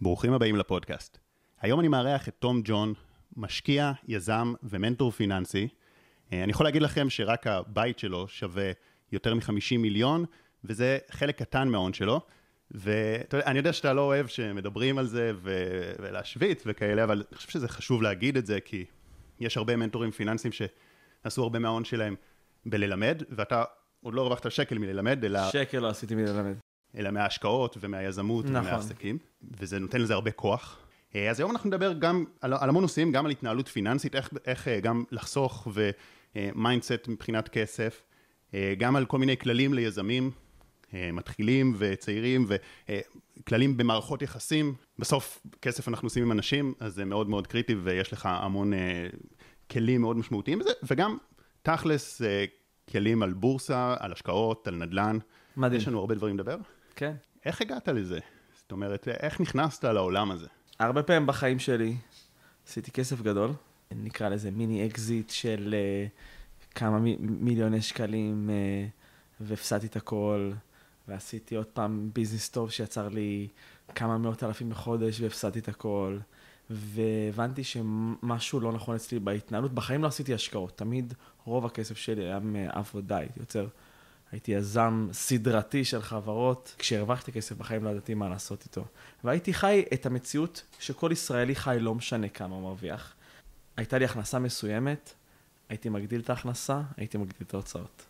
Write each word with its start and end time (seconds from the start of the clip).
ברוכים 0.00 0.32
הבאים 0.32 0.56
לפודקאסט. 0.56 1.18
היום 1.60 1.80
אני 1.80 1.88
מארח 1.88 2.28
את 2.28 2.34
תום 2.38 2.60
ג'ון, 2.64 2.94
משקיע, 3.36 3.92
יזם 4.08 4.54
ומנטור 4.62 5.10
פיננסי. 5.10 5.68
אה, 6.32 6.42
אני 6.42 6.50
יכול 6.50 6.66
להגיד 6.66 6.82
לכם 6.82 7.10
שרק 7.10 7.46
הבית 7.46 7.98
שלו 7.98 8.28
שווה 8.28 8.70
יותר 9.12 9.34
מ-50 9.34 9.78
מיליון, 9.78 10.24
וזה 10.64 10.98
חלק 11.10 11.38
קטן 11.38 11.68
מההון 11.68 11.92
שלו. 11.92 12.20
ואני 12.70 13.58
יודע 13.58 13.72
שאתה 13.72 13.92
לא 13.92 14.00
אוהב 14.00 14.26
שמדברים 14.26 14.98
על 14.98 15.06
זה 15.06 15.32
ו- 15.34 15.92
ולהשוויץ 15.98 16.62
וכאלה, 16.66 17.04
אבל 17.04 17.22
אני 17.28 17.36
חושב 17.36 17.50
שזה 17.50 17.68
חשוב 17.68 18.02
להגיד 18.02 18.36
את 18.36 18.46
זה, 18.46 18.60
כי 18.60 18.84
יש 19.40 19.56
הרבה 19.56 19.76
מנטורים 19.76 20.10
פיננסיים 20.10 20.52
שעשו 20.52 21.42
הרבה 21.42 21.58
מההון 21.58 21.84
שלהם 21.84 22.14
בללמד, 22.66 23.22
ואתה 23.30 23.64
עוד 24.02 24.14
לא 24.14 24.22
הרווחת 24.22 24.50
שקל 24.50 24.78
מללמד, 24.78 25.24
אלא... 25.24 25.50
שקל 25.50 25.78
לא 25.78 25.88
עשיתי 25.88 26.14
מללמד. 26.14 26.54
אלא 26.96 27.10
מההשקעות 27.10 27.76
ומהיזמות 27.80 28.44
נכון. 28.44 28.56
ומהעסקים, 28.56 29.18
וזה 29.60 29.78
נותן 29.78 30.00
לזה 30.00 30.14
הרבה 30.14 30.30
כוח. 30.30 30.78
אה, 31.14 31.30
אז 31.30 31.40
היום 31.40 31.50
אנחנו 31.50 31.68
נדבר 31.68 31.92
גם 31.92 32.24
על, 32.40 32.52
על 32.60 32.68
המון 32.68 32.82
נושאים, 32.82 33.12
גם 33.12 33.24
על 33.24 33.30
התנהלות 33.30 33.68
פיננסית, 33.68 34.14
איך, 34.14 34.30
איך 34.46 34.68
אה, 34.68 34.80
גם 34.80 35.04
לחסוך 35.10 35.68
ו 36.36 36.45
mindset 36.45 37.08
מבחינת 37.08 37.48
כסף, 37.48 38.02
אה, 38.54 38.74
גם 38.78 38.96
על 38.96 39.06
כל 39.06 39.18
מיני 39.18 39.36
כללים 39.36 39.74
ליזמים, 39.74 40.30
מתחילים 41.12 41.74
וצעירים, 41.78 42.46
וכללים 42.48 43.76
במערכות 43.76 44.22
יחסים. 44.22 44.74
בסוף 44.98 45.42
כסף 45.62 45.88
אנחנו 45.88 46.06
עושים 46.06 46.22
עם 46.22 46.32
אנשים, 46.32 46.74
אז 46.80 46.94
זה 46.94 47.04
מאוד 47.04 47.28
מאוד 47.28 47.46
קריטי 47.46 47.74
ויש 47.74 48.12
לך 48.12 48.26
המון 48.26 48.72
כלים 49.70 50.00
מאוד 50.00 50.16
משמעותיים 50.16 50.58
בזה, 50.58 50.70
וגם 50.82 51.16
תכלס 51.62 52.22
כלים 52.90 53.22
על 53.22 53.32
בורסה, 53.32 53.94
על 53.98 54.12
השקעות, 54.12 54.68
על 54.68 54.74
נדל"ן. 54.74 55.18
מדהים. 55.56 55.80
יש 55.80 55.88
לנו 55.88 55.98
הרבה 55.98 56.14
דברים 56.14 56.38
לדבר. 56.38 56.56
כן. 56.96 57.12
איך 57.44 57.60
הגעת 57.60 57.88
לזה? 57.88 58.18
זאת 58.56 58.72
אומרת, 58.72 59.08
איך 59.08 59.40
נכנסת 59.40 59.84
לעולם 59.84 60.30
הזה? 60.30 60.46
הרבה 60.78 61.02
פעמים 61.02 61.26
בחיים 61.26 61.58
שלי 61.58 61.96
עשיתי 62.68 62.90
כסף 62.90 63.20
גדול, 63.20 63.50
נקרא 63.90 64.28
לזה 64.28 64.50
מיני 64.50 64.86
אקזיט 64.86 65.30
של 65.30 65.74
אה, 65.74 66.74
כמה 66.74 66.98
מ- 66.98 67.44
מיליוני 67.44 67.82
שקלים, 67.82 68.50
אה, 68.50 68.90
והפסדתי 69.40 69.86
את 69.86 69.96
הכל, 69.96 70.52
ועשיתי 71.08 71.56
עוד 71.56 71.66
פעם 71.66 72.10
ביזנס 72.14 72.48
טוב 72.48 72.70
שיצר 72.70 73.08
לי 73.08 73.48
כמה 73.94 74.18
מאות 74.18 74.42
אלפים 74.44 74.70
בחודש, 74.70 75.20
והפסדתי 75.20 75.58
את 75.58 75.68
הכל. 75.68 76.18
והבנתי 76.70 77.64
שמשהו 77.64 78.60
לא 78.60 78.72
נכון 78.72 78.94
אצלי 78.94 79.18
בהתנהלות. 79.18 79.72
בחיים 79.72 80.02
לא 80.02 80.08
עשיתי 80.08 80.34
השקעות, 80.34 80.78
תמיד 80.78 81.14
רוב 81.44 81.66
הכסף 81.66 81.96
שלי 81.96 82.24
היה 82.24 82.38
מעבודה, 82.38 83.16
הייתי 83.16 83.40
יוצר 83.40 83.66
הייתי 84.36 84.52
יזם 84.52 85.08
סדרתי 85.12 85.84
של 85.84 86.02
חברות, 86.02 86.74
כשהרווחתי 86.78 87.32
כסף 87.32 87.56
בחיים 87.56 87.84
לא 87.84 87.90
ידעתי 87.90 88.14
מה 88.14 88.28
לעשות 88.28 88.64
איתו. 88.64 88.84
והייתי 89.24 89.54
חי 89.54 89.84
את 89.94 90.06
המציאות 90.06 90.62
שכל 90.78 91.10
ישראלי 91.12 91.54
חי 91.54 91.76
לא 91.80 91.94
משנה 91.94 92.28
כמה 92.28 92.54
הוא 92.54 92.62
מרוויח. 92.62 93.14
הייתה 93.76 93.98
לי 93.98 94.04
הכנסה 94.04 94.38
מסוימת, 94.38 95.14
הייתי 95.68 95.88
מגדיל 95.88 96.20
את 96.20 96.30
ההכנסה, 96.30 96.80
הייתי 96.96 97.18
מגדיל 97.18 97.42
את 97.46 97.54
ההוצאות. 97.54 98.06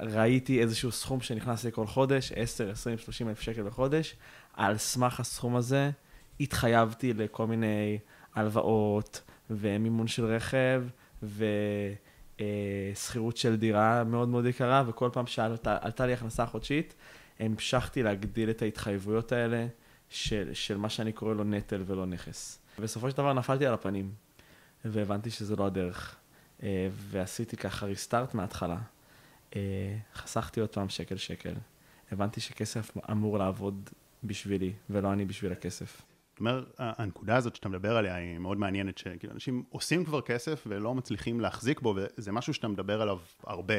ראיתי 0.00 0.60
איזשהו 0.60 0.92
סכום 0.92 1.20
שנכנס 1.20 1.64
לי 1.64 1.72
כל 1.72 1.86
חודש, 1.86 2.32
10, 2.36 2.70
20, 2.70 2.98
30 2.98 3.28
אלף 3.28 3.40
שקל 3.40 3.62
בחודש, 3.62 4.16
על 4.52 4.78
סמך 4.78 5.20
הסכום 5.20 5.56
הזה 5.56 5.90
התחייבתי 6.40 7.12
לכל 7.12 7.46
מיני 7.46 7.98
הלוואות 8.34 9.22
ומימון 9.50 10.06
של 10.06 10.24
רכב, 10.24 10.84
ו... 11.22 11.44
אה, 12.40 12.46
שכירות 12.94 13.36
של 13.36 13.56
דירה 13.56 14.04
מאוד 14.04 14.28
מאוד 14.28 14.46
יקרה, 14.46 14.84
וכל 14.86 15.10
פעם 15.12 15.26
שעלתה 15.26 16.06
לי 16.06 16.12
הכנסה 16.12 16.46
חודשית, 16.46 16.94
המשכתי 17.40 18.02
להגדיל 18.02 18.50
את 18.50 18.62
ההתחייבויות 18.62 19.32
האלה 19.32 19.66
של, 20.08 20.50
של 20.52 20.76
מה 20.76 20.88
שאני 20.88 21.12
קורא 21.12 21.34
לו 21.34 21.44
נטל 21.44 21.82
ולא 21.86 22.06
נכס. 22.06 22.58
בסופו 22.78 23.10
של 23.10 23.16
דבר 23.16 23.32
נפלתי 23.32 23.66
על 23.66 23.74
הפנים, 23.74 24.12
והבנתי 24.84 25.30
שזה 25.30 25.56
לא 25.56 25.66
הדרך. 25.66 26.16
אה, 26.62 26.88
ועשיתי 26.96 27.56
ככה 27.56 27.86
ריסטארט 27.86 28.34
מההתחלה. 28.34 28.78
אה, 29.56 29.96
חסכתי 30.14 30.60
עוד 30.60 30.68
פעם 30.68 30.88
שקל 30.88 31.16
שקל. 31.16 31.54
הבנתי 32.12 32.40
שכסף 32.40 32.90
אמור 33.10 33.38
לעבוד 33.38 33.90
בשבילי, 34.24 34.72
ולא 34.90 35.12
אני 35.12 35.24
בשביל 35.24 35.52
הכסף. 35.52 36.02
אומר, 36.40 36.64
הנקודה 36.78 37.36
הזאת 37.36 37.56
שאתה 37.56 37.68
מדבר 37.68 37.96
עליה 37.96 38.14
היא 38.14 38.38
מאוד 38.38 38.58
מעניינת, 38.58 38.98
שכאילו 38.98 39.32
אנשים 39.32 39.64
עושים 39.68 40.04
כבר 40.04 40.20
כסף 40.20 40.64
ולא 40.66 40.94
מצליחים 40.94 41.40
להחזיק 41.40 41.80
בו, 41.80 41.94
וזה 41.96 42.32
משהו 42.32 42.54
שאתה 42.54 42.68
מדבר 42.68 43.02
עליו 43.02 43.18
הרבה. 43.44 43.74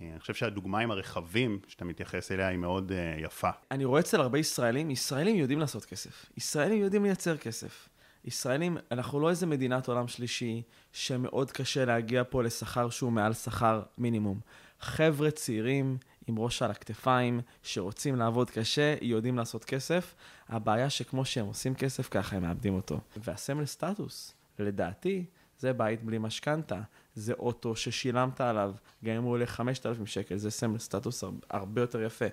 אני 0.00 0.20
חושב 0.20 0.34
שהדוגמה 0.34 0.78
עם 0.78 0.90
הרכבים 0.90 1.60
שאתה 1.66 1.84
מתייחס 1.84 2.32
אליה 2.32 2.48
היא 2.48 2.58
מאוד 2.58 2.92
uh, 2.92 3.24
יפה. 3.24 3.50
אני 3.70 3.84
רואה 3.84 4.00
אצל 4.00 4.20
הרבה 4.20 4.38
ישראלים, 4.38 4.90
ישראלים 4.90 5.36
יודעים 5.36 5.58
לעשות 5.58 5.84
כסף. 5.84 6.26
ישראלים 6.36 6.80
יודעים 6.82 7.04
לייצר 7.04 7.36
כסף. 7.36 7.88
ישראלים, 8.24 8.76
אנחנו 8.92 9.20
לא 9.20 9.30
איזה 9.30 9.46
מדינת 9.46 9.88
עולם 9.88 10.08
שלישי, 10.08 10.62
שמאוד 10.92 11.50
קשה 11.50 11.84
להגיע 11.84 12.22
פה 12.30 12.42
לשכר 12.42 12.90
שהוא 12.90 13.12
מעל 13.12 13.32
שכר 13.32 13.82
מינימום. 13.98 14.40
חבר'ה 14.80 15.30
צעירים 15.30 15.98
עם 16.28 16.38
ראש 16.38 16.62
על 16.62 16.70
הכתפיים, 16.70 17.40
שרוצים 17.62 18.16
לעבוד 18.16 18.50
קשה, 18.50 18.94
יודעים 19.02 19.36
לעשות 19.36 19.64
כסף. 19.64 20.14
הבעיה 20.48 20.90
שכמו 20.90 21.24
שהם 21.24 21.46
עושים 21.46 21.74
כסף, 21.74 22.08
ככה 22.08 22.36
הם 22.36 22.42
מאבדים 22.42 22.74
אותו. 22.74 23.00
והסמל 23.16 23.66
סטטוס, 23.66 24.34
לדעתי, 24.58 25.24
זה 25.58 25.72
בית 25.72 26.02
בלי 26.02 26.18
משכנתה, 26.18 26.80
זה 27.14 27.32
אוטו 27.32 27.76
ששילמת 27.76 28.40
עליו, 28.40 28.72
גם 29.04 29.14
אם 29.14 29.22
הוא 29.22 29.32
עולה 29.32 29.46
5,000 29.46 30.06
שקל, 30.06 30.36
זה 30.36 30.50
סמל 30.50 30.78
סטטוס 30.78 31.24
הרבה 31.50 31.80
יותר 31.80 32.02
יפה. 32.02 32.26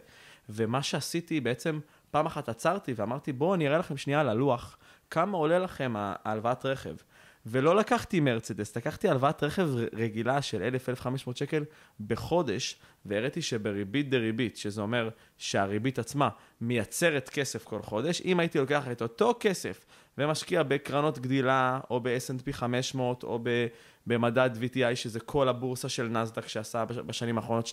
ומה 0.49 0.83
שעשיתי, 0.83 1.41
בעצם 1.41 1.79
פעם 2.11 2.25
אחת 2.25 2.49
עצרתי 2.49 2.93
ואמרתי, 2.95 3.33
בואו 3.33 3.53
אני 3.53 3.67
אראה 3.67 3.77
לכם 3.77 3.97
שנייה 3.97 4.19
על 4.19 4.29
הלוח, 4.29 4.77
כמה 5.09 5.37
עולה 5.37 5.59
לכם 5.59 5.93
ההלוואת 5.97 6.65
רכב. 6.65 6.95
ולא 7.45 7.75
לקחתי 7.75 8.19
מרצדס, 8.19 8.77
לקחתי 8.77 9.09
הלוואת 9.09 9.43
רכב 9.43 9.69
רגילה 9.93 10.41
של 10.41 10.69
1,000-1,500 11.03 11.07
שקל 11.35 11.63
בחודש, 12.07 12.75
והראיתי 13.05 13.41
שבריבית 13.41 14.09
דריבית, 14.09 14.57
שזה 14.57 14.81
אומר 14.81 15.09
שהריבית 15.37 15.99
עצמה 15.99 16.29
מייצרת 16.61 17.29
כסף 17.29 17.63
כל 17.63 17.81
חודש, 17.81 18.21
אם 18.25 18.39
הייתי 18.39 18.57
לוקח 18.59 18.87
את 18.91 19.01
אותו 19.01 19.35
כסף 19.39 19.85
ומשקיע 20.17 20.63
בקרנות 20.63 21.19
גדילה, 21.19 21.79
או 21.89 21.99
ב-S&P 21.99 22.53
500, 22.53 23.23
או 23.23 23.39
במדד 24.07 24.49
VTI, 24.61 24.95
שזה 24.95 25.19
כל 25.19 25.47
הבורסה 25.49 25.89
של 25.89 26.07
נסדק 26.07 26.47
שעשה 26.47 26.85
בשנים 26.85 27.37
האחרונות 27.37 27.67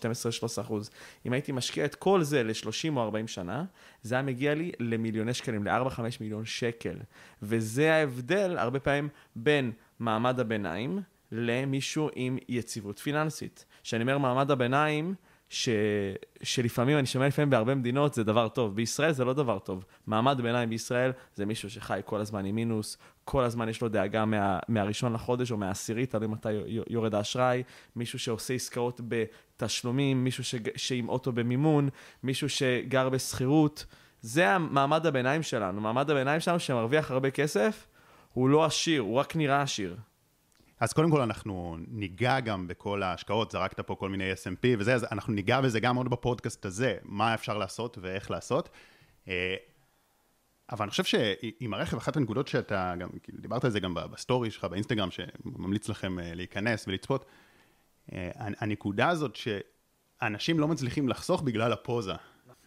12-13 0.59 0.61
אחוז, 0.61 0.91
אם 1.27 1.33
הייתי 1.33 1.53
משקיע 1.53 1.85
את 1.85 1.95
כל 1.95 2.23
זה 2.23 2.43
ל-30 2.43 2.97
או 2.97 3.03
40 3.03 3.29
שנה, 3.29 3.65
זה 4.03 4.15
היה 4.15 4.23
מגיע 4.23 4.55
לי 4.55 4.73
למיליוני 4.81 5.35
שקלים, 5.35 5.65
ל-4-5 5.65 6.01
מיליון 6.21 6.45
שקל. 6.45 6.97
וזה 7.43 7.95
ההבדל 7.95 8.59
הרבה 8.59 8.81
פעמים 8.81 9.09
בין 9.37 9.73
מעמד 9.99 10.41
הביניים 10.41 11.01
למישהו 11.33 12.09
עם 12.15 12.39
יציבות 12.49 12.99
פיננסית. 12.99 13.65
כשאני 13.83 14.03
אומר 14.03 14.19
מעמד 14.19 14.51
הביניים, 14.51 15.15
ש... 15.53 15.69
שלפעמים, 16.43 16.99
אני 16.99 17.07
שומע 17.07 17.27
לפעמים 17.27 17.51
בהרבה 17.51 17.75
מדינות, 17.75 18.15
זה 18.15 18.25
דבר 18.25 18.49
טוב. 18.49 18.77
בישראל 18.77 19.13
זה 19.13 19.25
לא 19.25 19.33
דבר 19.33 19.59
טוב. 19.59 19.85
מעמד 20.07 20.41
ביניים 20.41 20.71
בישראל 20.71 21.13
זה 21.35 21.47
מישהו 21.47 21.71
שחי 21.71 22.01
כל 22.05 22.21
הזמן 22.21 22.45
עם 22.45 22.55
מינוס, 22.55 22.99
כל 23.25 23.45
הזמן 23.45 23.69
יש 23.69 23.83
לו 23.83 23.89
דאגה 23.89 24.25
מה... 24.25 24.59
מהראשון 24.69 25.13
לחודש 25.13 25.53
או 25.53 25.57
מהעשירית, 25.57 26.11
תלוי 26.11 26.27
מתי 26.27 26.49
יורד 26.91 27.15
האשראי, 27.15 27.63
מישהו 27.97 28.19
שעושה 28.19 28.55
עסקאות 28.55 29.01
בתשלומים, 29.09 30.25
מישהו 30.25 30.45
ש... 30.45 30.55
שעם 30.77 31.09
אוטו 31.09 31.33
במימון, 31.33 31.89
מישהו 32.23 32.49
שגר 32.49 33.09
בשכירות. 33.09 33.87
זה 34.21 34.51
המעמד 34.51 35.07
הביניים 35.07 35.43
שלנו. 35.43 35.81
מעמד 35.81 36.11
הביניים 36.11 36.41
שלנו 36.41 36.61
שמרוויח 36.61 37.11
הרבה 37.11 37.31
כסף, 37.31 37.87
הוא 38.33 38.49
לא 38.49 38.65
עשיר, 38.65 39.01
הוא 39.01 39.17
רק 39.17 39.37
נראה 39.37 39.63
עשיר. 39.63 39.97
אז 40.83 40.93
קודם 40.93 41.11
כל 41.11 41.21
אנחנו 41.21 41.77
ניגע 41.89 42.41
גם 42.41 42.69
בכל 42.69 43.03
ההשקעות, 43.03 43.51
זרקת 43.51 43.81
פה 43.81 43.95
כל 43.95 44.09
מיני 44.09 44.33
S&P 44.33 44.67
וזה, 44.79 44.95
אז 44.95 45.07
אנחנו 45.13 45.33
ניגע 45.33 45.61
בזה 45.61 45.81
גם 45.81 45.97
עוד 45.97 46.11
בפודקאסט 46.11 46.65
הזה, 46.65 46.97
מה 47.03 47.35
אפשר 47.35 47.59
לעשות 47.59 47.99
ואיך 48.01 48.31
לעשות. 48.31 48.69
אה, 49.29 49.55
אבל 50.73 50.83
אני 50.83 50.91
חושב 50.91 51.05
שעם 51.05 51.75
הרכב, 51.75 51.97
אחת 51.97 52.17
הנקודות 52.17 52.49
שאתה 52.49 52.95
גם, 52.99 53.09
כאילו 53.23 53.39
דיברת 53.41 53.65
על 53.65 53.71
זה 53.71 53.81
גם 53.81 53.95
בסטורי 53.95 54.51
שלך, 54.51 54.65
באינסטגרם, 54.65 55.09
שממליץ 55.11 55.89
לכם 55.89 56.19
אה, 56.19 56.35
להיכנס 56.35 56.89
ולצפות, 56.89 57.25
אה, 58.13 58.31
הנקודה 58.37 59.09
הזאת 59.09 59.37
שאנשים 59.37 60.61
לא 60.61 60.69
מצליחים 60.69 61.09
לחסוך 61.09 61.43
בגלל 61.43 61.73
הפוזה. 61.73 62.15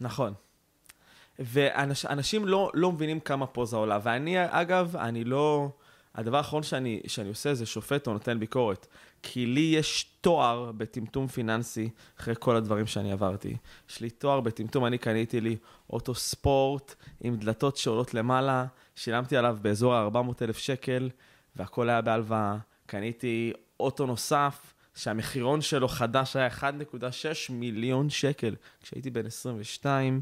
נכון. 0.00 0.34
ואנשים 1.38 2.48
לא, 2.48 2.70
לא 2.74 2.92
מבינים 2.92 3.20
כמה 3.20 3.46
פוזה 3.46 3.76
עולה, 3.76 3.98
ואני, 4.02 4.36
אגב, 4.50 4.96
אני 4.96 5.24
לא... 5.24 5.70
הדבר 6.16 6.36
האחרון 6.36 6.62
שאני, 6.62 7.00
שאני 7.06 7.28
עושה 7.28 7.54
זה 7.54 7.66
שופט 7.66 8.06
או 8.06 8.12
נותן 8.12 8.38
ביקורת. 8.40 8.86
כי 9.22 9.46
לי 9.46 9.72
יש 9.78 10.06
תואר 10.20 10.72
בטמטום 10.72 11.26
פיננסי 11.26 11.90
אחרי 12.20 12.34
כל 12.38 12.56
הדברים 12.56 12.86
שאני 12.86 13.12
עברתי. 13.12 13.56
יש 13.90 14.00
לי 14.00 14.10
תואר 14.10 14.40
בטמטום, 14.40 14.86
אני 14.86 14.98
קניתי 14.98 15.40
לי 15.40 15.56
אוטו 15.90 16.14
ספורט 16.14 16.94
עם 17.20 17.36
דלתות 17.36 17.76
שעולות 17.76 18.14
למעלה, 18.14 18.66
שילמתי 18.94 19.36
עליו 19.36 19.58
באזור 19.62 19.94
ה-400,000 19.94 20.52
שקל, 20.52 21.10
והכל 21.56 21.88
היה 21.88 22.00
בהלוואה. 22.00 22.56
קניתי 22.86 23.52
אוטו 23.80 24.06
נוסף, 24.06 24.74
שהמחירון 24.94 25.60
שלו 25.60 25.88
חדש 25.88 26.36
היה 26.36 26.48
1.6 26.48 26.64
מיליון 27.50 28.10
שקל, 28.10 28.54
כשהייתי 28.82 29.10
בן 29.10 29.26
22, 29.26 30.20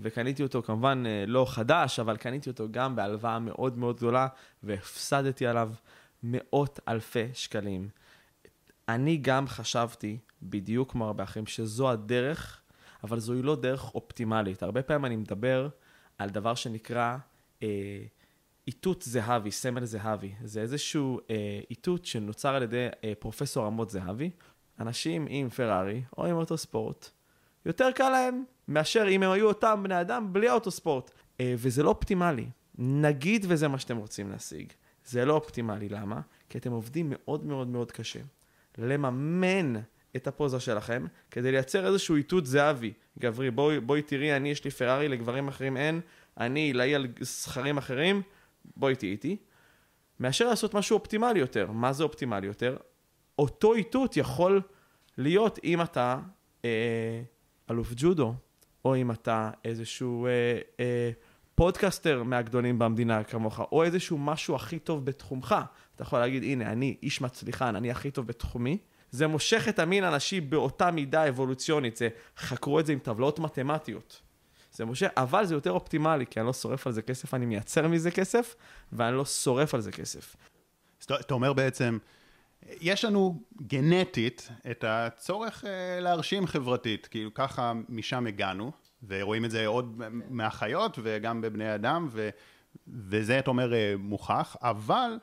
וקניתי 0.00 0.42
אותו 0.42 0.62
כמובן 0.62 1.04
אה, 1.06 1.24
לא 1.26 1.46
חדש, 1.48 1.98
אבל 1.98 2.16
קניתי 2.16 2.50
אותו 2.50 2.66
גם 2.70 2.96
בהלוואה 2.96 3.38
מאוד 3.38 3.78
מאוד 3.78 3.96
גדולה, 3.96 4.28
והפסדתי 4.62 5.46
עליו 5.46 5.72
מאות 6.22 6.80
אלפי 6.88 7.28
שקלים. 7.32 7.88
אני 8.88 9.16
גם 9.16 9.46
חשבתי, 9.46 10.18
בדיוק 10.42 10.92
כמו 10.92 11.06
הרבה 11.06 11.24
אחרים, 11.24 11.46
שזו 11.46 11.90
הדרך, 11.90 12.60
אבל 13.04 13.18
זוהי 13.18 13.42
לא 13.42 13.56
דרך 13.56 13.94
אופטימלית. 13.94 14.62
הרבה 14.62 14.82
פעמים 14.82 15.04
אני 15.04 15.16
מדבר 15.16 15.68
על 16.18 16.30
דבר 16.30 16.54
שנקרא 16.54 17.16
אה, 17.62 17.68
איתות 18.66 19.02
זהבי, 19.02 19.50
סמל 19.50 19.84
זהבי. 19.84 20.34
זה 20.44 20.60
איזשהו 20.60 21.20
אה, 21.30 21.60
איתות 21.70 22.04
שנוצר 22.04 22.54
על 22.54 22.62
ידי 22.62 22.88
אה, 23.04 23.12
פרופסור 23.18 23.68
אמות 23.68 23.90
זהבי. 23.90 24.30
אנשים 24.80 25.26
עם 25.28 25.50
פרארי 25.50 26.02
או 26.18 26.26
עם 26.26 26.36
אוטוספורט, 26.36 27.10
יותר 27.66 27.92
קל 27.92 28.10
להם 28.10 28.44
מאשר 28.68 29.06
אם 29.08 29.22
הם 29.22 29.30
היו 29.30 29.48
אותם 29.48 29.80
בני 29.82 30.00
אדם 30.00 30.32
בלי 30.32 30.48
האוטוספורט. 30.48 31.10
אה, 31.40 31.54
וזה 31.58 31.82
לא 31.82 31.88
אופטימלי. 31.88 32.46
נגיד 32.78 33.46
וזה 33.48 33.68
מה 33.68 33.78
שאתם 33.78 33.96
רוצים 33.96 34.30
להשיג. 34.30 34.72
זה 35.04 35.24
לא 35.24 35.34
אופטימלי, 35.34 35.88
למה? 35.88 36.20
כי 36.48 36.58
אתם 36.58 36.72
עובדים 36.72 37.06
מאוד 37.10 37.44
מאוד 37.44 37.68
מאוד 37.68 37.92
קשה. 37.92 38.20
לממן 38.78 39.74
את 40.16 40.26
הפוזה 40.26 40.60
שלכם, 40.60 41.06
כדי 41.30 41.52
לייצר 41.52 41.86
איזשהו 41.86 42.16
איתות 42.16 42.46
זהבי. 42.46 42.92
גברי, 43.18 43.50
בואי, 43.50 43.80
בואי 43.80 44.02
תראי, 44.02 44.36
אני 44.36 44.50
יש 44.50 44.64
לי 44.64 44.70
פרארי, 44.70 45.08
לגברים 45.08 45.48
אחרים 45.48 45.76
אין, 45.76 46.00
אני 46.38 46.60
עילאי 46.60 46.94
על 46.94 47.06
זכרים 47.20 47.78
אחרים, 47.78 48.22
בואי 48.76 48.96
תהיי 48.96 49.10
איתי. 49.10 49.36
מאשר 50.20 50.48
לעשות 50.48 50.74
משהו 50.74 50.98
אופטימלי 50.98 51.38
יותר. 51.38 51.70
מה 51.70 51.92
זה 51.92 52.02
אופטימלי 52.02 52.46
יותר? 52.46 52.76
אותו 53.38 53.74
איתות 53.74 54.16
יכול 54.16 54.60
להיות 55.18 55.58
אם 55.64 55.82
אתה 55.82 56.18
אה, 56.64 57.22
אלוף 57.70 57.92
ג'ודו, 57.96 58.34
או 58.86 58.96
אם 58.96 59.10
אתה 59.10 59.50
איזשהו 59.64 60.26
אה, 60.26 60.30
אה, 60.80 61.10
פודקאסטר 61.54 62.22
מהגדולים 62.22 62.78
במדינה 62.78 63.24
כמוך, 63.24 63.60
או 63.60 63.84
איזשהו 63.84 64.18
משהו 64.18 64.54
הכי 64.54 64.78
טוב 64.78 65.04
בתחומך. 65.04 65.54
אתה 65.94 66.02
יכול 66.02 66.18
להגיד, 66.18 66.42
הנה, 66.42 66.72
אני 66.72 66.96
איש 67.02 67.20
מצליחן, 67.20 67.76
אני 67.76 67.90
הכי 67.90 68.10
טוב 68.10 68.26
בתחומי. 68.26 68.78
זה 69.10 69.26
מושך 69.26 69.68
את 69.68 69.78
המין 69.78 70.04
הנשי 70.04 70.40
באותה 70.40 70.90
מידה 70.90 71.28
אבולוציונית, 71.28 71.96
זה, 71.96 72.08
חקרו 72.36 72.80
את 72.80 72.86
זה 72.86 72.92
עם 72.92 72.98
טבלאות 72.98 73.38
מתמטיות. 73.38 74.22
זה 74.72 74.84
מושך, 74.84 75.08
אבל 75.16 75.46
זה 75.46 75.54
יותר 75.54 75.72
אופטימלי, 75.72 76.26
כי 76.26 76.40
אני 76.40 76.46
לא 76.46 76.52
שורף 76.52 76.86
על 76.86 76.92
זה 76.92 77.02
כסף, 77.02 77.34
אני 77.34 77.46
מייצר 77.46 77.88
מזה 77.88 78.10
כסף, 78.10 78.54
ואני 78.92 79.16
לא 79.16 79.24
שורף 79.24 79.74
על 79.74 79.80
זה 79.80 79.92
כסף. 79.92 80.36
אתה 81.04 81.34
אומר 81.34 81.52
בעצם, 81.52 81.98
יש 82.80 83.04
לנו 83.04 83.42
גנטית 83.62 84.48
את 84.70 84.84
הצורך 84.88 85.64
אה, 85.64 86.00
להרשים 86.00 86.46
חברתית, 86.46 87.06
כאילו 87.06 87.34
ככה 87.34 87.72
משם 87.88 88.26
הגענו, 88.26 88.72
ורואים 89.08 89.44
את 89.44 89.50
זה 89.50 89.66
עוד 89.66 90.02
מהחיות 90.30 90.98
וגם 91.02 91.40
בבני 91.40 91.74
אדם, 91.74 92.08
ו, 92.10 92.28
וזה 92.88 93.38
אתה 93.38 93.50
אומר 93.50 93.74
אה, 93.74 93.94
מוכח, 93.98 94.56
אבל 94.62 95.18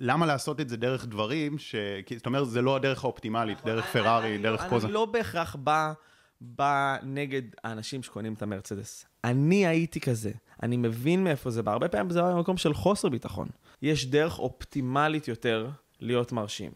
למה 0.00 0.26
לעשות 0.26 0.60
את 0.60 0.68
זה 0.68 0.76
דרך 0.76 1.06
דברים, 1.06 1.58
ש... 1.58 1.74
זאת 2.16 2.26
אומרת, 2.26 2.48
זה 2.48 2.62
לא 2.62 2.76
הדרך 2.76 3.04
האופטימלית, 3.04 3.58
נכון, 3.58 3.70
דרך 3.70 3.86
פרארי, 3.92 4.38
דרך 4.38 4.64
פוזה. 4.68 4.86
אני 4.86 4.94
לא 4.94 5.06
בהכרח 5.06 5.56
בא, 5.56 5.92
בא 6.40 6.96
נגד 7.02 7.42
האנשים 7.64 8.02
שקונים 8.02 8.34
את 8.34 8.42
המרצדס. 8.42 9.06
אני 9.24 9.66
הייתי 9.66 10.00
כזה, 10.00 10.32
אני 10.62 10.76
מבין 10.76 11.24
מאיפה 11.24 11.50
זה 11.50 11.62
בא. 11.62 11.72
הרבה 11.72 11.88
פעמים 11.88 12.10
זה 12.10 12.22
בא 12.22 12.34
במקום 12.34 12.56
של 12.56 12.74
חוסר 12.74 13.08
ביטחון. 13.08 13.48
יש 13.82 14.06
דרך 14.06 14.38
אופטימלית 14.38 15.28
יותר 15.28 15.68
להיות 16.00 16.32
מרשים. 16.32 16.70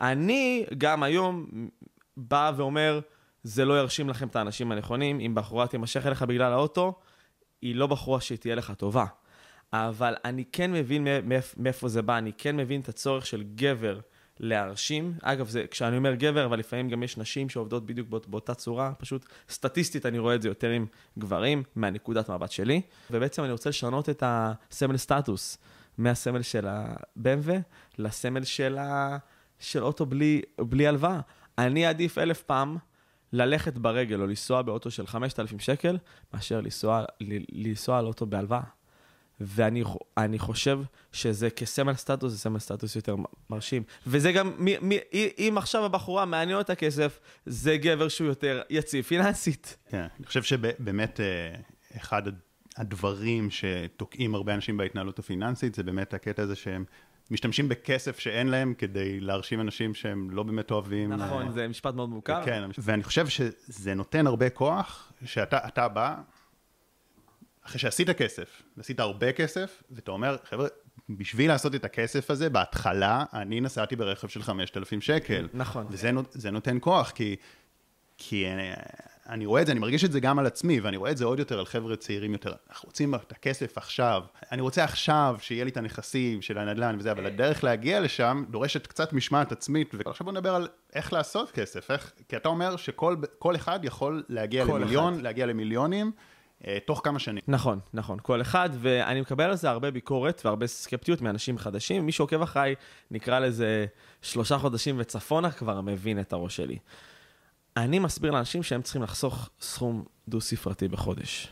אני 0.00 0.66
גם 0.78 1.02
היום 1.02 1.46
בא 2.16 2.52
ואומר, 2.56 3.00
זה 3.42 3.64
לא 3.64 3.78
ירשים 3.80 4.08
לכם 4.08 4.28
את 4.28 4.36
האנשים 4.36 4.72
הנכונים, 4.72 5.20
אם 5.20 5.34
בחורה 5.34 5.66
תימשך 5.66 6.06
אליך 6.06 6.22
בגלל 6.22 6.52
האוטו, 6.52 6.94
היא 7.62 7.74
לא 7.74 7.86
בחורה 7.86 8.20
שתהיה 8.20 8.54
לך 8.54 8.72
טובה. 8.76 9.04
אבל 9.72 10.14
אני 10.24 10.44
כן 10.52 10.72
מבין 10.72 11.06
מאיפה 11.56 11.88
זה 11.88 12.02
בא, 12.02 12.18
אני 12.18 12.32
כן 12.38 12.56
מבין 12.56 12.80
את 12.80 12.88
הצורך 12.88 13.26
של 13.26 13.42
גבר 13.54 14.00
להרשים. 14.40 15.14
אגב, 15.22 15.48
זה, 15.48 15.64
כשאני 15.70 15.96
אומר 15.96 16.14
גבר, 16.14 16.44
אבל 16.44 16.58
לפעמים 16.58 16.88
גם 16.88 17.02
יש 17.02 17.18
נשים 17.18 17.48
שעובדות 17.48 17.86
בדיוק 17.86 18.08
באות, 18.08 18.28
באותה 18.28 18.54
צורה, 18.54 18.92
פשוט 18.98 19.26
סטטיסטית 19.50 20.06
אני 20.06 20.18
רואה 20.18 20.34
את 20.34 20.42
זה 20.42 20.48
יותר 20.48 20.70
עם 20.70 20.86
גברים, 21.18 21.62
מהנקודת 21.76 22.30
מבט 22.30 22.50
שלי. 22.50 22.80
ובעצם 23.10 23.44
אני 23.44 23.52
רוצה 23.52 23.68
לשנות 23.70 24.08
את 24.08 24.22
הסמל 24.26 24.96
סטטוס 24.96 25.58
מהסמל 25.98 26.42
של 26.42 26.66
ה-BMW 26.66 27.50
לסמל 27.98 28.44
של, 28.44 28.78
ה... 28.78 29.18
של 29.58 29.84
אוטו 29.84 30.06
בלי, 30.06 30.42
בלי 30.60 30.86
הלוואה. 30.86 31.20
אני 31.58 31.86
עדיף 31.86 32.18
אלף 32.18 32.42
פעם 32.42 32.76
ללכת 33.32 33.78
ברגל 33.78 34.20
או 34.20 34.26
לנסוע 34.26 34.62
באוטו 34.62 34.90
של 34.90 35.06
5,000 35.06 35.58
שקל, 35.58 35.98
מאשר 36.34 36.60
לנסוע, 36.60 37.04
לנסוע 37.52 37.98
על 37.98 38.06
אוטו 38.06 38.26
בהלוואה. 38.26 38.62
ואני 39.40 40.38
חושב 40.38 40.80
שזה 41.12 41.50
כסמל 41.50 41.94
סטטוס, 41.94 42.32
זה 42.32 42.38
סמל 42.38 42.58
סטטוס 42.58 42.96
יותר 42.96 43.16
מרשים. 43.50 43.82
וזה 44.06 44.32
גם, 44.32 44.52
מי, 44.58 44.76
מי, 44.80 44.98
אם 45.38 45.54
עכשיו 45.58 45.84
הבחורה 45.84 46.24
מעניין 46.24 46.58
אותה 46.58 46.74
כסף, 46.74 47.20
זה 47.46 47.76
גבר 47.76 48.08
שהוא 48.08 48.28
יותר 48.28 48.62
יציב 48.70 49.04
פיננסית. 49.04 49.76
כן, 49.88 50.06
אני 50.18 50.26
חושב 50.26 50.42
שבאמת 50.42 51.20
אה, 51.20 51.54
אחד 51.96 52.22
הדברים 52.78 53.48
שתוקעים 53.50 54.34
הרבה 54.34 54.54
אנשים 54.54 54.76
בהתנהלות 54.76 55.18
הפיננסית, 55.18 55.74
זה 55.74 55.82
באמת 55.82 56.14
הקטע 56.14 56.42
הזה 56.42 56.56
שהם 56.56 56.84
משתמשים 57.30 57.68
בכסף 57.68 58.18
שאין 58.18 58.48
להם 58.48 58.74
כדי 58.78 59.20
להרשים 59.20 59.60
אנשים 59.60 59.94
שהם 59.94 60.30
לא 60.30 60.42
באמת 60.42 60.70
אוהבים. 60.70 61.12
נכון, 61.12 61.46
אה, 61.46 61.52
זה 61.52 61.68
משפט 61.68 61.94
מאוד 61.94 62.08
מוכר. 62.08 62.44
כן, 62.44 62.64
ואני 62.78 63.02
חושב 63.02 63.28
שזה 63.28 63.94
נותן 63.94 64.26
הרבה 64.26 64.50
כוח, 64.50 65.12
שאתה 65.24 65.88
בא, 65.88 66.16
אחרי 67.66 67.78
שעשית 67.78 68.10
כסף, 68.10 68.62
ועשית 68.76 69.00
הרבה 69.00 69.32
כסף, 69.32 69.82
ואתה 69.90 70.10
אומר, 70.10 70.36
חבר'ה, 70.44 70.68
בשביל 71.08 71.50
לעשות 71.50 71.74
את 71.74 71.84
הכסף 71.84 72.30
הזה, 72.30 72.50
בהתחלה, 72.50 73.24
אני 73.32 73.60
נסעתי 73.60 73.96
ברכב 73.96 74.28
של 74.28 74.42
5,000 74.42 75.00
שקל. 75.00 75.48
נכון. 75.54 75.86
וזה 75.90 76.50
נותן 76.50 76.78
כוח, 76.80 77.10
כי, 77.10 77.36
כי 78.18 78.44
אני, 79.28 79.46
רואה 79.46 79.62
את 79.62 79.66
זה, 79.66 79.72
אני 79.72 79.80
מרגיש 79.80 80.04
את 80.04 80.12
זה 80.12 80.20
גם 80.20 80.38
על 80.38 80.46
עצמי, 80.46 80.80
ואני 80.80 80.96
רואה 80.96 81.10
את 81.10 81.16
זה 81.16 81.24
עוד 81.24 81.38
יותר 81.38 81.58
על 81.58 81.66
חבר'ה 81.66 81.96
צעירים 81.96 82.32
יותר. 82.32 82.52
אנחנו 82.70 82.86
רוצים 82.86 83.14
את 83.14 83.32
הכסף 83.32 83.78
עכשיו. 83.78 84.22
אני 84.52 84.62
רוצה 84.62 84.84
עכשיו 84.84 85.36
שיהיה 85.40 85.64
לי 85.64 85.70
את 85.70 85.76
הנכסים 85.76 86.42
של 86.42 86.58
הנדל"ן 86.58 86.96
וזה, 86.98 87.12
אבל 87.12 87.26
הדרך 87.26 87.64
להגיע 87.64 88.00
לשם 88.00 88.44
דורשת 88.50 88.86
קצת 88.86 89.12
משמעת 89.12 89.52
עצמית, 89.52 89.94
ועכשיו 89.94 90.24
בוא 90.24 90.32
נדבר 90.32 90.54
על 90.54 90.68
איך 90.94 91.12
לעשות 91.12 91.50
כסף, 91.50 91.90
איך, 91.90 92.12
כי 92.28 92.36
אתה 92.36 92.48
אומר 92.48 92.76
שכל 92.76 93.56
אחד 93.56 93.80
יכול 93.82 94.22
להגיע 94.28 94.64
למיליון, 94.64 95.14
אחד. 95.14 95.22
להגיע 95.22 95.46
למיליונים. 95.46 96.12
אה, 96.66 96.78
תוך 96.86 97.00
כמה 97.04 97.18
שנים. 97.18 97.42
נכון, 97.48 97.78
נכון, 97.94 98.18
כל 98.22 98.40
אחד, 98.40 98.70
ואני 98.72 99.20
מקבל 99.20 99.44
על 99.44 99.54
זה 99.54 99.70
הרבה 99.70 99.90
ביקורת 99.90 100.42
והרבה 100.44 100.66
סקפטיות 100.66 101.20
מאנשים 101.20 101.58
חדשים. 101.58 102.06
מי 102.06 102.12
שעוקב 102.12 102.42
אחריי, 102.42 102.74
נקרא 103.10 103.38
לזה 103.38 103.86
שלושה 104.22 104.58
חודשים 104.58 104.96
וצפונה, 104.98 105.50
כבר 105.50 105.80
מבין 105.80 106.20
את 106.20 106.32
הראש 106.32 106.56
שלי. 106.56 106.78
אני 107.78 107.98
מסביר 107.98 108.30
לאנשים 108.30 108.62
שהם 108.62 108.82
צריכים 108.82 109.02
לחסוך 109.02 109.50
סכום 109.60 110.04
דו-ספרתי 110.28 110.88
בחודש, 110.88 111.48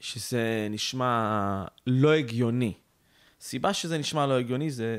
שזה 0.00 0.66
נשמע 0.70 1.64
לא 1.86 2.12
הגיוני. 2.12 2.72
סיבה 3.40 3.74
שזה 3.74 3.98
נשמע 3.98 4.26
לא 4.26 4.38
הגיוני 4.38 4.70
זה, 4.70 4.98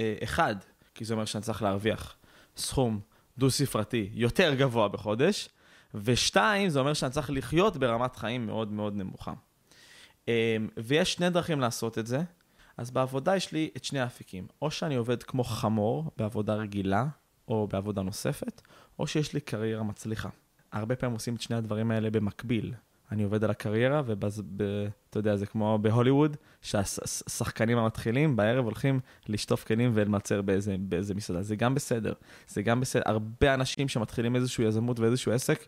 אה, 0.00 0.14
אחד, 0.24 0.56
כי 0.94 1.04
זה 1.04 1.14
אומר 1.14 1.24
שאני 1.24 1.42
צריך 1.42 1.62
להרוויח 1.62 2.16
סכום 2.56 3.00
דו-ספרתי 3.38 4.10
יותר 4.12 4.54
גבוה 4.54 4.88
בחודש, 4.88 5.48
ושתיים, 5.94 6.68
זה 6.68 6.80
אומר 6.80 6.94
שאני 6.94 7.12
צריך 7.12 7.30
לחיות 7.30 7.76
ברמת 7.76 8.16
חיים 8.16 8.46
מאוד 8.46 8.72
מאוד 8.72 8.94
נמוכה. 8.94 9.32
אמ, 10.28 10.32
ויש 10.76 11.12
שני 11.12 11.30
דרכים 11.30 11.60
לעשות 11.60 11.98
את 11.98 12.06
זה. 12.06 12.22
אז 12.76 12.90
בעבודה 12.90 13.36
יש 13.36 13.52
לי 13.52 13.70
את 13.76 13.84
שני 13.84 14.00
האפיקים. 14.00 14.46
או 14.62 14.70
שאני 14.70 14.94
עובד 14.94 15.22
כמו 15.22 15.44
חמור 15.44 16.10
בעבודה 16.16 16.54
רגילה, 16.54 17.06
או 17.48 17.68
בעבודה 17.68 18.02
נוספת, 18.02 18.62
או 18.98 19.06
שיש 19.06 19.32
לי 19.32 19.40
קריירה 19.40 19.82
מצליחה. 19.82 20.28
הרבה 20.72 20.96
פעמים 20.96 21.14
עושים 21.14 21.34
את 21.34 21.40
שני 21.40 21.56
הדברים 21.56 21.90
האלה 21.90 22.10
במקביל. 22.10 22.74
אני 23.12 23.22
עובד 23.22 23.44
על 23.44 23.50
הקריירה, 23.50 24.02
ואתה 24.06 25.18
יודע, 25.18 25.36
זה 25.36 25.46
כמו 25.46 25.78
בהוליווד, 25.82 26.36
שהשחקנים 26.62 27.78
המתחילים 27.78 28.36
בערב 28.36 28.64
הולכים 28.64 29.00
לשטוף 29.28 29.64
כלים 29.64 29.90
ולמצר 29.94 30.42
באיזה, 30.42 30.76
באיזה 30.78 31.14
מסעדה. 31.14 31.42
זה 31.42 31.56
גם 31.56 31.74
בסדר. 31.74 32.12
זה 32.48 32.62
גם 32.62 32.80
בסדר. 32.80 33.02
הרבה 33.06 33.54
אנשים 33.54 33.88
שמתחילים 33.88 34.36
איזושהי 34.36 34.64
יזמות 34.64 35.00
ואיזשהו 35.00 35.32
עסק, 35.32 35.64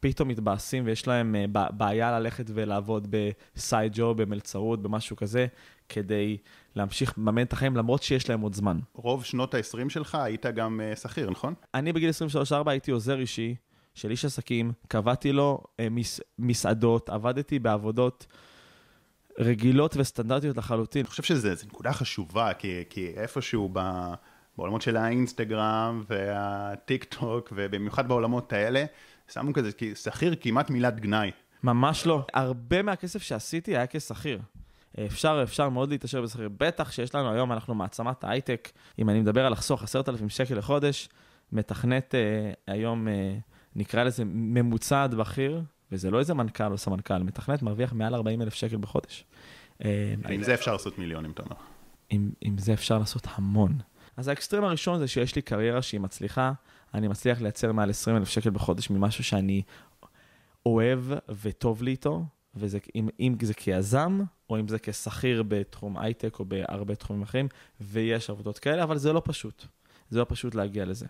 פתאום 0.00 0.28
מתבאסים 0.28 0.86
ויש 0.86 1.08
להם 1.08 1.34
uh, 1.34 1.72
בעיה 1.72 2.18
ללכת 2.18 2.44
ולעבוד 2.54 3.14
בסייד 3.56 3.92
ג'ו, 3.94 4.14
במלצרות, 4.14 4.82
במשהו 4.82 5.16
כזה, 5.16 5.46
כדי 5.88 6.36
להמשיך 6.76 7.14
לממן 7.18 7.42
את 7.42 7.52
החיים, 7.52 7.76
למרות 7.76 8.02
שיש 8.02 8.30
להם 8.30 8.40
עוד 8.40 8.54
זמן. 8.54 8.78
רוב 8.94 9.24
שנות 9.24 9.54
ה-20 9.54 9.88
שלך 9.88 10.14
היית 10.14 10.46
גם 10.46 10.80
uh, 10.80 10.98
שכיר, 10.98 11.30
נכון? 11.30 11.54
אני 11.74 11.92
בגיל 11.92 12.10
23-4 12.50 12.70
הייתי 12.70 12.90
עוזר 12.90 13.18
אישי. 13.18 13.54
של 13.94 14.10
איש 14.10 14.24
עסקים, 14.24 14.72
קבעתי 14.88 15.32
לו 15.32 15.62
אה, 15.80 15.88
מס, 15.90 16.20
מסעדות, 16.38 17.08
עבדתי 17.08 17.58
בעבודות 17.58 18.26
רגילות 19.38 19.96
וסטנדרטיות 19.96 20.56
לחלוטין. 20.56 21.00
אני 21.00 21.10
חושב 21.10 21.22
שזו 21.22 21.48
נקודה 21.66 21.92
חשובה, 21.92 22.54
כי, 22.54 22.84
כי 22.90 23.12
איפשהו 23.16 23.70
ב, 23.72 23.80
בעולמות 24.56 24.82
של 24.82 24.96
האינסטגרם 24.96 26.04
והטיק 26.08 27.04
טוק, 27.04 27.52
ובמיוחד 27.56 28.08
בעולמות 28.08 28.52
האלה, 28.52 28.84
שמו 29.32 29.52
כזה 29.52 29.72
כי 29.72 29.94
שכיר 29.94 30.34
כמעט 30.40 30.70
מילת 30.70 31.00
גנאי. 31.00 31.30
ממש 31.62 32.06
לא. 32.06 32.26
הרבה 32.34 32.82
מהכסף 32.82 33.22
שעשיתי 33.22 33.76
היה 33.76 33.86
כשכיר. 33.86 34.40
אפשר, 35.06 35.40
אפשר 35.42 35.68
מאוד 35.68 35.90
להתעשר 35.90 36.22
בשכיר. 36.22 36.48
בטח 36.58 36.92
שיש 36.92 37.14
לנו 37.14 37.32
היום, 37.32 37.52
אנחנו 37.52 37.74
מעצמת 37.74 38.24
ההייטק. 38.24 38.72
אם 38.98 39.10
אני 39.10 39.20
מדבר 39.20 39.46
על 39.46 39.52
לחסוך 39.52 39.82
עשרת 39.82 40.08
אלפים 40.08 40.28
שקל 40.28 40.54
לחודש, 40.54 41.08
מתכנת 41.52 42.14
אה, 42.14 42.74
היום, 42.74 43.08
אה, 43.08 43.36
נקרא 43.76 44.04
לזה 44.04 44.22
ממוצעת 44.26 45.14
בכיר, 45.14 45.62
וזה 45.92 46.10
לא 46.10 46.18
איזה 46.18 46.34
מנכ"ל 46.34 46.72
או 46.72 46.78
סמנכ"ל, 46.78 47.18
מתכנת 47.18 47.62
מרוויח 47.62 47.92
מעל 47.92 48.14
40 48.14 48.42
אלף 48.42 48.54
שקל 48.54 48.76
בחודש. 48.76 49.24
אה, 49.84 50.14
עם 50.28 50.42
זה 50.42 50.54
אפשר 50.54 50.72
לעשות 50.72 50.98
מיליונים, 50.98 51.30
אתה 51.30 51.42
אומר. 51.42 51.56
עם, 52.10 52.30
עם 52.40 52.58
זה 52.58 52.72
אפשר 52.72 52.98
לעשות 52.98 53.26
המון. 53.34 53.78
אז 54.16 54.28
האקסטרים 54.28 54.64
הראשון 54.64 54.98
זה 54.98 55.08
שיש 55.08 55.36
לי 55.36 55.42
קריירה 55.42 55.82
שהיא 55.82 56.00
מצליחה, 56.00 56.52
אני 56.94 57.08
מצליח 57.08 57.40
לייצר 57.40 57.72
מעל 57.72 57.90
20 57.90 58.16
אלף 58.16 58.28
שקל 58.28 58.50
בחודש 58.50 58.90
ממשהו 58.90 59.24
שאני 59.24 59.62
אוהב 60.66 61.00
וטוב 61.42 61.82
לי 61.82 61.90
איתו, 61.90 62.24
וזה, 62.56 62.78
אם, 62.94 63.08
אם 63.20 63.36
זה 63.42 63.54
כיזם, 63.54 64.20
או 64.50 64.60
אם 64.60 64.68
זה 64.68 64.78
כשכיר 64.78 65.42
בתחום 65.48 65.98
הייטק 65.98 66.38
או 66.38 66.44
בהרבה 66.44 66.94
תחומים 66.94 67.22
אחרים, 67.22 67.48
ויש 67.80 68.30
עבודות 68.30 68.58
כאלה, 68.58 68.82
אבל 68.82 68.98
זה 68.98 69.12
לא 69.12 69.22
פשוט. 69.24 69.66
זה 70.10 70.18
לא 70.18 70.26
פשוט 70.28 70.54
להגיע 70.54 70.84
לזה. 70.84 71.06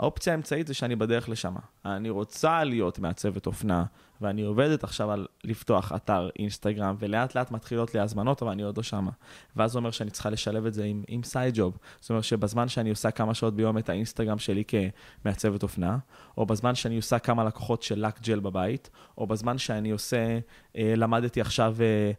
האופציה 0.00 0.32
האמצעית 0.32 0.66
זה 0.66 0.74
שאני 0.74 0.96
בדרך 0.96 1.28
לשם. 1.28 1.54
אני 1.84 2.10
רוצה 2.10 2.64
להיות 2.64 2.98
מעצבת 2.98 3.46
אופנה, 3.46 3.84
ואני 4.20 4.42
עובדת 4.42 4.84
עכשיו 4.84 5.10
על 5.10 5.26
לפתוח 5.44 5.92
אתר 5.92 6.28
אינסטגרם, 6.38 6.96
ולאט 6.98 7.34
לאט 7.34 7.50
מתחילות 7.50 7.94
לי 7.94 8.00
הזמנות, 8.00 8.42
אבל 8.42 8.50
אני 8.50 8.62
עוד 8.62 8.76
לא 8.76 8.82
שמה. 8.82 9.10
ואז 9.56 9.72
זה 9.72 9.78
אומר 9.78 9.90
שאני 9.90 10.10
צריכה 10.10 10.30
לשלב 10.30 10.66
את 10.66 10.74
זה 10.74 10.84
עם, 10.84 11.02
עם 11.08 11.22
side 11.22 11.54
job. 11.56 11.78
זאת 12.00 12.10
אומרת 12.10 12.24
שבזמן 12.24 12.68
שאני 12.68 12.90
עושה 12.90 13.10
כמה 13.10 13.34
שעות 13.34 13.54
ביום 13.54 13.78
את 13.78 13.88
האינסטגרם 13.88 14.38
שלי 14.38 14.64
כמעצבת 14.64 15.62
אופנה, 15.62 15.98
או 16.38 16.46
בזמן 16.46 16.74
שאני 16.74 16.96
עושה 16.96 17.18
כמה 17.18 17.44
לקוחות 17.44 17.82
של 17.82 18.06
לק 18.06 18.20
ג'ל 18.20 18.40
בבית, 18.40 18.90
או 19.18 19.26
בזמן 19.26 19.58
שאני 19.58 19.90
עושה, 19.90 20.38
אה, 20.76 20.94
למדתי 20.96 21.40
עכשיו 21.40 21.76
אה, 21.80 22.10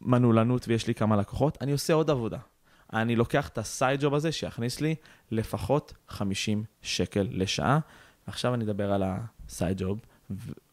מנעולנות 0.00 0.68
ויש 0.68 0.86
לי 0.86 0.94
כמה 0.94 1.16
לקוחות, 1.16 1.58
אני 1.60 1.72
עושה 1.72 1.92
עוד 1.92 2.10
עבודה. 2.10 2.38
אני 2.92 3.16
לוקח 3.16 3.48
את 3.48 3.58
ה 3.58 3.66
side 3.66 4.00
job 4.00 4.14
הזה 4.14 4.32
שיכניס 4.32 4.80
לי 4.80 4.94
לפחות 5.30 5.94
50 6.08 6.64
שקל 6.82 7.28
לשעה. 7.30 7.78
עכשיו 8.26 8.54
אני 8.54 8.64
אדבר 8.64 8.92
על 8.92 9.02
ה 9.06 9.21
side 9.21 9.82
job 9.82 10.00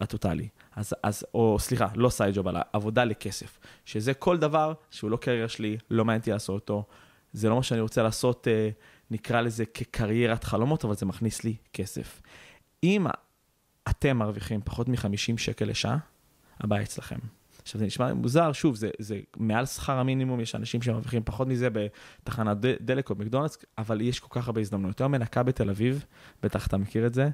הטוטאלי. 0.01 0.47
אז, 0.75 0.93
אז, 1.03 1.25
או 1.33 1.57
סליחה, 1.59 1.87
לא 1.95 2.09
side 2.09 2.35
job, 2.35 2.47
אלא 2.47 2.59
עבודה 2.73 3.03
לכסף. 3.03 3.59
שזה 3.85 4.13
כל 4.13 4.37
דבר 4.37 4.73
שהוא 4.91 5.11
לא 5.11 5.17
קריירה 5.17 5.47
שלי, 5.47 5.77
לא 5.89 6.05
מעניין 6.05 6.19
אותי 6.19 6.31
לעשות 6.31 6.61
אותו. 6.61 6.85
זה 7.33 7.49
לא 7.49 7.55
מה 7.55 7.63
שאני 7.63 7.81
רוצה 7.81 8.03
לעשות, 8.03 8.47
אה, 8.47 8.69
נקרא 9.11 9.41
לזה 9.41 9.65
כקריירת 9.65 10.43
חלומות, 10.43 10.85
אבל 10.85 10.95
זה 10.95 11.05
מכניס 11.05 11.43
לי 11.43 11.55
כסף. 11.73 12.21
אם 12.83 13.07
אתם 13.89 14.17
מרוויחים 14.17 14.61
פחות 14.65 14.87
מ-50 14.87 15.37
שקל 15.37 15.65
לשעה, 15.65 15.97
הבעיה 16.59 16.83
אצלכם. 16.83 17.19
עכשיו, 17.67 17.79
זה 17.79 17.85
נשמע 17.85 18.13
מוזר, 18.13 18.51
שוב, 18.51 18.75
זה, 18.75 18.89
זה 18.99 19.19
מעל 19.37 19.65
שכר 19.65 19.93
המינימום, 19.93 20.39
יש 20.39 20.55
אנשים 20.55 20.81
שמרוויחים 20.81 21.21
פחות 21.25 21.47
מזה 21.47 21.69
בתחנת 21.69 22.57
דלק 22.81 23.09
או 23.09 23.15
מקדונלדס, 23.15 23.57
אבל 23.77 24.01
יש 24.01 24.19
כל 24.19 24.39
כך 24.39 24.47
הרבה 24.47 24.61
הזדמנויות. 24.61 25.01
היום 25.01 25.11
מנקה 25.11 25.43
בתל 25.43 25.69
אביב, 25.69 26.05
בטח 26.43 26.67
אתה 26.67 26.77
מכיר 26.77 27.07
את 27.07 27.13
זה, 27.13 27.29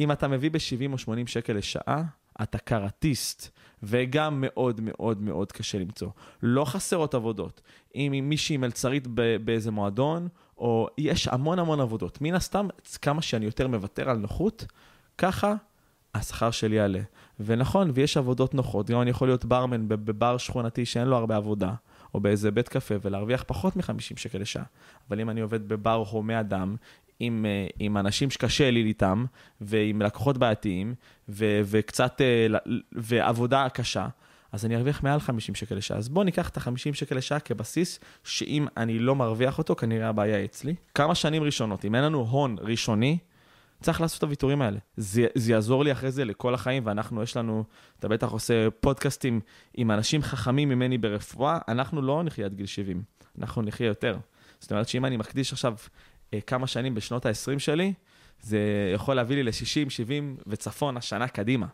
אם 0.00 0.12
אתה 0.12 0.28
מביא 0.28 0.50
ב-70 0.50 0.92
או 0.92 0.98
80 0.98 1.26
שקל 1.26 1.52
לשעה, 1.52 2.02
אתה 2.42 2.58
קראטיסט, 2.58 3.48
וגם 3.82 4.44
מאוד 4.46 4.80
מאוד 4.80 5.22
מאוד 5.22 5.52
קשה 5.52 5.78
למצוא. 5.78 6.08
לא 6.42 6.64
חסרות 6.64 7.14
עבודות. 7.14 7.60
אם 7.94 8.24
מישהי 8.24 8.56
מלצרית 8.56 9.06
באיזה 9.44 9.70
מועדון, 9.70 10.28
או 10.58 10.88
יש 10.98 11.28
המון 11.28 11.58
המון 11.58 11.80
עבודות. 11.80 12.20
מן 12.20 12.34
הסתם, 12.34 12.68
כמה 13.02 13.22
שאני 13.22 13.44
יותר 13.44 13.68
מוותר 13.68 14.10
על 14.10 14.16
נוחות, 14.16 14.66
ככה 15.18 15.54
השכר 16.14 16.50
שלי 16.50 16.76
יעלה. 16.76 17.00
ונכון, 17.44 17.90
ויש 17.94 18.16
עבודות 18.16 18.54
נוחות, 18.54 18.90
גם 18.90 19.00
אני 19.00 19.10
יכול 19.10 19.28
להיות 19.28 19.44
ברמן 19.44 19.88
בבר 19.88 20.38
שכונתי 20.38 20.84
שאין 20.84 21.08
לו 21.08 21.16
הרבה 21.16 21.36
עבודה, 21.36 21.72
או 22.14 22.20
באיזה 22.20 22.50
בית 22.50 22.68
קפה, 22.68 22.94
ולהרוויח 23.02 23.44
פחות 23.46 23.76
מ-50 23.76 24.16
שקל 24.16 24.38
לשעה. 24.38 24.64
אבל 25.08 25.20
אם 25.20 25.30
אני 25.30 25.40
עובד 25.40 25.68
בבר 25.68 26.04
הומה 26.10 26.40
אדם, 26.40 26.76
עם, 27.20 27.46
אה, 27.48 27.66
עם 27.78 27.96
אנשים 27.96 28.30
שקשה 28.30 28.70
לי 28.70 28.82
איתם, 28.82 29.24
ועם 29.60 30.02
לקוחות 30.02 30.38
בעייתיים, 30.38 30.94
ו, 31.28 31.60
וקצת, 31.64 32.20
אה, 32.20 32.58
ועבודה 32.92 33.68
קשה, 33.68 34.08
אז 34.52 34.64
אני 34.64 34.76
ארוויח 34.76 35.02
מעל 35.02 35.20
50 35.20 35.54
שקל 35.54 35.74
לשעה. 35.74 35.98
אז 35.98 36.08
בואו 36.08 36.24
ניקח 36.24 36.48
את 36.48 36.56
ה-50 36.56 36.94
שקל 36.94 37.16
לשעה 37.16 37.40
כבסיס, 37.40 38.00
שאם 38.24 38.66
אני 38.76 38.98
לא 38.98 39.16
מרוויח 39.16 39.58
אותו, 39.58 39.76
כנראה 39.76 40.08
הבעיה 40.08 40.44
אצלי. 40.44 40.74
כמה 40.94 41.14
שנים 41.14 41.42
ראשונות, 41.42 41.84
אם 41.84 41.94
אין 41.94 42.04
לנו 42.04 42.20
הון 42.30 42.56
ראשוני, 42.60 43.18
צריך 43.80 44.00
לעשות 44.00 44.18
את 44.18 44.22
הוויתורים 44.22 44.62
האלה. 44.62 44.78
זה, 44.96 45.26
זה 45.34 45.52
יעזור 45.52 45.84
לי 45.84 45.92
אחרי 45.92 46.10
זה 46.10 46.24
לכל 46.24 46.54
החיים, 46.54 46.82
ואנחנו, 46.86 47.22
יש 47.22 47.36
לנו, 47.36 47.64
אתה 47.98 48.08
בטח 48.08 48.30
עושה 48.30 48.70
פודקאסטים 48.70 49.40
עם 49.74 49.90
אנשים 49.90 50.22
חכמים 50.22 50.68
ממני 50.68 50.98
ברפואה, 50.98 51.58
אנחנו 51.68 52.02
לא 52.02 52.22
נחיה 52.22 52.44
עד 52.44 52.54
גיל 52.54 52.66
70, 52.66 53.02
אנחנו 53.38 53.62
נחיה 53.62 53.86
יותר. 53.86 54.18
זאת 54.60 54.70
אומרת 54.70 54.88
שאם 54.88 55.04
אני 55.04 55.16
מקדיש 55.16 55.52
עכשיו 55.52 55.74
אה, 56.34 56.40
כמה 56.40 56.66
שנים 56.66 56.94
בשנות 56.94 57.26
ה-20 57.26 57.58
שלי, 57.58 57.92
זה 58.40 58.58
יכול 58.94 59.14
להביא 59.14 59.36
לי 59.36 59.42
ל-60, 59.42 59.90
70 59.90 60.36
וצפון 60.46 60.96
השנה 60.96 61.28
קדימה. 61.28 61.66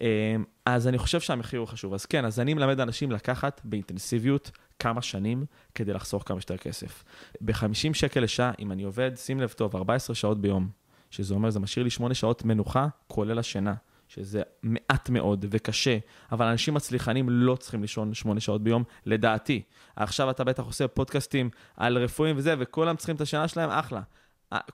אה, 0.00 0.36
אז 0.66 0.88
אני 0.88 0.98
חושב 0.98 1.20
שהמחיר 1.20 1.60
הוא 1.60 1.68
חשוב. 1.68 1.94
אז 1.94 2.06
כן, 2.06 2.24
אז 2.24 2.40
אני 2.40 2.54
מלמד 2.54 2.80
אנשים 2.80 3.10
לקחת 3.10 3.60
באינטנסיביות 3.64 4.50
כמה 4.78 5.02
שנים 5.02 5.44
כדי 5.74 5.92
לחסוך 5.92 6.22
כמה 6.26 6.40
שיותר 6.40 6.56
כסף. 6.56 7.04
ב-50 7.40 7.94
שקל 7.94 8.20
לשעה, 8.20 8.52
אם 8.58 8.72
אני 8.72 8.82
עובד, 8.82 9.10
שים 9.16 9.40
לב 9.40 9.48
טוב, 9.48 9.76
14 9.76 10.16
שעות 10.16 10.40
ביום, 10.40 10.68
שזה 11.10 11.34
אומר, 11.34 11.50
זה 11.50 11.60
משאיר 11.60 11.84
לי 11.84 11.90
8 11.90 12.14
שעות 12.14 12.44
מנוחה, 12.44 12.88
כולל 13.06 13.38
השינה, 13.38 13.74
שזה 14.08 14.42
מעט 14.62 15.10
מאוד 15.10 15.44
וקשה, 15.50 15.98
אבל 16.32 16.46
אנשים 16.46 16.74
מצליחנים 16.74 17.30
לא 17.30 17.56
צריכים 17.56 17.82
לישון 17.82 18.14
8 18.14 18.40
שעות 18.40 18.62
ביום, 18.62 18.84
לדעתי. 19.06 19.62
עכשיו 19.96 20.30
אתה 20.30 20.44
בטח 20.44 20.62
עושה 20.62 20.88
פודקאסטים 20.88 21.50
על 21.76 21.98
רפואים 21.98 22.36
וזה, 22.36 22.54
וכולם 22.58 22.96
צריכים 22.96 23.16
את 23.16 23.20
השינה 23.20 23.48
שלהם, 23.48 23.70
אחלה. 23.70 24.00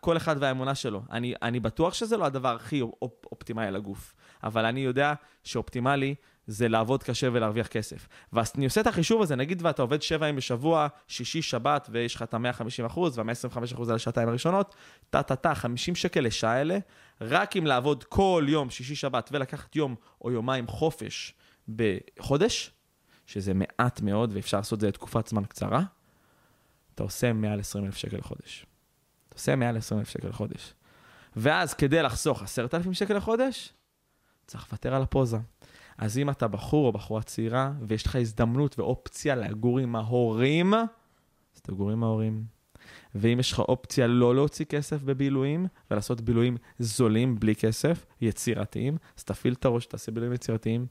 כל 0.00 0.16
אחד 0.16 0.36
והאמונה 0.38 0.74
שלו. 0.74 1.02
אני, 1.10 1.34
אני 1.42 1.60
בטוח 1.60 1.94
שזה 1.94 2.16
לא 2.16 2.24
הדבר 2.24 2.54
הכי 2.54 2.80
אופ, 2.80 3.12
אופטימלי 3.32 3.70
לגוף, 3.70 4.14
אבל 4.44 4.64
אני 4.64 4.80
יודע 4.80 5.14
שאופטימלי 5.44 6.14
זה 6.46 6.68
לעבוד 6.68 7.02
קשה 7.02 7.28
ולהרוויח 7.32 7.66
כסף. 7.66 8.08
ואז 8.32 8.52
אני 8.56 8.64
עושה 8.64 8.80
את 8.80 8.86
החישוב 8.86 9.22
הזה, 9.22 9.36
נגיד 9.36 9.62
ואתה 9.66 9.82
עובד 9.82 10.02
שבע 10.02 10.26
ימים 10.26 10.36
בשבוע, 10.36 10.88
שישי, 11.08 11.42
שבת, 11.42 11.88
ויש 11.92 12.14
לך 12.14 12.22
את 12.22 12.34
ה-150 12.34 12.86
אחוז, 12.86 13.18
וה-125 13.18 13.74
אחוז 13.74 13.90
על 13.90 13.96
השעתיים 13.96 14.28
הראשונות, 14.28 14.74
טה-טה-טה, 15.10 15.54
50 15.54 15.94
שקל 15.94 16.20
לשעה 16.20 16.52
האלה, 16.52 16.78
רק 17.20 17.56
אם 17.56 17.66
לעבוד 17.66 18.04
כל 18.04 18.46
יום, 18.48 18.70
שישי, 18.70 18.94
שבת, 18.94 19.28
ולקחת 19.32 19.76
יום 19.76 19.94
או 20.20 20.30
יומיים 20.30 20.66
חופש 20.66 21.34
בחודש, 21.68 22.70
שזה 23.26 23.52
מעט 23.54 24.00
מאוד, 24.00 24.30
ואפשר 24.34 24.56
לעשות 24.56 24.76
את 24.76 24.80
זה 24.80 24.88
לתקופת 24.88 25.26
זמן 25.26 25.44
קצרה, 25.44 25.82
אתה 26.94 27.02
עושה 27.02 27.32
מעל 27.32 27.60
20 27.60 27.84
אלף 27.84 27.96
שקל 27.96 28.16
לחודש. 28.16 28.66
אתה 29.28 29.36
עושה 29.36 29.56
מעל 29.56 29.76
20 29.76 30.00
אלף 30.00 30.08
שקל 30.08 30.28
לחודש. 30.28 30.74
ואז 31.36 31.74
כדי 31.74 32.02
לחסוך 32.02 32.42
10,000 32.42 32.94
שקל 32.94 33.16
לחודש, 33.16 33.72
צריך 34.46 34.66
לוותר 34.70 34.94
על 34.94 35.02
הפוזה. 35.02 35.36
אז 35.98 36.18
אם 36.18 36.30
אתה 36.30 36.48
בחור 36.48 36.86
או 36.86 36.92
בחורה 36.92 37.22
צעירה, 37.22 37.72
ויש 37.82 38.06
לך 38.06 38.16
הזדמנות 38.16 38.78
ואופציה 38.78 39.34
לגור 39.34 39.78
עם 39.78 39.96
ההורים, 39.96 40.74
אז 40.74 41.60
תגור 41.62 41.90
עם 41.90 42.02
ההורים. 42.02 42.44
ואם 43.14 43.40
יש 43.40 43.52
לך 43.52 43.58
אופציה 43.58 44.06
לא 44.06 44.34
להוציא 44.34 44.64
כסף 44.64 45.02
בבילויים, 45.02 45.66
ולעשות 45.90 46.20
בילויים 46.20 46.56
זולים 46.78 47.40
בלי 47.40 47.54
כסף, 47.54 48.06
יצירתיים, 48.20 48.96
אז 49.18 49.24
תפעיל 49.24 49.54
את 49.54 49.64
הראש, 49.64 49.86
תעשה 49.86 50.12
בילויים 50.12 50.32
יצירתיים. 50.32 50.86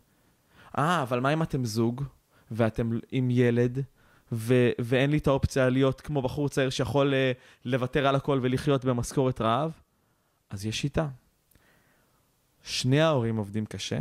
אה, 0.78 1.02
אבל 1.02 1.20
מה 1.20 1.34
אם 1.34 1.44
אתם 1.44 1.66
זוג, 1.66 2.04
ואתם 2.52 3.00
עם 3.12 3.30
ילד, 3.32 3.84
ו- 4.32 4.70
ואין 4.80 5.12
לי 5.12 5.18
את 5.18 5.28
האופציה 5.28 5.70
להיות 5.70 6.02
כמו 6.02 6.22
בחור 6.22 6.50
צעיר 6.50 6.70
שיכול 6.70 7.14
uh, 7.14 7.38
לוותר 7.66 8.08
על 8.08 8.16
הכל 8.16 8.40
ולחיות 8.42 8.86
במשכורת 8.86 9.42
רעב? 9.42 9.72
אז 10.50 10.66
יש 10.66 10.82
שיטה. 10.82 11.08
שני 12.64 13.02
ההורים 13.02 13.38
עובדים 13.38 13.66
קשה, 13.66 14.00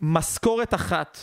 משכורת 0.00 0.74
אחת, 0.74 1.18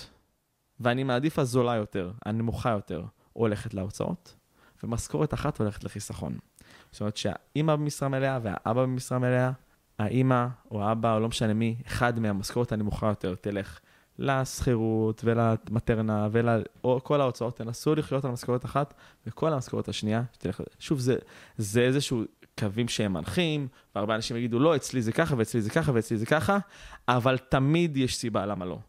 ואני 0.80 1.04
מעדיף 1.04 1.40
הזולה 1.40 1.76
יותר, 1.76 2.12
הנמוכה 2.26 2.70
יותר, 2.70 3.04
הולכת 3.34 3.74
להוצאות, 3.74 4.36
ומשכורת 4.84 5.34
אחת 5.34 5.60
הולכת 5.60 5.84
לחיסכון. 5.84 6.38
זאת 6.92 7.02
אומרת 7.02 7.18
שהאימא 7.18 7.76
במשרה 7.76 8.10
מלאה 8.10 8.40
והאבא 8.44 8.82
במשרה 8.82 9.20
מלאה, 9.20 9.52
האימא 10.00 10.48
או 10.72 10.84
האבא 10.84 11.16
או 11.16 11.20
לא 11.20 11.28
משנה 11.28 11.54
מי, 11.54 11.76
אחד 11.88 12.20
מהמשכורת 12.20 12.72
הנמוכה 12.72 13.08
יותר 13.08 13.36
תלך 13.36 13.80
לשכירות 14.20 15.22
ולמטרנה 15.24 16.28
ולכל 16.32 17.22
ההוצאות, 17.22 17.58
תנסו 17.58 17.96
לחיות 17.96 18.26
על 18.26 18.32
משכורת 18.32 18.66
אחת, 18.66 18.94
וכל 19.28 19.54
המשכורת 19.54 19.88
השנייה 19.88 20.24
תלך... 20.38 20.62
שוב, 20.80 21.00
זה, 21.00 21.16
זה 21.58 21.82
איזשהו 21.82 22.24
קווים 22.60 22.88
שהם 22.88 23.14
מנחים, 23.14 23.68
והרבה 23.96 24.16
אנשים 24.16 24.38
יגידו, 24.38 24.60
לא, 24.60 24.76
אצלי 24.76 25.02
זה 25.02 25.12
ככה, 25.12 25.36
ואצלי 25.38 25.62
זה 25.62 25.70
ככה, 25.70 25.92
ואצלי 25.94 26.18
זה 26.18 26.26
ככה, 26.26 26.58
אבל 27.08 27.38
תמיד 27.38 27.98
יש 27.98 28.16
סיבה 28.16 28.46
למה 28.46 28.66
לא. 28.66 28.80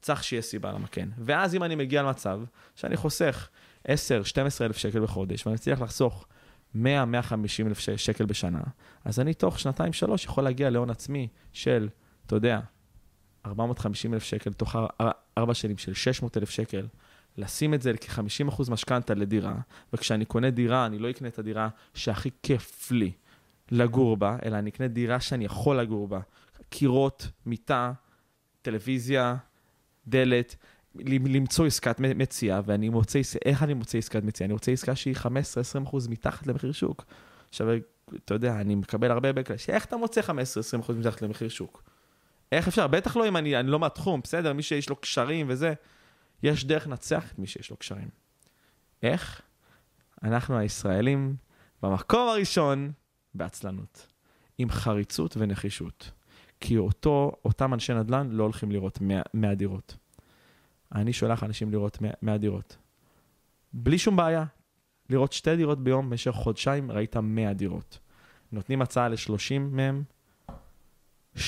צריך 0.00 0.24
שיהיה 0.24 0.42
סיבה 0.42 0.72
למה 0.72 0.86
כן. 0.86 1.08
ואז 1.18 1.54
אם 1.54 1.62
אני 1.62 1.74
מגיע 1.74 2.02
למצב 2.02 2.40
שאני 2.74 2.96
חוסך 2.96 3.48
10-12 3.86 3.90
אלף 4.60 4.76
שקל 4.76 5.00
בחודש, 5.00 5.46
ואני 5.46 5.54
מצליח 5.54 5.80
לחסוך 5.80 6.26
100-150 6.76 6.78
אלף 7.66 7.78
שקל 7.96 8.24
בשנה, 8.24 8.60
אז 9.04 9.20
אני 9.20 9.34
תוך 9.34 9.58
שנתיים-שלוש 9.58 10.24
יכול 10.24 10.44
להגיע 10.44 10.70
להון 10.70 10.90
עצמי 10.90 11.28
של, 11.52 11.88
אתה 12.26 12.36
יודע, 12.36 12.60
450 13.46 14.14
אלף 14.14 14.22
שקל, 14.22 14.52
תוך 14.52 14.76
ארבע 15.38 15.54
שנים 15.54 15.78
של 15.78 15.94
600 15.94 16.36
אלף 16.36 16.50
שקל, 16.50 16.86
לשים 17.38 17.74
את 17.74 17.82
זה 17.82 17.92
כ-50% 18.00 18.70
משכנתה 18.70 19.14
לדירה, 19.14 19.54
וכשאני 19.92 20.24
קונה 20.24 20.50
דירה, 20.50 20.86
אני 20.86 20.98
לא 20.98 21.10
אקנה 21.10 21.28
את 21.28 21.38
הדירה 21.38 21.68
שהכי 21.94 22.30
כיף 22.42 22.90
לי 22.90 23.12
לגור 23.70 24.16
בה, 24.16 24.36
אלא 24.44 24.56
אני 24.56 24.70
אקנה 24.70 24.88
דירה 24.88 25.20
שאני 25.20 25.44
יכול 25.44 25.80
לגור 25.80 26.08
בה. 26.08 26.20
קירות, 26.68 27.28
מיטה, 27.46 27.92
טלוויזיה, 28.62 29.36
דלת, 30.08 30.56
למצוא 31.04 31.66
עסקת 31.66 32.00
מציאה, 32.00 32.60
ואני 32.64 32.88
מוצא, 32.88 33.20
איך 33.44 33.62
אני 33.62 33.74
מוצא 33.74 33.98
עסקת 33.98 34.22
מציאה? 34.22 34.44
אני 34.44 34.52
רוצה 34.52 34.72
עסקה 34.72 34.96
שהיא 34.96 35.16
15-20% 35.16 35.28
מתחת 36.08 36.46
למחיר 36.46 36.72
שוק. 36.72 37.04
עכשיו, 37.48 37.68
אתה 38.14 38.34
יודע, 38.34 38.60
אני 38.60 38.74
מקבל 38.74 39.10
הרבה 39.10 39.32
בקלש, 39.32 39.70
איך 39.70 39.84
אתה 39.84 39.96
מוצא 39.96 40.20
15-20% 40.20 40.92
מתחת 40.92 41.22
למחיר 41.22 41.48
שוק? 41.48 41.82
איך 42.52 42.68
אפשר? 42.68 42.86
בטח 42.86 43.16
לא 43.16 43.28
אם 43.28 43.36
אני, 43.36 43.60
אני 43.60 43.70
לא 43.70 43.78
מהתחום, 43.78 44.20
בסדר, 44.24 44.52
מי 44.52 44.62
שיש 44.62 44.88
לו 44.88 44.96
קשרים 44.96 45.46
וזה. 45.48 45.74
יש 46.42 46.64
דרך 46.64 46.86
לנצח 46.86 47.32
את 47.32 47.38
מי 47.38 47.46
שיש 47.46 47.70
לו 47.70 47.76
קשרים. 47.76 48.08
איך? 49.02 49.42
אנחנו 50.22 50.58
הישראלים 50.58 51.36
במקום 51.82 52.28
הראשון 52.28 52.92
בעצלנות, 53.34 54.06
עם 54.58 54.70
חריצות 54.70 55.36
ונחישות. 55.36 56.10
כי 56.60 56.76
אותו, 56.76 57.32
אותם 57.44 57.74
אנשי 57.74 57.94
נדל"ן 57.94 58.30
לא 58.30 58.42
הולכים 58.42 58.72
לראות 58.72 58.98
100 59.34 59.54
דירות. 59.54 59.96
אני 60.94 61.12
שולח 61.12 61.44
אנשים 61.44 61.72
לראות 61.72 61.98
100 62.22 62.38
דירות. 62.38 62.76
בלי 63.72 63.98
שום 63.98 64.16
בעיה. 64.16 64.44
לראות 65.10 65.32
שתי 65.32 65.56
דירות 65.56 65.84
ביום 65.84 66.10
במשך 66.10 66.30
חודשיים, 66.30 66.90
ראית 66.90 67.16
100 67.16 67.52
דירות. 67.52 67.98
נותנים 68.52 68.82
הצעה 68.82 69.08
ל-30 69.08 69.58
מהם, 69.58 70.02
2-3 71.36 71.40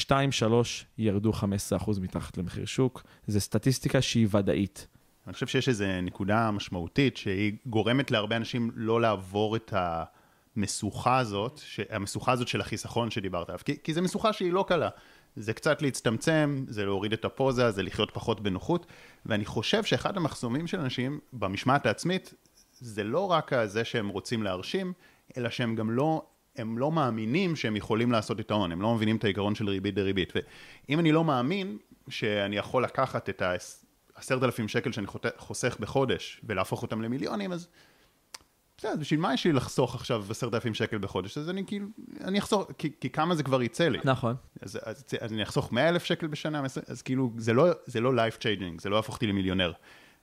ירדו 0.99 1.33
15% 1.79 2.01
מתחת 2.01 2.39
למחיר 2.39 2.65
שוק. 2.65 3.03
זו 3.27 3.41
סטטיסטיקה 3.41 4.03
שהיא 4.03 4.29
ודאית. 4.31 4.87
אני 5.27 5.35
חושב 5.35 5.47
שיש 5.47 5.69
איזו 5.69 5.85
נקודה 6.03 6.51
משמעותית 6.51 7.17
שהיא 7.17 7.53
גורמת 7.67 8.11
להרבה 8.11 8.37
אנשים 8.37 8.71
לא 8.75 9.01
לעבור 9.01 9.57
את 9.57 9.75
המשוכה 10.57 11.19
הזאת, 11.19 11.61
המשוכה 11.91 12.33
הזאת 12.33 12.49
של 12.49 12.61
החיסכון 12.61 13.11
שדיברת 13.11 13.49
עליו, 13.49 13.61
כי, 13.65 13.77
כי 13.85 13.95
זו 13.95 14.03
משוכה 14.03 14.33
שהיא 14.33 14.53
לא 14.53 14.65
קלה. 14.69 14.89
זה 15.37 15.53
קצת 15.53 15.83
להצטמצם, 15.83 16.65
זה 16.69 16.85
להוריד 16.85 17.13
את 17.13 17.25
הפוזה, 17.25 17.71
זה 17.71 17.83
לחיות 17.83 18.11
פחות 18.11 18.41
בנוחות, 18.41 18.87
ואני 19.27 19.45
חושב 19.45 19.85
שאחד 19.85 20.17
המחסומים 20.17 20.67
של 20.67 20.81
אנשים 20.81 21.21
במשמעת 21.33 21.87
העצמית, 21.87 22.35
זה 22.73 23.05
לא 23.05 23.31
רק 23.31 23.51
זה 23.65 23.85
שהם 23.85 24.09
רוצים 24.09 24.43
להרשים, 24.43 24.93
אלא 25.37 25.51
שהם 25.51 25.75
גם 25.75 25.91
לא, 25.91 26.23
הם 26.57 26.79
לא 26.79 26.93
מאמינים 26.93 27.57
שהם 27.57 27.77
יכולים 27.77 28.13
לעשות 28.13 28.41
את 28.41 28.51
ההון, 28.51 28.73
הם 28.73 28.83
לא 28.83 28.95
מבינים 28.95 29.17
את 29.17 29.25
העיקרון 29.25 29.55
של 29.55 29.69
ריבית 29.69 29.95
דריבית. 29.95 30.33
ואם 30.89 30.99
אני 30.99 31.13
לא 31.13 31.25
מאמין 31.25 31.79
שאני 32.09 32.57
יכול 32.57 32.85
לקחת 32.85 33.29
את 33.29 33.43
העשרת 33.43 34.43
אלפים 34.43 34.69
שקל 34.69 34.93
שאני 34.93 35.07
חוסך 35.37 35.77
בחודש 35.81 36.41
ולהפוך 36.45 36.83
אותם 36.83 37.03
למיליונים, 37.03 37.53
אז 37.53 37.69
בסדר, 38.81 38.97
בשביל 38.97 39.21
מה 39.21 39.35
יש 39.35 39.45
לי 39.45 39.53
לחסוך 39.53 39.95
עכשיו 39.95 40.25
עשרת 40.31 40.55
אלפים 40.55 40.75
שקל 40.75 40.99
בחודש? 40.99 41.39
אז 41.39 41.51
אני 41.51 41.67
כאילו, 41.67 41.87
אני 42.25 42.39
אחסוך, 42.39 42.71
כי, 42.79 42.91
כי 43.01 43.11
כמה 43.11 43.35
זה 43.35 43.43
כבר 43.43 43.63
יצא 43.63 43.89
לי. 43.89 43.99
נכון. 44.05 44.37
אז, 44.61 44.79
אז, 44.83 45.05
אז 45.21 45.33
אני 45.33 45.43
אחסוך 45.43 45.73
מאה 45.73 45.89
אלף 45.89 46.05
שקל 46.05 46.27
בשנה, 46.27 46.63
אז 46.87 47.03
כאילו, 47.03 47.33
זה 47.37 47.53
לא, 47.53 47.67
זה 47.87 48.01
לא 48.01 48.13
life 48.13 48.39
changing, 48.39 48.81
זה 48.83 48.89
לא 48.89 48.97
יהפוך 48.97 49.15
אותי 49.15 49.27
למיליונר. 49.27 49.73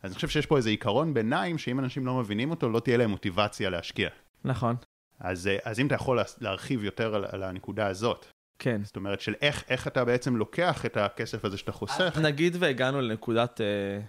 אז 0.03 0.11
אני 0.11 0.15
חושב 0.15 0.27
שיש 0.27 0.45
פה 0.45 0.57
איזה 0.57 0.69
עיקרון 0.69 1.13
ביניים, 1.13 1.57
שאם 1.57 1.79
אנשים 1.79 2.05
לא 2.05 2.19
מבינים 2.19 2.49
אותו, 2.49 2.69
לא 2.69 2.79
תהיה 2.79 2.97
להם 2.97 3.09
מוטיבציה 3.09 3.69
להשקיע. 3.69 4.09
נכון. 4.45 4.75
אז, 5.19 5.49
אז 5.63 5.79
אם 5.79 5.87
אתה 5.87 5.95
יכול 5.95 6.19
להרחיב 6.41 6.83
יותר 6.83 7.15
על, 7.15 7.25
על 7.31 7.43
הנקודה 7.43 7.87
הזאת. 7.87 8.25
כן. 8.59 8.81
זאת 8.83 8.95
אומרת, 8.95 9.21
של 9.21 9.33
איך, 9.41 9.63
איך 9.69 9.87
אתה 9.87 10.05
בעצם 10.05 10.35
לוקח 10.35 10.85
את 10.85 10.97
הכסף 10.97 11.45
הזה 11.45 11.57
שאתה 11.57 11.71
חוסך. 11.71 12.19
נגיד 12.23 12.55
והגענו 12.59 13.01
לנקודת, 13.01 13.61
אה, 13.61 13.99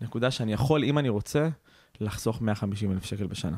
נקודה 0.00 0.30
שאני 0.30 0.52
יכול, 0.52 0.84
אם 0.84 0.98
אני 0.98 1.08
רוצה, 1.08 1.48
לחסוך 2.00 2.42
150 2.42 2.92
אלף 2.92 3.04
שקל 3.04 3.26
בשנה. 3.26 3.56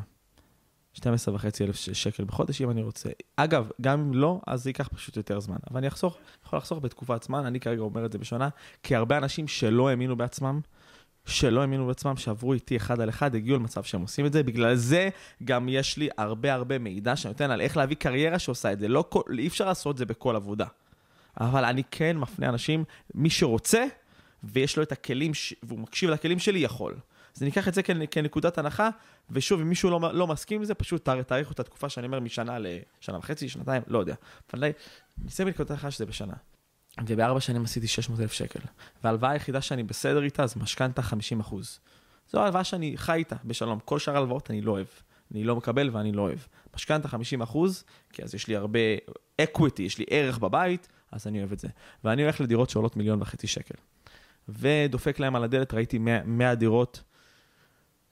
12 0.93 1.35
וחצי 1.35 1.65
אלף 1.65 1.76
שקל 1.76 2.25
בחודש 2.25 2.63
אם 2.63 2.71
אני 2.71 2.83
רוצה. 2.83 3.11
אגב, 3.37 3.71
גם 3.80 4.00
אם 4.00 4.15
לא, 4.15 4.41
אז 4.47 4.63
זה 4.63 4.71
ייקח 4.71 4.89
פשוט 4.89 5.17
יותר 5.17 5.41
זמן. 5.41 5.57
אבל 5.71 5.78
אני 5.78 5.89
אחסוך, 5.89 6.19
יכול 6.47 6.57
לחסוך 6.57 6.78
בתקופת 6.78 7.23
זמן, 7.23 7.47
אני 7.47 7.61
כרגע 7.61 7.80
אומר 7.80 8.07
את 8.07 8.13
זה 8.13 8.19
בשנה, 8.19 8.49
כי 8.83 8.97
הרבה 8.97 9.19
אנשים 9.19 9.49
שלא 9.49 9.89
האמינו 9.89 10.17
בעצמם, 10.17 10.61
שלא 11.26 11.60
האמינו 11.60 11.87
בעצמם, 11.87 12.17
שעברו 12.17 12.52
איתי 12.52 12.76
אחד 12.76 13.00
על 13.00 13.08
אחד, 13.08 13.34
הגיעו 13.34 13.56
למצב 13.56 13.82
שהם 13.82 14.00
עושים 14.00 14.26
את 14.26 14.32
זה. 14.32 14.43
בגלל 14.43 14.75
זה 14.75 15.08
גם 15.45 15.69
יש 15.69 15.97
לי 15.97 16.08
הרבה 16.19 16.54
הרבה 16.54 16.78
מידע 16.78 17.17
שאני 17.17 17.32
נותן 17.32 17.50
על 17.50 17.60
איך 17.60 17.76
להביא 17.76 17.97
קריירה 17.97 18.39
שעושה 18.39 18.73
את 18.73 18.78
זה. 18.78 18.89
לא, 18.89 19.10
אי 19.39 19.47
אפשר 19.47 19.67
לעשות 19.67 19.95
את 19.95 19.99
זה 19.99 20.06
בכל 20.06 20.37
עבודה. 20.37 20.67
אבל 21.41 21.65
אני 21.65 21.82
כן 21.91 22.17
מפנה 22.17 22.49
אנשים, 22.49 22.84
מי 23.15 23.30
שרוצה, 23.30 23.84
ויש 24.45 24.76
לו 24.76 24.82
את 24.82 24.93
הכלים, 24.93 25.32
והוא 25.63 25.78
מקשיב 25.78 26.10
לכלים 26.10 26.39
שלי, 26.39 26.58
יכול. 26.58 26.95
אז 27.37 27.43
אני 27.43 27.50
אקח 27.50 27.69
את 27.69 27.75
זה 27.75 27.82
כנקודת 28.10 28.58
הנחה, 28.58 28.89
ושוב, 29.30 29.60
אם 29.60 29.69
מישהו 29.69 29.91
לא, 29.91 30.00
לא 30.13 30.26
מסכים 30.26 30.58
עם 30.58 30.65
זה, 30.65 30.75
פשוט 30.75 31.08
תאריכו 31.26 31.52
את 31.52 31.60
התקופה 31.60 31.89
שאני 31.89 32.06
אומר 32.06 32.21
משנה 32.21 32.58
לשנה 32.58 33.19
וחצי, 33.19 33.49
שנתיים, 33.49 33.82
לא 33.87 33.99
יודע. 33.99 34.15
אבל 34.52 34.65
אני 34.65 34.73
אעשה 35.25 35.45
מנקודת 35.45 35.71
הנחה 35.71 35.91
שזה 35.91 36.06
בשנה. 36.06 36.34
ובארבע 37.07 37.41
שנים 37.41 37.65
עשיתי 37.65 37.87
600 37.87 38.21
אלף 38.21 38.33
שקל. 38.33 38.61
וההלוואה 39.04 39.30
היחידה 39.30 39.61
שאני 39.61 39.83
בסדר 39.83 40.23
איתה 40.23 40.47
זה 40.47 40.61
משכנתה 40.61 41.02
50 41.02 41.41
אחוז. 41.41 41.80
זו 42.30 42.41
ההלוואה 42.41 42.65
שאני 42.65 42.93
חי 42.97 43.13
איתה 43.13 43.37
בשלום. 43.45 43.78
כל 43.85 43.99
שאר 43.99 44.15
ההלוואות 44.15 44.50
אני 44.50 44.61
לא 44.61 44.73
אוהב. 44.73 44.87
אני 45.33 45.45
לא 45.45 45.57
מקבל 45.57 45.91
ואני 45.93 46.13
לא 46.13 46.23
אוהב. 46.23 46.39
משכנתה 46.75 47.09
50 47.09 47.43
אחוז, 47.43 47.85
כי 48.13 48.23
אז 48.23 48.35
יש 48.35 48.49
לי 48.49 48.57
הרבה 48.57 48.78
equity, 49.43 49.83
יש 49.83 49.99
לי 49.99 50.04
ערך 50.11 50.39
בבית, 50.39 50.89
אז 51.13 51.26
אני 51.26 51.39
אוהב 51.39 51.52
את 51.52 51.59
זה. 51.59 51.69
ואני 52.04 52.23
הולך 52.23 52.41
לדירות 52.41 52.71
שעולות 52.71 52.97
מיליון 52.97 53.23
וחצי 53.23 53.47
שקל. 53.47 53.75
ודופק 54.49 55.19
להם 55.19 55.37
על 55.37 55.45
הדלת, 55.45 55.75
ראיתי 55.75 55.99
100, 55.99 56.25
100 56.25 56.54
דירות 56.54 57.02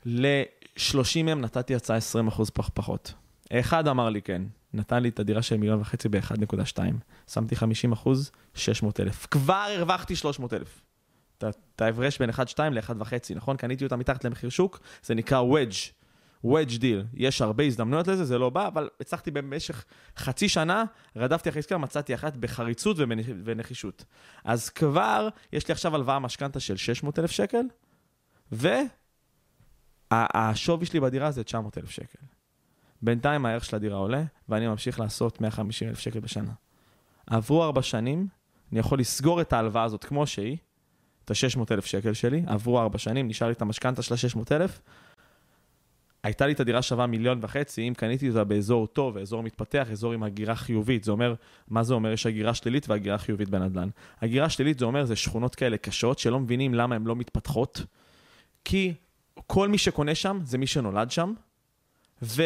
ל-30 0.05 1.23
מהם 1.25 1.41
נתתי 1.41 1.75
הצעה 1.75 1.97
20 1.97 2.29
אחוז 2.29 2.51
פחות. 2.51 3.15
אחד 3.53 3.89
אמר 3.89 4.09
לי 4.09 4.23
כן, 4.23 4.43
נתן 4.75 5.03
לי 5.03 5.09
את 5.09 5.21
הדירה 5.21 5.43
של 5.43 5.57
מיליון 5.57 5.81
וחצי 5.81 6.09
ב-1.2. 6.09 6.79
שמתי 7.31 7.57
50 7.57 7.93
אחוז, 7.93 8.31
600 8.55 9.01
אלף. 9.01 9.27
כבר 9.27 9.67
הרווחתי 9.77 10.17
300 10.17 10.53
אלף. 10.53 10.83
את 11.39 11.81
ההפרש 11.81 12.19
בין 12.19 12.31
1.2 12.31 12.63
ל-1.5, 12.71 13.35
נכון? 13.35 13.57
קניתי 13.57 13.85
אותה 13.85 13.97
מתחת 13.97 14.25
למחיר 14.25 14.51
שוק, 14.51 14.81
זה 15.03 15.15
נקרא 15.15 15.43
wedge. 15.43 15.93
wedge 16.47 16.79
deal. 16.79 17.07
יש 17.15 17.43
הרבה 17.43 17.65
הזדמנויות 17.65 18.09
לזה, 18.09 18.25
זה 18.25 18.39
לא 18.39 18.51
בא, 18.51 18.69
אבל 18.69 18.89
הצלחתי 19.01 19.31
במשך 19.31 19.85
חצי 20.17 20.49
שנה, 20.49 20.85
רדפתי 21.17 21.49
אחרי 21.49 21.59
עסקה, 21.59 21.79
מצאתי 21.79 22.15
אחת 22.15 22.37
בחריצות 22.37 22.97
ובנחישות. 22.99 24.05
אז 24.45 24.69
כבר 24.69 25.29
יש 25.53 25.69
לי 25.69 25.73
עכשיו 25.73 25.95
הלוואה 25.95 26.19
משכנתה 26.19 26.61
של 26.61 26.77
600 26.77 27.19
אלף 27.19 27.31
שקל, 27.31 27.63
ו... 28.53 28.69
השווי 30.15 30.87
שלי 30.87 31.01
בדירה 31.01 31.31
זה 31.31 31.45
900 31.45 31.79
אלף 31.79 31.91
שקל. 31.91 32.19
בינתיים 33.03 33.47
הערך 33.47 33.65
של 33.65 33.77
הדירה 33.77 33.99
עולה, 33.99 34.23
ואני 34.49 34.69
ממשיך 34.69 35.01
לעשות 35.01 35.41
150 35.41 35.89
אלף 35.89 35.99
שקל 35.99 36.21
בשנה. 36.21 36.53
עברו 37.27 37.65
ארבע 37.65 37.83
שנים, 37.83 38.27
אני 38.73 38.81
יכול 38.81 38.99
לסגור 38.99 39.41
את 39.41 39.53
ההלוואה 39.53 39.85
הזאת 39.85 40.05
כמו 40.05 40.27
שהיא, 40.27 40.57
את 41.25 41.31
ה-600 41.31 41.61
אלף 41.71 41.87
שקל 41.87 42.13
שלי, 42.13 42.43
עברו 42.47 42.81
ארבע 42.81 42.99
שנים, 42.99 43.29
נשאר 43.29 43.47
לי 43.47 43.53
את 43.53 43.63
המשכנתה 43.63 44.03
של 44.03 44.15
ה-600 44.15 44.41
אלף. 44.53 44.81
הייתה 46.23 46.47
לי 46.47 46.53
את 46.53 46.61
הדירה 46.61 46.83
שווה 46.83 47.07
מיליון 47.07 47.39
וחצי, 47.43 47.89
אם 47.89 47.95
קניתי 47.95 48.29
אותה 48.29 48.45
באזור 48.45 48.87
טוב, 48.87 49.19
אזור 49.19 49.43
מתפתח, 49.43 49.89
אזור 49.91 50.13
עם 50.13 50.23
הגירה 50.23 50.55
חיובית. 50.55 51.05
זה 51.05 51.13
אומר, 51.13 51.35
מה 51.69 51.83
זה 51.83 51.95
אומר? 51.95 52.13
יש 52.13 52.27
הגירה 52.27 52.55
שלילית 52.55 52.89
והגירה 52.89 53.19
חיובית 53.19 53.49
בנדל"ן. 53.49 53.89
הגירה 54.21 54.49
שלילית 54.49 54.79
זה 54.79 54.85
אומר, 54.85 55.05
זה 55.05 55.17
שכונות 55.17 55.55
כאלה 55.55 55.77
קשות, 55.77 56.19
שלא 56.19 56.41
מבינים 56.41 56.75
למה 56.75 56.95
הן 56.95 57.05
לא 57.05 57.17
מתפתחות, 57.17 57.83
כי 58.65 58.95
כל 59.47 59.69
מי 59.69 59.79
שקונה 59.79 60.15
שם 60.15 60.39
זה 60.43 60.59
מי 60.59 60.67
שנולד 60.67 61.11
שם, 61.11 61.33
ו... 62.23 62.43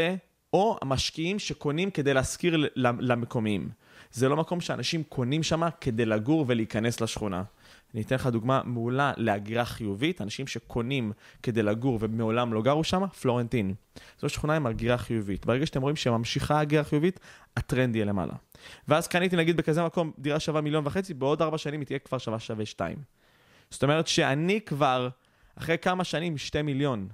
או 0.52 0.78
המשקיעים 0.82 1.38
שקונים 1.38 1.90
כדי 1.90 2.14
להשכיר 2.14 2.68
למקומיים. 2.76 3.68
זה 4.12 4.28
לא 4.28 4.36
מקום 4.36 4.60
שאנשים 4.60 5.02
קונים 5.02 5.42
שם 5.42 5.62
כדי 5.80 6.04
לגור 6.04 6.44
ולהיכנס 6.48 7.00
לשכונה. 7.00 7.42
אני 7.94 8.02
אתן 8.02 8.14
לך 8.14 8.26
דוגמה 8.26 8.60
מעולה 8.64 9.12
להגירה 9.16 9.64
חיובית, 9.64 10.20
אנשים 10.20 10.46
שקונים 10.46 11.12
כדי 11.42 11.62
לגור 11.62 11.98
ומעולם 12.00 12.52
לא 12.52 12.62
גרו 12.62 12.84
שם, 12.84 13.06
פלורנטין. 13.06 13.74
זו 14.20 14.28
שכונה 14.28 14.56
עם 14.56 14.66
הגירה 14.66 14.98
חיובית. 14.98 15.46
ברגע 15.46 15.66
שאתם 15.66 15.82
רואים 15.82 15.96
שממשיכה 15.96 16.60
הגירה 16.60 16.84
חיובית, 16.84 17.20
הטרנד 17.56 17.96
יהיה 17.96 18.04
למעלה. 18.04 18.32
ואז 18.88 19.08
קניתי 19.08 19.36
נגיד 19.36 19.56
בכזה 19.56 19.84
מקום 19.84 20.12
דירה 20.18 20.40
שווה 20.40 20.60
מיליון 20.60 20.86
וחצי, 20.86 21.14
בעוד 21.14 21.42
ארבע 21.42 21.58
שנים 21.58 21.80
היא 21.80 21.86
תהיה 21.86 21.98
כבר 21.98 22.18
שווה 22.18 22.38
שווה 22.38 22.66
שתיים. 22.66 22.98
זאת 23.70 23.82
אומרת 23.82 24.06
שאני 24.06 24.60
כבר 24.60 25.08
אחרי 25.56 25.78
כמה 25.78 26.04
שנים, 26.04 26.38
שתי 26.38 26.62
מיליון. 26.62 27.08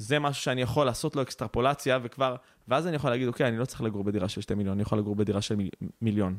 זה 0.00 0.18
משהו 0.18 0.42
שאני 0.42 0.62
יכול 0.62 0.86
לעשות 0.86 1.16
לו 1.16 1.22
אקסטרפולציה, 1.22 1.98
וכבר, 2.02 2.36
ואז 2.68 2.86
אני 2.86 2.96
יכול 2.96 3.10
להגיד, 3.10 3.28
אוקיי, 3.28 3.48
אני 3.48 3.58
לא 3.58 3.64
צריך 3.64 3.80
לגור 3.82 4.04
בדירה 4.04 4.28
של 4.28 4.40
שתי 4.40 4.54
מיליון, 4.54 4.72
אני 4.72 4.82
יכול 4.82 4.98
לגור 4.98 5.16
בדירה 5.16 5.42
של 5.42 5.56
מיל, 5.56 5.68
מיליון. 6.02 6.36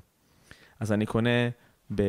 אז 0.80 0.92
אני 0.92 1.06
קונה, 1.06 1.50
ב... 1.96 2.02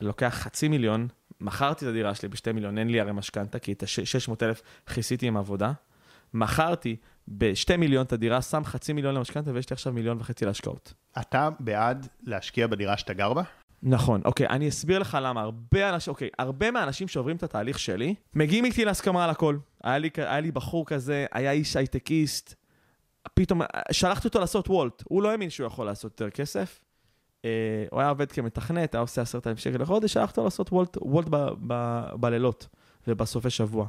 לוקח 0.00 0.34
חצי 0.34 0.68
מיליון, 0.68 1.08
מכרתי 1.40 1.84
את 1.84 1.90
הדירה 1.90 2.14
שלי 2.14 2.28
בשתי 2.28 2.52
מיליון, 2.52 2.78
אין 2.78 2.88
לי 2.88 3.00
הרי 3.00 3.12
משכנתה, 3.12 3.58
כי 3.58 3.72
את 3.72 3.82
ה-600 3.82 4.34
אלף 4.42 4.62
כיסיתי 4.94 5.26
עם 5.26 5.36
עבודה, 5.36 5.72
מכרתי 6.34 6.96
בשתי 7.28 7.76
מיליון 7.76 8.06
את 8.06 8.12
הדירה, 8.12 8.42
שם 8.42 8.64
חצי 8.64 8.92
מיליון 8.92 9.14
למשכנתה, 9.14 9.50
ויש 9.54 9.70
לי 9.70 9.74
עכשיו 9.74 9.92
מיליון 9.92 10.18
וחצי 10.20 10.44
להשקעות. 10.44 10.92
אתה 11.20 11.48
בעד 11.60 12.08
להשקיע 12.22 12.66
בדירה 12.66 12.96
שאתה 12.96 13.12
גר 13.12 13.32
בה? 13.32 13.42
נכון, 13.82 14.20
אוקיי, 14.24 14.46
אני 14.46 14.68
אסביר 14.68 14.98
לך 14.98 15.18
למה. 15.22 15.40
הרבה 15.40 15.90
אנשים, 15.94 16.10
אוקיי, 16.10 16.28
הרבה 16.38 16.70
מהאנשים 16.70 17.08
שעוברים 17.08 17.36
את 17.36 17.42
התהליך 17.42 17.78
שלי, 17.78 18.14
מגיעים 18.34 18.64
איתי 18.64 18.84
להסכמה 18.84 19.24
על 19.24 19.30
הכל. 19.30 19.56
היה 19.84 19.98
לי, 19.98 20.10
היה 20.16 20.40
לי 20.40 20.50
בחור 20.50 20.86
כזה, 20.86 21.26
היה 21.32 21.52
איש 21.52 21.76
הייטקיסט, 21.76 22.54
פתאום 23.34 23.62
שלחתי 23.92 24.28
אותו 24.28 24.40
לעשות 24.40 24.68
וולט, 24.68 25.02
הוא 25.04 25.22
לא 25.22 25.30
האמין 25.30 25.50
שהוא 25.50 25.66
יכול 25.66 25.86
לעשות 25.86 26.20
יותר 26.20 26.30
כסף. 26.30 26.80
Uh, 27.42 27.44
הוא 27.90 28.00
היה 28.00 28.08
עובד 28.08 28.32
כמתכנת, 28.32 28.94
היה 28.94 29.00
עושה 29.00 29.22
עשרת 29.22 29.46
אלפים 29.46 29.72
שקל 29.72 29.82
לחודש, 29.82 30.12
שלחתי 30.12 30.30
אותו 30.30 30.44
לעשות 30.44 30.72
וולט, 30.72 30.96
וולט 31.00 31.26
ב, 31.30 31.36
ב, 31.66 32.04
בלילות 32.20 32.68
ובסופי 33.08 33.50
שבוע. 33.50 33.86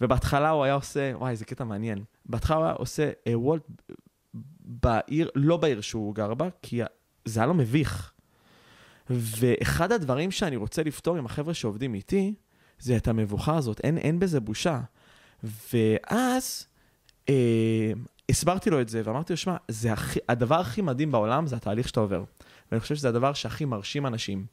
ובהתחלה 0.00 0.50
הוא 0.50 0.64
היה 0.64 0.74
עושה, 0.74 1.12
וואי, 1.14 1.30
איזה 1.30 1.44
קטע 1.44 1.64
מעניין. 1.64 2.04
בהתחלה 2.26 2.56
הוא 2.56 2.64
היה 2.64 2.74
עושה 2.74 3.10
uh, 3.10 3.30
וולט 3.34 3.62
בעיר, 4.60 5.30
לא 5.34 5.56
בעיר 5.56 5.80
שהוא 5.80 6.14
גר 6.14 6.34
בה, 6.34 6.48
כי 6.62 6.80
זה 7.24 7.40
היה 7.40 7.46
לו 7.46 7.54
מביך. 7.54 8.12
ואחד 9.10 9.92
הדברים 9.92 10.30
שאני 10.30 10.56
רוצה 10.56 10.82
לפתור 10.82 11.16
עם 11.16 11.26
החבר'ה 11.26 11.54
שעובדים 11.54 11.94
איתי, 11.94 12.34
זה 12.78 12.96
את 12.96 13.08
המבוכה 13.08 13.56
הזאת, 13.56 13.80
אין, 13.80 13.98
אין 13.98 14.18
בזה 14.18 14.40
בושה. 14.40 14.80
ואז 15.42 16.66
אה, 17.28 17.92
הסברתי 18.28 18.70
לו 18.70 18.80
את 18.80 18.88
זה, 18.88 19.02
ואמרתי 19.04 19.32
לו, 19.32 19.36
שמע, 19.36 19.56
הדבר 20.28 20.60
הכי 20.60 20.82
מדהים 20.82 21.12
בעולם 21.12 21.46
זה 21.46 21.56
התהליך 21.56 21.88
שאתה 21.88 22.00
עובר. 22.00 22.24
ואני 22.70 22.80
חושב 22.80 22.94
שזה 22.94 23.08
הדבר 23.08 23.32
שהכי 23.32 23.64
מרשים 23.64 24.06
אנשים. 24.06 24.46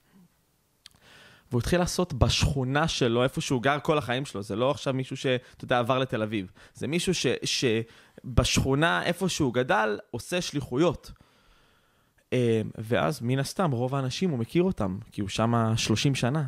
והוא 1.52 1.60
התחיל 1.60 1.80
לעשות 1.80 2.14
בשכונה 2.14 2.88
שלו, 2.88 3.24
איפה 3.24 3.42
שהוא 3.42 3.62
גר 3.62 3.78
כל 3.84 3.98
החיים 3.98 4.26
שלו. 4.26 4.42
זה 4.42 4.56
לא 4.56 4.72
עכשיו 4.72 4.94
מישהו 4.94 5.18
שאתה 5.18 5.64
יודע, 5.66 5.80
עבר 5.80 6.00
לתל 6.00 6.22
אביב. 6.22 6.52
זה 6.74 6.88
מישהו 6.88 7.14
ש, 7.14 7.26
שבשכונה, 7.44 9.04
איפה 9.04 9.30
שהוא 9.30 9.54
גדל, 9.54 10.00
עושה 10.12 10.42
שליחויות. 10.42 11.12
אה, 12.34 12.62
ואז 12.78 13.22
מן 13.22 13.40
הסתם 13.40 13.72
רוב 13.72 13.96
האנשים 13.96 14.30
הוא 14.30 14.40
מכיר 14.40 14.64
אותם, 14.64 14.98
כי 15.12 15.22
הוא 15.22 15.30
שם 15.30 15.74
30 15.76 16.16
שנה. 16.16 16.44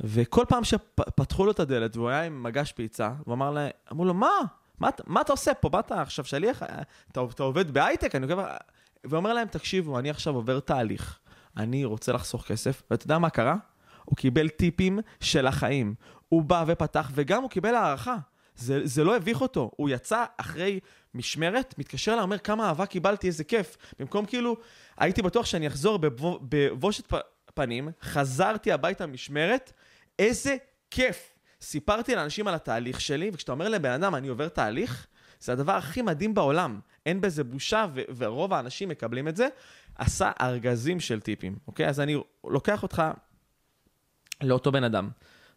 וכל 0.00 0.44
פעם 0.48 0.64
שפתחו 0.64 1.46
לו 1.46 1.52
את 1.52 1.60
הדלת 1.60 1.96
והוא 1.96 2.08
היה 2.08 2.22
עם 2.22 2.42
מגש 2.42 2.72
פיצה, 2.72 3.12
הוא 3.24 3.34
אמר 3.34 3.50
להם, 3.50 3.70
אמרו 3.92 4.04
לו, 4.04 4.14
מה? 4.14 4.30
מה, 4.80 4.88
מה 5.06 5.20
אתה 5.20 5.32
עושה 5.32 5.54
פה? 5.54 5.68
באת 5.68 5.92
עכשיו 5.92 6.24
שליח? 6.24 6.62
אתה, 7.10 7.22
אתה 7.34 7.42
עובד 7.42 7.70
בהייטק? 7.70 8.14
אני 8.14 8.32
אומר, 8.32 8.46
והוא 9.04 9.16
אומר 9.16 9.34
להם, 9.34 9.48
תקשיבו, 9.48 9.98
אני 9.98 10.10
עכשיו 10.10 10.34
עובר 10.34 10.60
תהליך, 10.60 11.18
אני 11.56 11.84
רוצה 11.84 12.12
לחסוך 12.12 12.44
כסף, 12.44 12.82
ואתה 12.90 13.04
יודע 13.04 13.18
מה 13.18 13.30
קרה? 13.30 13.56
הוא 14.04 14.16
קיבל 14.16 14.48
טיפים 14.48 14.98
של 15.20 15.46
החיים. 15.46 15.94
הוא 16.28 16.42
בא 16.42 16.64
ופתח, 16.66 17.10
וגם 17.14 17.42
הוא 17.42 17.50
קיבל 17.50 17.74
הערכה. 17.74 18.16
זה, 18.56 18.80
זה 18.84 19.04
לא 19.04 19.16
הביך 19.16 19.40
אותו. 19.40 19.70
הוא 19.76 19.88
יצא 19.88 20.24
אחרי 20.36 20.80
משמרת, 21.14 21.74
מתקשר 21.78 22.12
אליי, 22.12 22.22
אומר 22.22 22.38
כמה 22.38 22.68
אהבה 22.68 22.86
קיבלתי, 22.86 23.26
איזה 23.26 23.44
כיף. 23.44 23.76
במקום 23.98 24.26
כאילו, 24.26 24.56
הייתי 24.98 25.22
בטוח 25.22 25.46
שאני 25.46 25.66
אחזור 25.66 25.98
בבושת 26.42 27.12
פנים, 27.54 27.88
חזרתי 28.02 28.72
הביתה 28.72 29.06
משמרת, 29.06 29.72
איזה 30.18 30.56
כיף. 30.90 31.30
סיפרתי 31.60 32.14
לאנשים 32.14 32.48
על 32.48 32.54
התהליך 32.54 33.00
שלי, 33.00 33.30
וכשאתה 33.32 33.52
אומר 33.52 33.68
לבן 33.68 33.90
אדם, 33.90 34.14
אני 34.14 34.28
עובר 34.28 34.48
תהליך, 34.48 35.06
זה 35.40 35.52
הדבר 35.52 35.72
הכי 35.72 36.02
מדהים 36.02 36.34
בעולם. 36.34 36.80
אין 37.06 37.20
בזה 37.20 37.44
בושה, 37.44 37.86
ורוב 38.16 38.52
האנשים 38.52 38.88
מקבלים 38.88 39.28
את 39.28 39.36
זה. 39.36 39.48
עשה 39.94 40.30
ארגזים 40.40 41.00
של 41.00 41.20
טיפים, 41.20 41.56
אוקיי? 41.66 41.88
אז 41.88 42.00
אני 42.00 42.16
לוקח 42.44 42.82
אותך 42.82 43.02
לאותו 44.42 44.72
בן 44.72 44.84
אדם. 44.84 45.08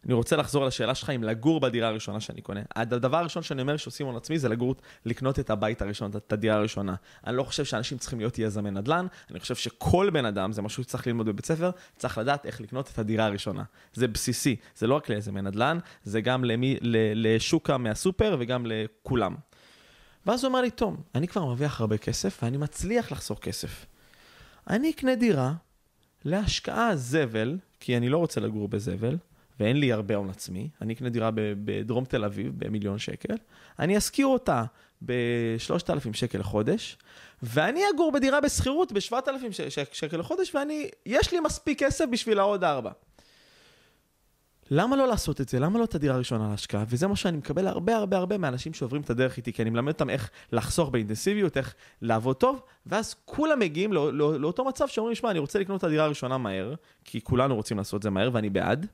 אני 0.06 0.14
רוצה 0.14 0.36
לחזור 0.36 0.66
לשאלה 0.66 0.94
שלך 0.94 1.10
אם 1.10 1.22
לגור 1.24 1.60
בדירה 1.60 1.88
הראשונה 1.88 2.20
שאני 2.20 2.40
קונה. 2.40 2.60
הדבר 2.76 3.16
הראשון 3.16 3.42
שאני 3.42 3.62
אומר 3.62 3.76
שעושים 3.76 4.06
הון 4.06 4.16
עצמי 4.16 4.38
זה 4.38 4.48
לגור, 4.48 4.74
לקנות 5.04 5.38
את 5.38 5.50
הבית 5.50 5.82
הראשון, 5.82 6.10
את 6.16 6.32
הדירה 6.32 6.56
הראשונה. 6.56 6.94
אני 7.26 7.36
לא 7.36 7.42
חושב 7.42 7.64
שאנשים 7.64 7.98
צריכים 7.98 8.18
להיות 8.18 8.38
יזמי 8.38 8.70
נדל"ן, 8.70 9.06
אני 9.30 9.40
חושב 9.40 9.54
שכל 9.54 10.10
בן 10.10 10.24
אדם, 10.24 10.52
זה 10.52 10.62
משהו 10.62 10.82
שצריך 10.82 11.06
ללמוד 11.06 11.26
בבית 11.26 11.46
ספר, 11.46 11.70
צריך 11.96 12.18
לדעת 12.18 12.46
איך 12.46 12.60
לקנות 12.60 12.90
את 12.92 12.98
הדירה 12.98 13.26
הראשונה. 13.26 13.62
זה 13.92 14.08
בסיסי, 14.08 14.56
זה 14.76 14.86
לא 14.86 14.94
רק 14.94 15.08
ליזמי 15.08 15.42
נדל"ן, 15.42 15.78
זה 16.04 16.20
גם 16.20 16.44
למי, 16.44 16.76
לשוקה 17.14 17.78
מהסופר 17.78 18.36
וגם 18.40 18.66
לכולם. 18.66 19.34
ואז 20.26 20.44
הוא 20.44 20.50
אמר 20.50 20.60
לי, 20.60 20.70
תום, 20.70 20.96
אני 21.14 21.28
כבר 21.28 21.44
מרוויח 21.44 21.80
הרבה 21.80 21.98
כסף 21.98 22.38
ואני 22.42 22.56
מצליח 22.56 23.12
לחסוך 23.12 23.38
כסף. 23.38 23.86
אני 24.70 24.90
אקנה 24.90 25.14
דירה 25.14 25.52
להשקעה 26.24 26.96
זבל, 26.96 27.58
כי 27.80 27.96
אני 27.96 28.08
לא 28.08 28.18
רוצה 28.18 28.40
לגור 28.40 28.68
בזבל, 28.68 29.16
ואין 29.60 29.76
לי 29.76 29.92
הרבה 29.92 30.14
הון 30.16 30.30
עצמי, 30.30 30.68
אני 30.80 30.94
אקנה 30.94 31.08
דירה 31.08 31.30
בדרום 31.34 32.04
תל 32.04 32.24
אביב 32.24 32.52
במיליון 32.56 32.98
שקל, 32.98 33.34
אני 33.78 33.98
אשכיר 33.98 34.26
אותה 34.26 34.64
ב-3,000 35.04 36.12
שקל 36.12 36.38
לחודש, 36.38 36.98
ואני 37.42 37.80
אגור 37.94 38.12
בדירה 38.12 38.40
בשכירות 38.40 38.92
ב-7,000 38.92 39.70
שקל 39.92 40.16
לחודש, 40.16 40.54
ואני, 40.54 40.88
יש 41.06 41.32
לי 41.32 41.40
מספיק 41.40 41.82
כסף 41.82 42.04
בשביל 42.10 42.38
העוד 42.38 42.64
ארבע. 42.64 42.90
למה 44.70 44.96
לא 44.96 45.08
לעשות 45.08 45.40
את 45.40 45.48
זה? 45.48 45.58
למה 45.58 45.78
לא 45.78 45.84
את 45.84 45.94
הדירה 45.94 46.14
הראשונה 46.14 46.50
להשקעה? 46.50 46.84
וזה 46.88 47.06
מה 47.06 47.16
שאני 47.16 47.36
מקבל 47.36 47.66
הרבה 47.66 47.96
הרבה 47.96 48.16
הרבה 48.16 48.38
מאנשים 48.38 48.74
שעוברים 48.74 49.02
את 49.02 49.10
הדרך 49.10 49.36
איתי, 49.36 49.52
כי 49.52 49.62
אני 49.62 49.70
מלמד 49.70 49.92
אותם 49.92 50.10
איך 50.10 50.30
לחסוך 50.52 50.88
באינטנסיביות, 50.88 51.56
איך 51.56 51.74
לעבוד 52.02 52.36
טוב, 52.36 52.60
ואז 52.86 53.14
כולם 53.24 53.58
מגיעים 53.58 53.92
לא, 53.92 54.12
לא, 54.12 54.40
לאותו 54.40 54.64
מצב 54.64 54.88
שאומרים, 54.88 55.14
שמע, 55.14 55.30
אני 55.30 55.38
רוצה 55.38 55.58
לקנות 55.58 55.78
את 55.78 55.84
הדירה 55.84 56.04
הראשונה 56.04 56.38
מהר, 56.38 56.74
כי 57.04 57.20
כולנו 57.20 57.54
רוצים 57.56 57.76
לעשות 57.76 57.98
את 57.98 58.02
זה 58.02 58.10
מהר 58.10 58.30
ואני 58.32 58.50
בעד, 58.50 58.86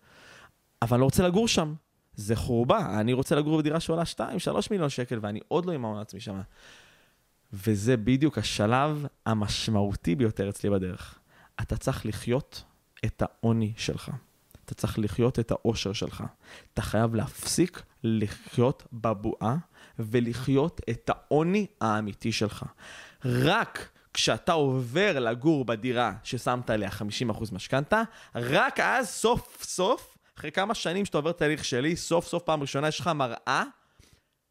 אבל 0.83 0.99
לא 0.99 1.05
רוצה 1.05 1.23
לגור 1.23 1.49
שם. 1.49 1.75
זה 2.15 2.37
חורבה, 2.37 3.01
אני 3.01 3.13
רוצה 3.13 3.35
לגור 3.35 3.59
בדירה 3.59 3.81
שעולה 3.81 4.03
2-3 4.17 4.21
מיליון 4.71 4.91
שקל, 4.91 5.19
ואני 5.23 5.41
עוד 5.49 5.67
לא 5.67 5.73
עם 5.73 5.85
ההון 5.85 5.99
העצמי 5.99 6.21
שם. 6.21 6.41
וזה 7.53 7.97
בדיוק 7.97 8.39
השלב 8.39 9.07
המשמעותי 9.27 10.15
ביותר 10.15 10.49
אצלי 10.49 10.71
בדרך. 10.71 11.19
אתה 11.61 11.77
צריך 11.77 12.07
לחיות 12.07 12.63
את 13.05 13.23
העוני 13.23 13.73
שלך. 13.77 14.11
אתה 14.65 14.75
צריך 14.75 14.99
לחיות 14.99 15.39
את 15.39 15.51
האושר 15.51 15.93
שלך. 15.93 16.25
אתה 16.75 16.83
חייב 16.83 17.15
להפסיק 17.15 17.83
לחיות 18.05 18.87
בבועה 18.93 19.57
ולחיות 19.99 20.81
את 20.91 21.11
העוני 21.11 21.67
האמיתי 21.81 22.33
שלך. 22.33 22.65
רק 23.25 23.89
כשאתה 24.15 24.53
עובר 24.53 25.19
לגור 25.19 25.65
בדירה 25.65 26.13
ששמת 26.23 26.71
עליה 26.71 26.91
50% 27.31 27.55
משכנתה, 27.55 28.03
רק 28.35 28.81
אז 28.81 29.09
סוף 29.09 29.65
סוף, 29.65 30.12
אחרי 30.39 30.53
כמה 30.53 30.75
שנים 30.75 31.05
שאתה 31.05 31.19
עובר 31.19 31.33
תהליך 31.33 31.65
שלי, 31.65 31.97
סוף 31.97 32.27
סוף 32.27 32.43
פעם 32.43 32.61
ראשונה 32.61 32.89
יש 32.89 33.01
לך 33.01 33.07
מראה 33.07 33.65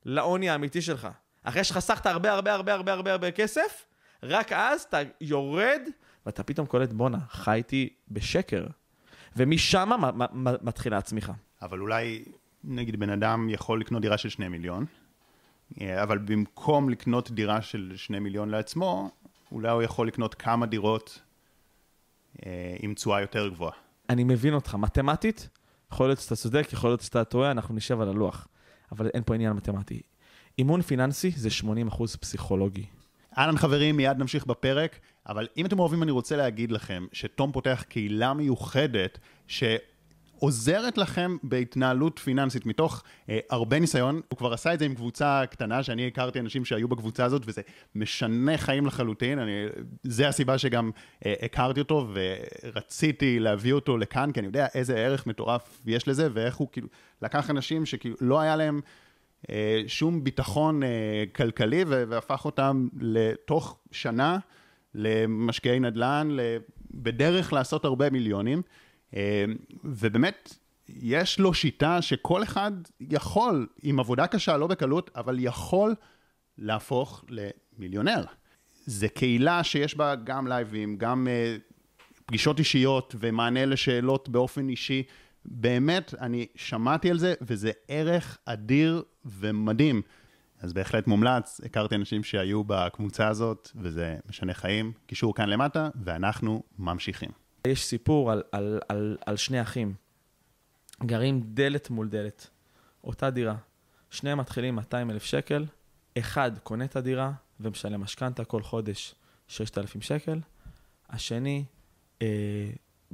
לעוני 0.06 0.50
האמיתי 0.50 0.82
שלך. 0.82 1.08
אחרי 1.44 1.64
שחסכת 1.64 2.06
הרבה 2.06 2.32
הרבה 2.32 2.54
הרבה 2.54 2.74
הרבה 2.74 2.94
הרבה 2.94 3.12
הרבה 3.12 3.32
כסף, 3.32 3.86
רק 4.24 4.52
אז 4.52 4.82
אתה 4.82 5.00
יורד 5.22 5.82
ואתה 6.26 6.44
פתאום 6.44 6.68
קולט, 6.68 6.94
בואנה, 6.94 7.18
חייתי 7.30 7.90
בשקר. 8.08 8.66
ומשם 9.36 9.90
מתחילה 10.62 10.98
הצמיחה. 10.98 11.34
אבל 11.62 11.80
אולי, 11.80 12.24
נגיד, 12.64 13.00
בן 13.00 13.10
אדם 13.10 13.50
יכול 13.50 13.82
לקנות 13.82 14.02
דירה 14.02 14.18
של 14.18 14.30
שני 14.30 14.48
מיליון, 14.48 14.86
אה, 15.82 16.04
אבל 16.04 16.18
במקום 16.18 16.90
לקנות 16.90 17.32
דירה 17.32 17.62
של 17.62 17.94
שני 17.96 18.20
מיליון 18.20 18.50
לעצמו, 18.50 19.12
אולי 19.52 19.70
הוא 19.70 19.82
יכול 19.82 20.08
לקנות 20.08 20.36
כמה 20.36 20.66
דירות 20.66 21.22
אה, 22.46 22.76
עם 22.80 22.94
תשואה 22.94 23.22
יותר 23.22 23.48
גבוהה. 23.48 23.74
אני 24.10 24.24
מבין 24.24 24.54
אותך, 24.54 24.76
מתמטית, 24.76 25.50
יכול 25.92 26.08
להיות 26.08 26.20
שאתה 26.20 26.36
צודק, 26.36 26.68
יכול 26.74 26.90
להיות 26.90 27.02
שאתה 27.02 27.24
טועה, 27.24 27.52
אנחנו 27.52 27.76
נשב 27.76 28.02
על 28.02 28.10
הלוח. 28.10 28.48
אבל 28.92 29.10
אין 29.14 29.24
פה 29.26 29.36
עניין 29.36 29.54
מתמטי. 29.54 30.02
אימון 30.58 30.82
פיננסי 30.82 31.32
זה 31.32 31.50
80% 31.90 32.18
פסיכולוגי. 32.20 32.86
אהלן 33.38 33.58
חברים, 33.58 33.98
מיד 33.98 34.18
נמשיך 34.18 34.46
בפרק, 34.46 35.00
אבל 35.28 35.48
אם 35.58 35.66
אתם 35.66 35.80
אוהבים 35.80 36.04
אני 36.04 36.12
רוצה 36.12 36.36
להגיד 36.36 36.72
לכם 36.72 37.06
שתום 37.14 37.52
פותח 37.52 37.84
קהילה 37.90 38.34
מיוחדת 38.34 39.20
ש... 39.48 39.64
עוזרת 40.42 40.98
לכם 40.98 41.38
בהתנהלות 41.44 42.20
פיננסית 42.20 42.66
מתוך 42.66 43.04
אה, 43.30 43.40
הרבה 43.50 43.80
ניסיון. 43.80 44.22
הוא 44.28 44.38
כבר 44.38 44.54
עשה 44.54 44.74
את 44.74 44.80
זה 44.80 44.86
עם 44.86 44.96
קבוצה 44.96 45.44
קטנה, 45.50 45.84
שאני 45.84 46.08
הכרתי 46.08 46.40
אנשים 46.40 46.66
שהיו 46.66 46.88
בקבוצה 46.88 47.26
הזאת, 47.26 47.42
וזה 47.46 47.62
משנה 47.96 48.58
חיים 48.58 48.86
לחלוטין. 48.86 49.40
אני, 49.40 49.52
זה 50.04 50.28
הסיבה 50.28 50.58
שגם 50.58 50.92
אה, 51.26 51.34
הכרתי 51.42 51.80
אותו, 51.80 52.08
ורציתי 52.14 53.40
להביא 53.40 53.74
אותו 53.74 53.98
לכאן, 53.98 54.32
כי 54.32 54.40
אני 54.40 54.48
יודע 54.48 54.68
איזה 54.74 54.96
ערך 54.96 55.28
מטורף 55.28 55.82
יש 55.86 56.08
לזה, 56.08 56.28
ואיך 56.34 56.56
הוא 56.56 56.68
כאילו 56.72 56.88
לקח 57.22 57.50
אנשים 57.50 57.86
שכאילו 57.86 58.16
לא 58.22 58.40
היה 58.40 58.56
להם... 58.56 58.82
אה, 59.50 59.84
שום 59.88 60.24
ביטחון 60.24 60.84
אה, 60.84 61.24
כלכלי 61.36 61.84
והפך 61.88 62.46
אותם 62.46 62.88
לתוך 63.00 63.80
שנה 63.92 64.38
למשקיעי 64.96 65.80
נדל"ן, 65.80 66.38
בדרך 66.92 67.54
לעשות 67.54 67.86
הרבה 67.86 68.10
מיליונים. 68.10 68.62
אה, 69.16 69.46
ובאמת, 69.84 70.56
יש 70.90 71.40
לו 71.40 71.54
שיטה 71.54 72.02
שכל 72.02 72.44
אחד 72.44 72.72
יכול, 73.00 73.68
עם 73.84 74.00
עבודה 74.00 74.28
קשה, 74.28 74.58
לא 74.58 74.68
בקלות, 74.68 75.10
אבל 75.16 75.36
יכול 75.40 75.96
להפוך 76.58 77.26
למיליונר. 77.30 78.24
זה 78.86 79.08
קהילה 79.10 79.64
שיש 79.64 79.96
בה 79.96 80.16
גם 80.16 80.48
לייבים, 80.48 80.98
גם 80.98 81.28
פגישות 82.26 82.60
אישיות 82.60 83.16
ומענה 83.20 83.66
לשאלות 83.66 84.30
באופן 84.30 84.70
אישי. 84.70 85.04
באמת, 85.46 86.14
אני 86.22 86.48
שמעתי 86.56 87.12
על 87.12 87.20
זה, 87.20 87.34
וזה 87.42 87.72
ערך 87.88 88.38
אדיר 88.46 89.04
ומדהים. 89.26 90.02
אז 90.60 90.74
בהחלט 90.74 91.08
מומלץ, 91.08 91.62
הכרתי 91.66 91.96
אנשים 91.96 92.24
שהיו 92.24 92.64
בקבוצה 92.64 93.28
הזאת, 93.28 93.72
וזה 93.76 94.18
משנה 94.30 94.54
חיים. 94.54 94.92
קישור 95.06 95.36
כאן 95.36 95.50
למטה, 95.50 95.90
ואנחנו 96.04 96.64
ממשיכים. 96.80 97.41
יש 97.68 97.86
סיפור 97.86 98.32
על, 98.32 98.44
על, 98.52 98.80
על, 98.90 99.18
על 99.26 99.38
שני 99.38 99.62
אחים, 99.62 99.94
גרים 101.06 101.42
דלת 101.44 101.90
מול 101.90 102.10
דלת, 102.10 102.50
אותה 103.04 103.30
דירה. 103.30 103.56
שניהם 104.10 104.38
מתחילים 104.38 104.76
200 104.76 105.12
אלף 105.12 105.24
שקל, 105.24 105.66
אחד 106.18 106.52
קונה 106.64 106.86
את 106.86 106.96
הדירה 106.96 107.32
ומשלם 107.60 108.02
משכנתה 108.02 108.46
כל 108.46 108.62
חודש 108.62 109.16
6,000 109.48 110.02
שקל, 110.02 110.40
השני 111.10 111.64
אה, 112.22 112.28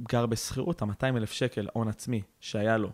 גר 0.00 0.26
בשכירות, 0.26 0.82
ה-200 0.82 1.16
אלף 1.16 1.32
שקל 1.32 1.68
הון 1.72 1.88
עצמי 1.88 2.22
שהיה 2.40 2.76
לו, 2.76 2.90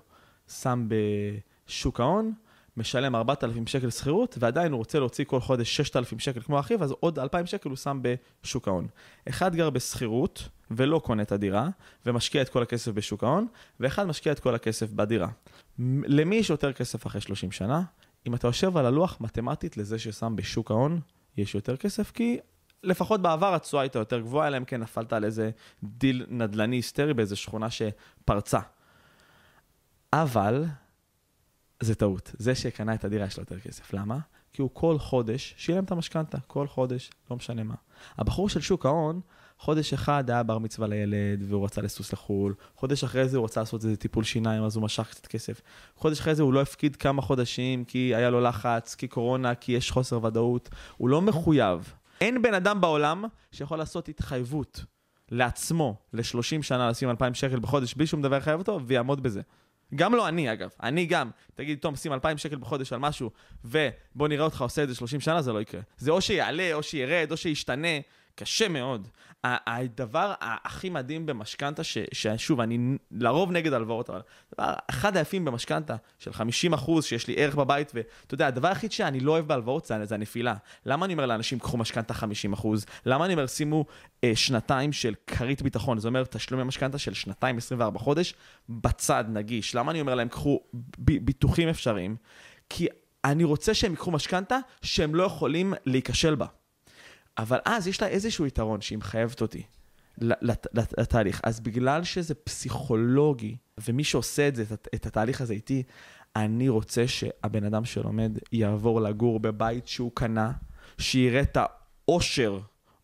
שם 0.48 0.88
בשוק 0.88 2.00
ההון, 2.00 2.32
משלם 2.76 3.16
4,000 3.16 3.66
שקל 3.66 3.90
שכירות, 3.90 4.36
ועדיין 4.40 4.72
הוא 4.72 4.78
רוצה 4.78 4.98
להוציא 4.98 5.24
כל 5.24 5.40
חודש 5.40 5.76
6,000 5.76 6.18
שקל 6.18 6.40
כמו 6.40 6.60
אחיו, 6.60 6.84
אז 6.84 6.94
עוד 7.00 7.18
2,000 7.18 7.46
שקל 7.46 7.68
הוא 7.68 7.76
שם 7.76 8.00
בשוק 8.42 8.68
ההון. 8.68 8.86
אחד 9.28 9.54
גר 9.54 9.70
בשכירות 9.70 10.48
ולא 10.70 10.98
קונה 10.98 11.22
את 11.22 11.32
הדירה, 11.32 11.68
ומשקיע 12.06 12.42
את 12.42 12.48
כל 12.48 12.62
הכסף 12.62 12.92
בשוק 12.92 13.24
ההון, 13.24 13.46
ואחד 13.80 14.04
משקיע 14.04 14.32
את 14.32 14.40
כל 14.40 14.54
הכסף 14.54 14.90
בדירה. 14.90 15.28
למי 16.06 16.36
יש 16.36 16.50
יותר 16.50 16.72
כסף 16.72 17.06
אחרי 17.06 17.20
30 17.20 17.52
שנה? 17.52 17.82
אם 18.26 18.34
אתה 18.34 18.48
יושב 18.48 18.76
על 18.76 18.86
הלוח 18.86 19.16
מתמטית 19.20 19.76
לזה 19.76 19.98
ששם 19.98 20.36
בשוק 20.36 20.70
ההון, 20.70 21.00
יש 21.36 21.54
יותר 21.54 21.76
כסף, 21.76 22.10
כי 22.10 22.38
לפחות 22.82 23.22
בעבר 23.22 23.54
התשואה 23.54 23.82
הייתה 23.82 23.98
יותר 23.98 24.20
גבוהה, 24.20 24.48
אלא 24.48 24.56
אם 24.56 24.64
כן 24.64 24.80
נפלת 24.80 25.12
על 25.12 25.24
איזה 25.24 25.50
דיל 25.82 26.26
נדל"ני 26.28 26.76
היסטרי 26.76 27.14
באיזה 27.14 27.36
שכונה 27.36 27.66
שפרצה. 27.70 28.60
אבל 30.12 30.64
זה 31.80 31.94
טעות. 31.94 32.32
זה 32.38 32.54
שקנה 32.54 32.94
את 32.94 33.04
הדירה 33.04 33.26
יש 33.26 33.36
לו 33.36 33.42
יותר 33.42 33.60
כסף. 33.60 33.92
למה? 33.92 34.18
כי 34.52 34.62
הוא 34.62 34.70
כל 34.72 34.98
חודש 34.98 35.54
שילם 35.56 35.84
את 35.84 35.90
המשכנתה, 35.90 36.38
כל 36.46 36.66
חודש, 36.66 37.10
לא 37.30 37.36
משנה 37.36 37.62
מה. 37.62 37.74
הבחור 38.18 38.48
של 38.48 38.60
שוק 38.60 38.86
ההון, 38.86 39.20
חודש 39.58 39.92
אחד 39.92 40.30
היה 40.30 40.42
בר 40.42 40.58
מצווה 40.58 40.88
לילד, 40.88 41.44
והוא 41.48 41.64
רצה 41.64 41.80
לסוס 41.82 42.12
לחו"ל, 42.12 42.54
חודש 42.74 43.04
אחרי 43.04 43.28
זה 43.28 43.36
הוא 43.36 43.44
רצה 43.44 43.60
לעשות 43.60 43.84
איזה 43.84 43.96
טיפול 43.96 44.24
שיניים, 44.24 44.62
אז 44.62 44.76
הוא 44.76 44.84
משך 44.84 45.08
קצת 45.10 45.26
כסף. 45.26 45.60
חודש 45.96 46.20
אחרי 46.20 46.34
זה 46.34 46.42
הוא 46.42 46.52
לא 46.52 46.62
הפקיד 46.62 46.96
כמה 46.96 47.22
חודשים, 47.22 47.84
כי 47.84 48.14
היה 48.14 48.30
לו 48.30 48.40
לחץ, 48.40 48.94
כי 48.94 49.08
קורונה, 49.08 49.54
כי 49.54 49.72
יש 49.72 49.90
חוסר 49.90 50.24
ודאות. 50.24 50.68
הוא 50.96 51.08
לא 51.08 51.22
מחויב. 51.22 51.94
אין 52.20 52.42
בן 52.42 52.54
אדם 52.54 52.80
בעולם 52.80 53.24
שיכול 53.52 53.78
לעשות 53.78 54.08
התחייבות 54.08 54.84
לעצמו 55.30 55.96
ל-30 56.12 56.62
שנה 56.62 56.90
לשים 56.90 57.10
2,000 57.10 57.34
שקל 57.34 57.58
בחודש 57.58 57.94
בלי 57.94 58.06
שום 58.06 58.22
דבר 58.22 58.36
יחייב 58.36 58.58
אותו, 58.58 58.80
ויעמוד 58.86 59.22
בזה. 59.22 59.40
גם 59.94 60.14
לא 60.14 60.28
אני, 60.28 60.52
אגב. 60.52 60.70
אני 60.82 61.06
גם. 61.06 61.30
תגיד, 61.54 61.78
תום, 61.78 61.96
שים 61.96 62.12
2,000 62.12 62.38
שקל 62.38 62.56
בחודש 62.56 62.92
על 62.92 62.98
משהו, 62.98 63.30
ובוא 63.64 64.28
נראה 64.28 64.44
אותך 64.44 64.60
עושה 64.60 64.82
את 64.82 64.88
זה 64.88 64.94
30 64.94 65.20
שנה, 65.20 65.42
זה 65.42 65.52
לא 65.52 65.60
יקרה. 65.60 65.80
זה 65.98 66.10
או 66.10 66.20
שיעלה, 66.20 66.74
או 66.74 66.82
שירד, 66.82 67.28
או 67.30 67.36
שישתנה. 67.36 67.88
קשה 68.34 68.68
מאוד. 68.68 69.08
הדבר 69.44 70.34
הכי 70.40 70.90
מדהים 70.90 71.26
במשכנתה, 71.26 71.82
ששוב, 72.12 72.60
אני 72.60 72.78
לרוב 73.10 73.52
נגד 73.52 73.72
הלוואות, 73.72 74.10
אבל 74.10 74.20
דבר, 74.54 74.72
אחד 74.90 75.16
היפים 75.16 75.44
במשכנתה 75.44 75.96
של 76.18 76.32
50 76.32 76.72
אחוז, 76.72 77.04
שיש 77.04 77.28
לי 77.28 77.34
ערך 77.36 77.54
בבית, 77.54 77.92
ואתה 77.94 78.34
יודע, 78.34 78.46
הדבר 78.46 78.68
היחיד 78.68 78.92
שאני 78.92 79.20
לא 79.20 79.32
אוהב 79.32 79.48
בהלוואות 79.48 79.86
זה, 79.86 80.04
זה 80.04 80.14
הנפילה. 80.14 80.54
למה 80.86 81.06
אני 81.06 81.12
אומר 81.12 81.26
לאנשים, 81.26 81.58
קחו 81.58 81.76
משכנתה 81.76 82.14
50 82.14 82.52
אחוז? 82.52 82.86
למה 83.06 83.24
אני 83.24 83.34
אומר, 83.34 83.46
שימו 83.46 83.84
אה, 84.24 84.32
שנתיים 84.34 84.92
של 84.92 85.14
כרית 85.26 85.62
ביטחון? 85.62 85.98
זה 85.98 86.08
אומר, 86.08 86.24
תשלומי 86.24 86.64
משכנתה 86.64 86.98
של 86.98 87.14
שנתיים, 87.14 87.58
24 87.58 87.98
חודש, 87.98 88.34
בצד 88.68 89.24
נגיש. 89.28 89.74
למה 89.74 89.90
אני 89.90 90.00
אומר 90.00 90.14
להם, 90.14 90.28
קחו 90.28 90.60
ביטוחים 90.98 91.68
אפשריים? 91.68 92.16
כי 92.70 92.86
אני 93.24 93.44
רוצה 93.44 93.74
שהם 93.74 93.90
ייקחו 93.90 94.10
משכנתה 94.10 94.58
שהם 94.82 95.14
לא 95.14 95.22
יכולים 95.22 95.74
להיכשל 95.86 96.34
בה. 96.34 96.46
אבל 97.38 97.58
אז 97.64 97.88
יש 97.88 98.02
לה 98.02 98.08
איזשהו 98.08 98.46
יתרון 98.46 98.80
שהיא 98.80 98.98
מחייבת 98.98 99.42
אותי 99.42 99.62
לת, 100.18 100.66
לת, 100.74 100.98
לתהליך. 100.98 101.40
אז 101.42 101.60
בגלל 101.60 102.04
שזה 102.04 102.34
פסיכולוגי, 102.34 103.56
ומי 103.88 104.04
שעושה 104.04 104.48
את 104.48 104.56
זה, 104.56 104.64
את, 104.72 104.88
את 104.94 105.06
התהליך 105.06 105.40
הזה 105.40 105.54
איתי, 105.54 105.82
אני 106.36 106.68
רוצה 106.68 107.08
שהבן 107.08 107.64
אדם 107.64 107.84
שלומד 107.84 108.38
יעבור 108.52 109.00
לגור 109.00 109.40
בבית 109.40 109.86
שהוא 109.86 110.10
קנה, 110.14 110.52
שיראה 110.98 111.40
את 111.40 111.56
העושר 111.60 112.60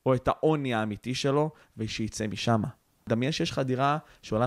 או 0.07 0.15
את 0.15 0.29
העוני 0.29 0.75
האמיתי 0.75 1.15
שלו, 1.15 1.51
ושיצא 1.77 2.27
משם. 2.27 2.63
דמיין 3.09 3.33
שיש 3.33 3.51
לך 3.51 3.59
דירה 3.59 3.99
שעולה 4.23 4.47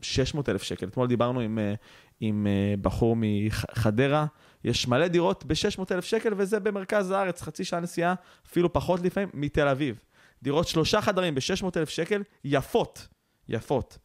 600 0.00 0.48
אלף 0.48 0.62
שקל. 0.62 0.86
אתמול 0.86 1.08
דיברנו 1.08 1.40
עם, 1.40 1.58
אה, 1.58 1.74
עם 2.20 2.46
אה, 2.46 2.74
בחור 2.82 3.16
מחדרה, 3.18 4.26
יש 4.64 4.88
מלא 4.88 5.08
דירות 5.08 5.44
ב-600,000 5.44 6.02
שקל, 6.02 6.34
וזה 6.36 6.60
במרכז 6.60 7.10
הארץ, 7.10 7.42
חצי 7.42 7.64
שעה 7.64 7.80
נסיעה, 7.80 8.14
אפילו 8.46 8.72
פחות 8.72 9.00
לפעמים, 9.00 9.28
מתל 9.34 9.68
אביב. 9.68 9.98
דירות 10.42 10.68
שלושה 10.68 11.00
חדרים 11.00 11.34
ב-600,000 11.34 11.86
שקל, 11.86 12.22
יפות, 12.44 13.08
יפות. 13.48 13.98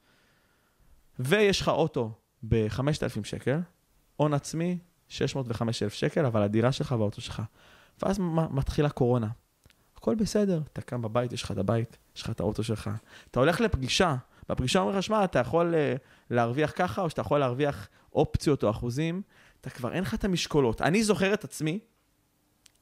ויש 1.19 1.61
לך 1.61 1.67
אוטו 1.67 2.11
ב-5,000 2.43 3.23
שקל, 3.23 3.59
הון 4.15 4.33
עצמי, 4.33 4.77
605,000 5.07 5.93
שקל, 5.93 6.25
אבל 6.25 6.41
הדירה 6.41 6.71
שלך 6.71 6.91
והאוטו 6.91 7.21
שלך. 7.21 7.41
ואז 8.01 8.19
מתחילה 8.51 8.89
קורונה. 8.89 9.27
הכל 9.95 10.15
בסדר, 10.15 10.61
אתה 10.73 10.81
קם 10.81 11.01
בבית, 11.01 11.33
יש 11.33 11.43
לך 11.43 11.51
את 11.51 11.57
הבית, 11.57 11.97
יש 12.15 12.21
לך 12.21 12.29
את 12.29 12.39
האוטו 12.39 12.63
שלך. 12.63 12.89
אתה 13.31 13.39
הולך 13.39 13.61
לפגישה, 13.61 14.15
בפגישה 14.49 14.79
אומרים 14.79 14.97
לך, 14.97 15.03
שמע, 15.03 15.23
אתה 15.23 15.39
יכול 15.39 15.73
אה, 15.73 15.99
להרוויח 16.29 16.71
ככה, 16.75 17.01
או 17.01 17.09
שאתה 17.09 17.21
יכול 17.21 17.39
להרוויח 17.39 17.87
אופציות 18.13 18.63
או 18.63 18.69
אחוזים, 18.69 19.21
אתה 19.61 19.69
כבר 19.69 19.93
אין 19.93 20.03
לך 20.03 20.13
את 20.13 20.23
המשקולות. 20.23 20.81
אני 20.81 21.03
זוכר 21.03 21.33
את 21.33 21.43
עצמי, 21.43 21.79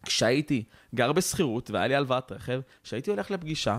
כשהייתי 0.03 0.63
גר 0.95 1.11
בשכירות 1.11 1.71
והיה 1.71 1.87
לי 1.87 1.95
הלוואת 1.95 2.31
רכב, 2.31 2.61
כשהייתי 2.83 3.09
הולך 3.09 3.31
לפגישה, 3.31 3.77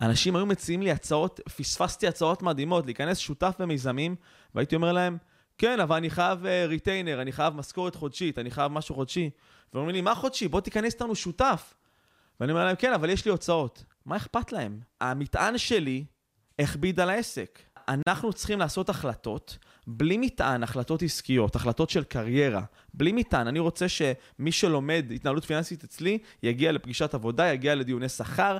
אנשים 0.00 0.36
היו 0.36 0.46
מציעים 0.46 0.82
לי 0.82 0.90
הצעות, 0.90 1.40
פספסתי 1.56 2.06
הצעות 2.08 2.42
מדהימות, 2.42 2.86
להיכנס 2.86 3.18
שותף 3.18 3.54
במיזמים, 3.58 4.16
והייתי 4.54 4.74
אומר 4.74 4.92
להם, 4.92 5.18
כן, 5.58 5.80
אבל 5.80 5.96
אני 5.96 6.10
חייב 6.10 6.46
ריטיינר, 6.46 7.18
אה, 7.18 7.22
אני 7.22 7.32
חייב 7.32 7.54
משכורת 7.54 7.94
חודשית, 7.94 8.38
אני 8.38 8.50
חייב 8.50 8.72
משהו 8.72 8.94
חודשי. 8.94 9.30
ואומרים 9.74 9.94
לי, 9.94 10.00
מה 10.00 10.14
חודשי? 10.14 10.48
בוא 10.48 10.60
תיכנס 10.60 10.94
איתנו 10.94 11.14
שותף. 11.14 11.74
ואני 12.40 12.52
אומר 12.52 12.64
להם, 12.64 12.76
כן, 12.76 12.92
אבל 12.92 13.10
יש 13.10 13.24
לי 13.24 13.30
הוצאות. 13.30 13.84
מה 14.06 14.16
אכפת 14.16 14.52
להם? 14.52 14.80
המטען 15.00 15.58
שלי 15.58 16.04
הכביד 16.58 17.00
על 17.00 17.10
העסק. 17.10 17.58
אנחנו 17.88 18.32
צריכים 18.32 18.58
לעשות 18.58 18.88
החלטות 18.88 19.58
בלי 19.86 20.16
מטען, 20.16 20.62
החלטות 20.62 21.02
עסקיות, 21.02 21.56
החלטות 21.56 21.90
של 21.90 22.04
קריירה, 22.04 22.62
בלי 22.94 23.12
מטען. 23.12 23.46
אני 23.46 23.58
רוצה 23.58 23.86
שמי 23.88 24.52
שלומד 24.52 25.06
התנהלות 25.14 25.44
פיננסית 25.44 25.84
אצלי, 25.84 26.18
יגיע 26.42 26.72
לפגישת 26.72 27.14
עבודה, 27.14 27.46
יגיע 27.46 27.74
לדיוני 27.74 28.08
שכר, 28.08 28.58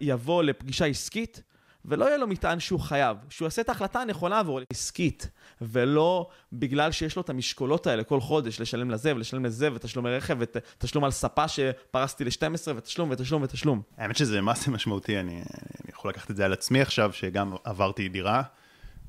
יבוא 0.00 0.42
לפגישה 0.42 0.86
עסקית, 0.86 1.42
ולא 1.84 2.04
יהיה 2.04 2.16
לו 2.16 2.26
מטען 2.26 2.60
שהוא 2.60 2.80
חייב, 2.80 3.16
שהוא 3.30 3.46
יעשה 3.46 3.62
את 3.62 3.68
ההחלטה 3.68 4.00
הנכונה 4.00 4.38
עבור 4.38 4.60
עסקית, 4.70 5.28
ולא 5.60 6.28
בגלל 6.52 6.92
שיש 6.92 7.16
לו 7.16 7.22
את 7.22 7.30
המשקולות 7.30 7.86
האלה 7.86 8.04
כל 8.04 8.20
חודש, 8.20 8.60
לשלם 8.60 8.90
לזה 8.90 9.14
ולשלם 9.14 9.44
לזה, 9.44 9.68
ותשלומי 9.74 10.10
רכב, 10.10 10.36
ותשלום 10.40 11.04
על 11.04 11.10
ספה 11.10 11.48
שפרסתי 11.48 12.24
ל-12, 12.24 12.70
ותשלום 12.76 13.10
ותשלום 13.10 13.42
ותשלום. 13.42 13.82
האמת 13.96 14.16
שזה 14.16 14.40
מסה 14.40 14.70
משמעותי, 14.70 15.20
אני, 15.20 15.32
אני 15.34 15.90
יכול 15.92 16.10
לקחת 16.10 16.30
את 16.30 16.36
זה 16.36 16.44
על 16.44 16.52
עצמי 16.52 16.80
עכשיו, 16.80 17.12
שגם 17.12 17.52
עברתי 17.64 18.08
דירה. 18.08 18.42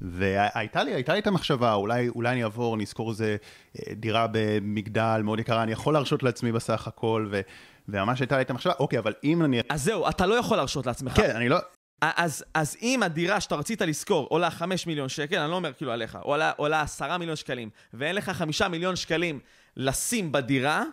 והייתה 0.01 0.83
לי, 0.83 0.93
הייתה 0.93 1.13
לי 1.13 1.19
את 1.19 1.27
המחשבה, 1.27 1.73
אולי, 1.73 2.09
אולי 2.09 2.31
אני 2.31 2.43
אעבור, 2.43 2.75
אני 2.75 2.83
אזכור 2.83 3.09
איזה 3.09 3.37
אה, 3.79 3.93
דירה 3.93 4.27
במגדל 4.31 5.21
מאוד 5.23 5.39
יקרה, 5.39 5.63
אני 5.63 5.71
יכול 5.71 5.93
להרשות 5.93 6.23
לעצמי 6.23 6.51
בסך 6.51 6.87
הכל, 6.87 7.27
ו, 7.31 7.41
וממש 7.89 8.19
הייתה 8.19 8.35
לי 8.35 8.41
את 8.41 8.49
המחשבה, 8.49 8.73
אוקיי, 8.79 8.99
אבל 8.99 9.13
אם 9.23 9.43
אני... 9.43 9.61
אז 9.69 9.83
זהו, 9.83 10.09
אתה 10.09 10.25
לא 10.25 10.35
יכול 10.35 10.57
להרשות 10.57 10.85
לעצמך. 10.85 11.13
כן, 11.15 11.35
אני 11.35 11.49
לא... 11.49 11.57
אז, 12.01 12.45
אז 12.53 12.77
אם 12.81 13.03
הדירה 13.03 13.41
שאתה 13.41 13.55
רצית 13.55 13.81
לשכור 13.81 14.27
עולה 14.27 14.51
5 14.51 14.87
מיליון 14.87 15.09
שקל, 15.09 15.37
אני 15.37 15.51
לא 15.51 15.55
אומר 15.55 15.73
כאילו 15.73 15.91
עליך, 15.91 16.17
עולה, 16.21 16.51
עולה 16.57 16.81
10 16.81 17.17
מיליון 17.17 17.35
שקלים, 17.35 17.69
ואין 17.93 18.15
לך 18.15 18.29
5 18.29 18.61
מיליון 18.61 18.95
שקלים 18.95 19.39
לשים 19.77 20.31
בדירה, 20.31 20.83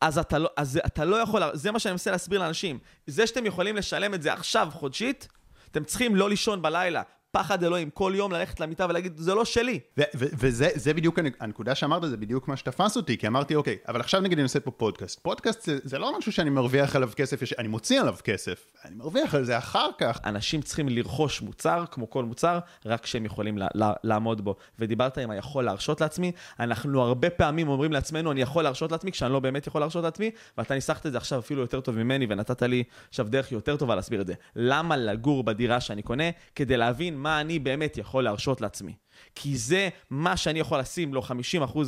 אז 0.00 0.18
אתה 0.18 0.38
לא, 0.38 0.48
אז 0.56 0.80
אתה 0.86 1.04
לא 1.04 1.16
יכול, 1.16 1.42
זה 1.52 1.72
מה 1.72 1.78
שאני 1.78 1.92
מנסה 1.92 2.10
להסביר 2.10 2.40
לאנשים. 2.40 2.78
זה 3.06 3.26
שאתם 3.26 3.46
יכולים 3.46 3.76
לשלם 3.76 4.14
את 4.14 4.22
זה 4.22 4.32
עכשיו 4.32 4.68
חודשית, 4.72 5.28
אתם 5.70 5.84
צריכים 5.84 6.16
לא 6.16 6.28
לישון 6.28 6.62
בלילה, 6.62 7.02
פחד 7.30 7.64
אלוהים, 7.64 7.90
כל 7.90 8.12
יום 8.16 8.32
ללכת 8.32 8.60
למיטה 8.60 8.86
ולהגיד, 8.88 9.16
זה 9.16 9.34
לא 9.34 9.44
שלי. 9.44 9.80
וזה 10.14 10.94
בדיוק 10.94 11.18
הנקודה 11.40 11.74
שאמרת, 11.74 12.02
זה 12.10 12.16
בדיוק 12.16 12.48
מה 12.48 12.56
שתפס 12.56 12.96
אותי, 12.96 13.18
כי 13.18 13.26
אמרתי, 13.26 13.54
אוקיי, 13.54 13.76
אבל 13.88 14.00
עכשיו 14.00 14.20
נגיד 14.20 14.38
אני 14.38 14.42
עושה 14.42 14.60
פה 14.60 14.70
פודקאסט. 14.70 15.20
פודקאסט 15.22 15.62
זה, 15.62 15.78
זה 15.82 15.98
לא 15.98 16.18
משהו 16.18 16.32
שאני 16.32 16.50
מרוויח 16.50 16.96
עליו 16.96 17.10
כסף, 17.16 17.58
אני 17.58 17.68
מוציא 17.68 18.00
עליו 18.00 18.14
כסף, 18.24 18.66
אני 18.84 18.94
מרוויח 18.94 19.34
על 19.34 19.44
זה 19.44 19.58
אחר 19.58 19.88
כך. 19.98 20.20
אנשים 20.24 20.62
צריכים 20.62 20.88
לרכוש 20.88 21.42
מוצר, 21.42 21.84
כמו 21.90 22.10
כל 22.10 22.24
מוצר, 22.24 22.58
רק 22.86 23.06
שהם 23.06 23.24
יכולים 23.24 23.58
לה, 23.58 23.66
לה, 23.74 23.92
לעמוד 24.04 24.44
בו. 24.44 24.56
ודיברת 24.78 25.18
עם 25.18 25.30
היכול 25.30 25.64
להרשות 25.64 26.00
לעצמי, 26.00 26.32
אנחנו 26.60 27.02
הרבה 27.02 27.30
פעמים 27.30 27.68
אומרים 27.68 27.92
לעצמנו, 27.92 28.32
אני 28.32 28.40
יכול 28.40 28.64
להרשות 28.64 28.92
לעצמי, 28.92 29.12
כשאני 29.12 29.32
לא 29.32 29.40
באמת 29.40 29.66
יכול 29.66 29.80
להרשות 29.80 30.04
לעצמי, 30.04 30.30
ואתה 30.58 30.74
ניסחת 30.74 31.06
את 31.06 31.12
זה 31.12 31.18
עכשיו 31.18 31.38
אפילו 31.38 31.60
יותר 31.60 31.80
טוב 31.80 31.96
ממני, 31.96 32.26
ונתת 32.28 32.62
לי 32.62 32.84
עכשיו 33.08 33.26
דרך 33.28 33.52
יותר 33.52 33.76
טובה 33.76 33.94
להסביר 33.94 34.20
את 34.20 34.26
זה. 34.26 34.34
למה 34.56 34.96
לגור 34.96 35.44
בדירה 35.44 35.80
שאני 35.80 36.02
קונה? 36.02 36.30
כדי 36.54 36.76
להבין 36.76 37.17
מה 37.22 37.40
אני 37.40 37.58
באמת 37.58 37.98
יכול 37.98 38.24
להרשות 38.24 38.60
לעצמי. 38.60 38.94
כי 39.34 39.56
זה 39.58 39.88
מה 40.10 40.36
שאני 40.36 40.58
יכול 40.58 40.78
לשים 40.78 41.14
לו 41.14 41.22
50% 41.22 41.24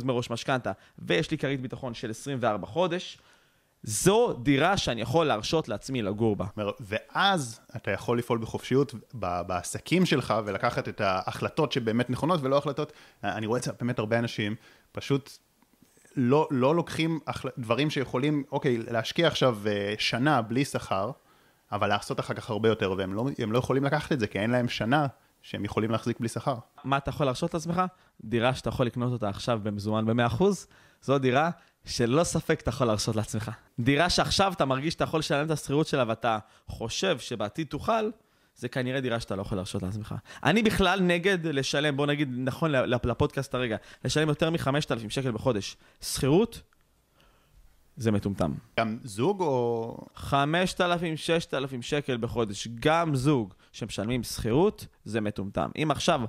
מראש 0.03 0.29
משכנתה, 0.29 0.71
ויש 0.99 1.31
לי 1.31 1.37
כרית 1.37 1.61
ביטחון 1.61 1.93
של 1.93 2.09
24 2.09 2.67
חודש, 2.67 3.17
זו 3.83 4.33
דירה 4.33 4.77
שאני 4.77 5.01
יכול 5.01 5.25
להרשות 5.25 5.69
לעצמי 5.69 6.01
לגור 6.01 6.35
בה. 6.35 6.45
ואז 6.79 7.59
אתה 7.75 7.91
יכול 7.91 8.17
לפעול 8.17 8.39
בחופשיות 8.39 8.93
בעסקים 9.13 10.05
שלך 10.05 10.33
ולקחת 10.45 10.87
את 10.87 11.01
ההחלטות 11.01 11.71
שבאמת 11.71 12.09
נכונות 12.09 12.39
ולא 12.43 12.57
החלטות, 12.57 12.93
אני 13.23 13.45
רואה 13.45 13.59
את 13.59 13.63
זה 13.63 13.71
באמת 13.79 13.99
הרבה 13.99 14.19
אנשים, 14.19 14.55
פשוט 14.91 15.31
לא, 16.15 16.47
לא 16.51 16.75
לוקחים. 16.75 17.19
דברים 17.57 17.89
שיכולים, 17.89 18.43
אוקיי, 18.51 18.77
להשקיע 18.77 19.27
עכשיו 19.27 19.57
אה, 19.67 19.93
שנה 19.97 20.41
בלי 20.41 20.65
שכר, 20.65 21.11
אבל 21.71 21.87
לעשות 21.87 22.19
אחר 22.19 22.33
כך 22.33 22.49
הרבה 22.49 22.69
יותר, 22.69 22.93
והם 22.97 23.13
לא, 23.13 23.25
לא 23.47 23.57
יכולים 23.59 23.83
לקחת 23.83 24.11
את 24.11 24.19
זה, 24.19 24.27
כי 24.27 24.39
אין 24.39 24.51
להם 24.51 24.69
שנה 24.69 25.07
שהם 25.41 25.65
יכולים 25.65 25.91
להחזיק 25.91 26.19
בלי 26.19 26.29
שכר. 26.29 26.55
מה 26.83 26.97
אתה 26.97 27.09
יכול 27.09 27.25
להרשות 27.25 27.53
לעצמך? 27.53 27.81
דירה 28.23 28.55
שאתה 28.55 28.69
יכול 28.69 28.85
לקנות 28.85 29.11
אותה 29.11 29.29
עכשיו 29.29 29.59
במזומן 29.63 30.05
ב-100%, 30.05 30.43
זו 31.01 31.17
דירה 31.17 31.49
שללא 31.85 32.23
ספק 32.23 32.59
אתה 32.61 32.69
יכול 32.69 32.87
להרשות 32.87 33.15
לעצמך. 33.15 33.51
דירה 33.79 34.09
שעכשיו 34.09 34.53
אתה 34.53 34.65
מרגיש 34.65 34.93
שאתה 34.93 35.03
יכול 35.03 35.19
לשלם 35.19 35.45
את 35.45 35.51
השכירות 35.51 35.87
שלה 35.87 36.03
ואתה 36.07 36.37
חושב 36.67 37.19
שבעתיד 37.19 37.67
תוכל, 37.67 38.09
זה 38.55 38.67
כנראה 38.67 39.01
דירה 39.01 39.19
שאתה 39.19 39.35
לא 39.35 39.41
יכול 39.41 39.57
להרשות 39.57 39.83
לעצמך. 39.83 40.15
אני 40.43 40.63
בכלל 40.63 41.01
נגד 41.01 41.45
לשלם, 41.45 41.97
בוא 41.97 42.07
נגיד, 42.07 42.29
נכון 42.37 42.71
לפודקאסט 42.71 43.55
הרגע, 43.55 43.77
לשלם 44.05 44.29
יותר 44.29 44.49
מ-5,000 44.49 45.09
שקל 45.09 45.31
בחודש. 45.31 45.77
שכירות, 46.01 46.61
זה 47.97 48.11
מטומטם. 48.11 48.53
גם 48.79 48.97
זוג 49.03 49.41
או... 49.41 49.97
5,000, 50.15 51.17
6,000 51.17 51.81
שקל 51.81 52.17
בחודש, 52.17 52.67
גם 52.79 53.15
זוג 53.15 53.53
שמשלמים 53.71 54.23
שכירות, 54.23 54.85
זה 55.05 55.21
מטומטם. 55.21 55.69
אם 55.83 55.91
עכשיו 55.91 56.21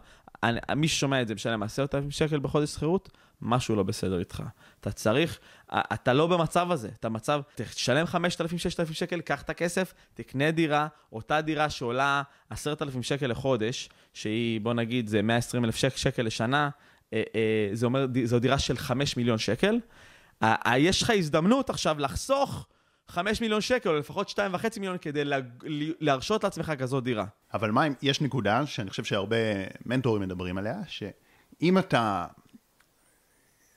אני, 0.42 0.60
מי 0.76 0.88
ששומע 0.88 1.22
את 1.22 1.28
זה 1.28 1.34
משלם 1.34 1.62
10,000 1.62 2.10
שקל 2.10 2.38
בחודש 2.38 2.70
שכירות, 2.70 3.08
משהו 3.42 3.76
לא 3.76 3.82
בסדר 3.82 4.18
איתך. 4.18 4.42
אתה 4.80 4.92
צריך, 4.92 5.38
אתה 5.70 6.12
לא 6.12 6.26
במצב 6.26 6.70
הזה, 6.70 6.88
אתה 7.00 7.08
מצב, 7.08 7.40
תשלם 7.54 8.06
5,000, 8.06 8.58
6,000 8.58 8.94
שקל, 8.94 9.20
קח 9.20 9.42
את 9.42 9.50
הכסף, 9.50 9.94
תקנה 10.14 10.50
דירה, 10.50 10.88
אותה 11.12 11.40
דירה 11.40 11.70
שעולה 11.70 12.22
10,000 12.50 13.02
שקל 13.02 13.26
לחודש, 13.26 13.88
שהיא, 14.14 14.60
בוא 14.60 14.74
נגיד, 14.74 15.08
זה 15.08 15.22
120,000 15.22 15.76
שק, 15.76 15.96
שקל 15.96 16.22
לשנה, 16.22 16.70
אה, 17.12 17.22
אה, 17.34 17.68
זה 17.72 17.86
אומר, 17.86 18.06
זו 18.24 18.38
דירה 18.38 18.58
של 18.58 18.76
5 18.76 19.16
מיליון 19.16 19.38
שקל. 19.38 19.78
יש 20.76 21.02
לך 21.02 21.10
הזדמנות 21.10 21.70
עכשיו 21.70 21.98
לחסוך 21.98 22.66
5 23.08 23.40
מיליון 23.40 23.60
שקל, 23.60 23.88
או 23.88 23.94
לפחות 23.94 24.28
2.5 24.28 24.66
מיליון, 24.76 24.98
כדי 24.98 25.22
להרשות 26.00 26.44
לעצמך 26.44 26.72
כזאת 26.78 27.04
דירה. 27.04 27.24
אבל 27.54 27.70
מה 27.70 27.86
אם, 27.86 27.94
יש 28.02 28.20
נקודה 28.20 28.66
שאני 28.66 28.90
חושב 28.90 29.04
שהרבה 29.04 29.36
מנטורים 29.86 30.22
מדברים 30.22 30.58
עליה, 30.58 30.76
שאם 30.86 31.78
אתה 31.78 32.26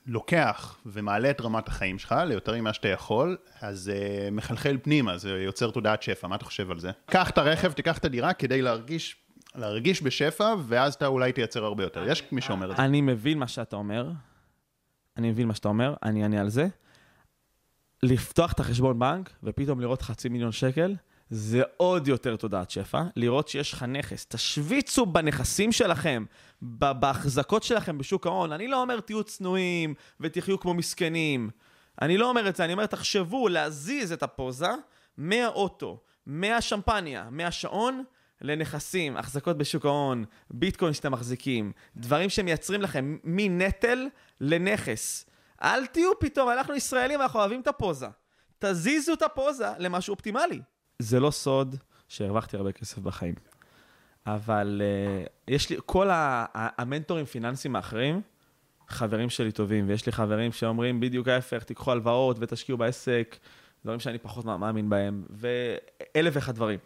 לוקח 0.08 0.78
ומעלה 0.86 1.30
את 1.30 1.41
רמת 1.41 1.67
החיים 1.67 1.99
שלך 1.99 2.15
ליותר 2.28 2.56
ממה 2.56 2.73
שאתה 2.73 2.88
יכול, 2.88 3.38
אז 3.62 3.80
זה 3.80 4.28
uh, 4.28 4.32
מחלחל 4.32 4.78
פנימה, 4.82 5.17
זה 5.17 5.30
יוצר 5.30 5.71
תודעת 5.71 6.04
שפע, 6.04 6.28
מה 6.28 6.36
אתה 6.36 6.45
חושב 6.45 6.71
על 6.71 6.80
זה? 6.80 6.91
קח 7.06 7.30
את 7.30 7.38
הרכב, 7.38 7.71
תיקח 7.71 7.97
את 7.97 8.06
הדירה 8.06 8.34
כדי 8.34 8.62
להרגיש, 8.62 9.15
להרגיש 9.56 10.01
בשפע, 10.04 10.56
ואז 10.67 10.93
אתה 10.93 11.08
אולי 11.08 11.32
תייצר 11.32 11.63
הרבה 11.63 11.84
יותר. 11.84 12.04
יש 12.08 12.23
מי 12.32 12.41
שאומר 12.41 12.71
את 12.71 12.78
זה. 12.78 12.84
אני 12.84 13.01
מבין 13.01 13.39
מה 13.39 13.47
שאתה 13.47 13.75
אומר, 13.75 14.10
אני 15.17 15.32
מבין 15.32 15.47
מה 15.47 15.56
שאתה 15.56 15.67
אומר, 15.67 15.93
אני 16.04 16.23
אענה 16.23 16.41
על 16.41 16.49
זה. 16.49 16.67
לפתוח 18.04 18.51
את 18.51 18.60
החשבון 18.60 18.99
בנק 18.99 19.30
ופתאום 19.43 19.80
לראות 19.80 20.01
חצי 20.01 20.30
מיליון 20.30 20.51
שקל, 20.51 20.95
זה 21.30 21.62
עוד 21.78 22.08
יותר 22.08 22.36
תודעת 22.36 22.71
שפע. 22.71 23.04
לראות 23.15 23.47
שיש 23.47 23.73
לך 23.73 23.84
נכס. 23.84 24.25
תשוויצו 24.25 25.06
בנכסים 25.06 25.71
שלכם, 25.71 26.25
בהחזקות 26.62 27.63
שלכם 27.63 27.97
בשוק 27.97 28.28
ההון. 28.28 28.51
אני 28.51 28.67
לא 28.67 28.82
אומר 28.82 28.99
תהיו 28.99 29.23
צנועים 29.23 29.93
ותחיו 30.19 30.60
כמו 30.60 30.73
מסכנים. 30.73 31.49
אני 32.01 32.17
לא 32.17 32.30
אומר 32.30 32.49
את 32.49 32.56
זה, 32.56 32.65
אני 32.65 32.73
אומר 32.73 32.86
תחשבו 32.86 33.47
להזיז 33.47 34.12
את 34.12 34.23
הפוזה 34.23 34.69
מהאוטו, 35.17 35.99
מהשמפניה, 36.25 37.28
מהשעון, 37.32 38.04
לנכסים, 38.41 39.17
החזקות 39.17 39.58
בשוק 39.58 39.86
ההון, 39.86 40.26
ביטקוין 40.52 40.93
שאתם 40.93 41.12
מחזיקים, 41.12 41.71
דברים 41.98 42.30
שמייצרים 42.30 42.82
לכם 42.82 43.17
מנטל 43.24 44.08
לנכס. 44.41 45.26
אל 45.63 45.86
תהיו 45.86 46.19
פתאום, 46.19 46.50
אנחנו 46.50 46.76
ישראלים, 46.76 47.21
אנחנו 47.21 47.39
אוהבים 47.39 47.62
את 47.62 47.67
הפוזה. 47.67 48.08
תזיזו 48.60 49.13
את 49.13 49.21
הפוזה 49.21 49.67
למשהו 49.78 50.12
אופטימלי. 50.12 50.62
זה 51.00 51.19
לא 51.19 51.32
סוד 51.32 51.76
שהרווחתי 52.08 52.58
הרבה 52.58 52.71
כסף 52.71 52.98
בחיים. 52.98 53.36
אבל 54.26 54.82
uh, 54.82 55.30
יש 55.48 55.69
לי, 55.69 55.78
כל 55.86 56.10
המנטורים 56.54 57.26
פיננסיים 57.26 57.76
האחרים, 57.76 58.21
חברים 58.88 59.30
שלי 59.30 59.52
טובים, 59.52 59.89
ויש 59.89 60.06
לי 60.06 60.12
חברים 60.12 60.52
שאומרים 60.52 61.00
בדיוק 61.00 61.28
ההפך, 61.28 61.63
תיקחו 61.63 61.91
הלוואות 61.91 62.38
ותשקיעו 62.39 62.78
בעסק, 62.78 63.38
דברים 63.84 64.00
שאני 64.00 64.17
פחות 64.17 64.45
מאמין 64.45 64.89
בהם, 64.89 65.26
ואלף 65.30 66.34
ואחד 66.36 66.56
דברים. 66.56 66.80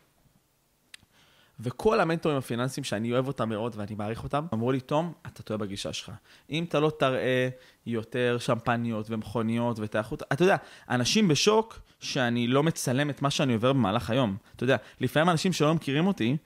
וכל 1.59 1.99
המנטורים 1.99 2.37
הפיננסיים 2.37 2.83
שאני 2.83 3.11
אוהב 3.11 3.27
אותם 3.27 3.49
מאוד 3.49 3.75
ואני 3.77 3.95
מעריך 3.95 4.23
אותם, 4.23 4.45
אמרו 4.53 4.71
לי, 4.71 4.79
תום, 4.79 5.13
אתה 5.27 5.43
טועה 5.43 5.57
בגישה 5.57 5.93
שלך. 5.93 6.11
אם 6.49 6.63
אתה 6.63 6.79
לא 6.79 6.91
תראה 6.99 7.49
יותר 7.85 8.37
שמפניות 8.39 9.05
ומכוניות 9.09 9.77
ותאכות, 9.79 10.23
אתה 10.33 10.43
יודע, 10.43 10.55
אנשים 10.89 11.27
בשוק 11.27 11.79
שאני 11.99 12.47
לא 12.47 12.63
מצלם 12.63 13.09
את 13.09 13.21
מה 13.21 13.29
שאני 13.29 13.53
עובר 13.53 13.73
במהלך 13.73 14.09
היום. 14.09 14.37
אתה 14.55 14.63
יודע, 14.63 14.77
לפעמים 14.99 15.29
אנשים 15.29 15.53
שלא 15.53 15.73
מכירים 15.73 16.07
אותי, 16.07 16.37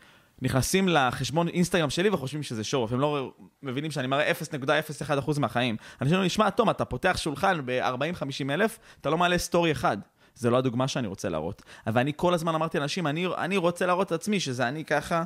נכנסים 0.42 0.88
לחשבון 0.88 1.48
אינסטגרם 1.48 1.90
שלי 1.90 2.10
וחושבים 2.10 2.44
שזה 2.44 2.64
שואו, 2.64 2.88
הם 2.92 3.00
לא 3.00 3.32
מבינים 3.64 3.92
שאני 3.92 4.08
מראה 4.08 4.32
0.01% 4.32 5.40
מהחיים. 5.40 5.78
אנשים 6.02 6.14
אומרים, 6.14 6.30
שמע, 6.30 6.50
תום, 6.50 6.70
אתה 6.70 6.86
פותח 6.86 7.18
שולחן 7.18 7.60
ב-40-50 7.66 8.52
אלף, 8.52 8.80
אתה 9.02 9.10
לא 9.10 9.18
מעלה 9.18 9.38
סטורי 9.38 9.72
אחד. 9.72 9.98
זה 10.36 10.50
לא 10.50 10.58
הדוגמה 10.58 10.88
שאני 10.88 11.08
רוצה 11.08 11.30
להראות. 11.30 11.62
אבל 11.88 12.02
אני 12.02 12.12
כל 12.16 12.34
הזמן 12.34 12.56
אמרתי 12.56 12.80
לאנשים, 12.80 13.08
אני, 13.08 13.28
אני 13.38 13.58
רוצה 13.58 13.86
להראות 13.86 14.08
את 14.08 14.12
עצמי, 14.12 14.40
שזה 14.40 14.68
אני 14.68 14.86
ככה 14.86 15.24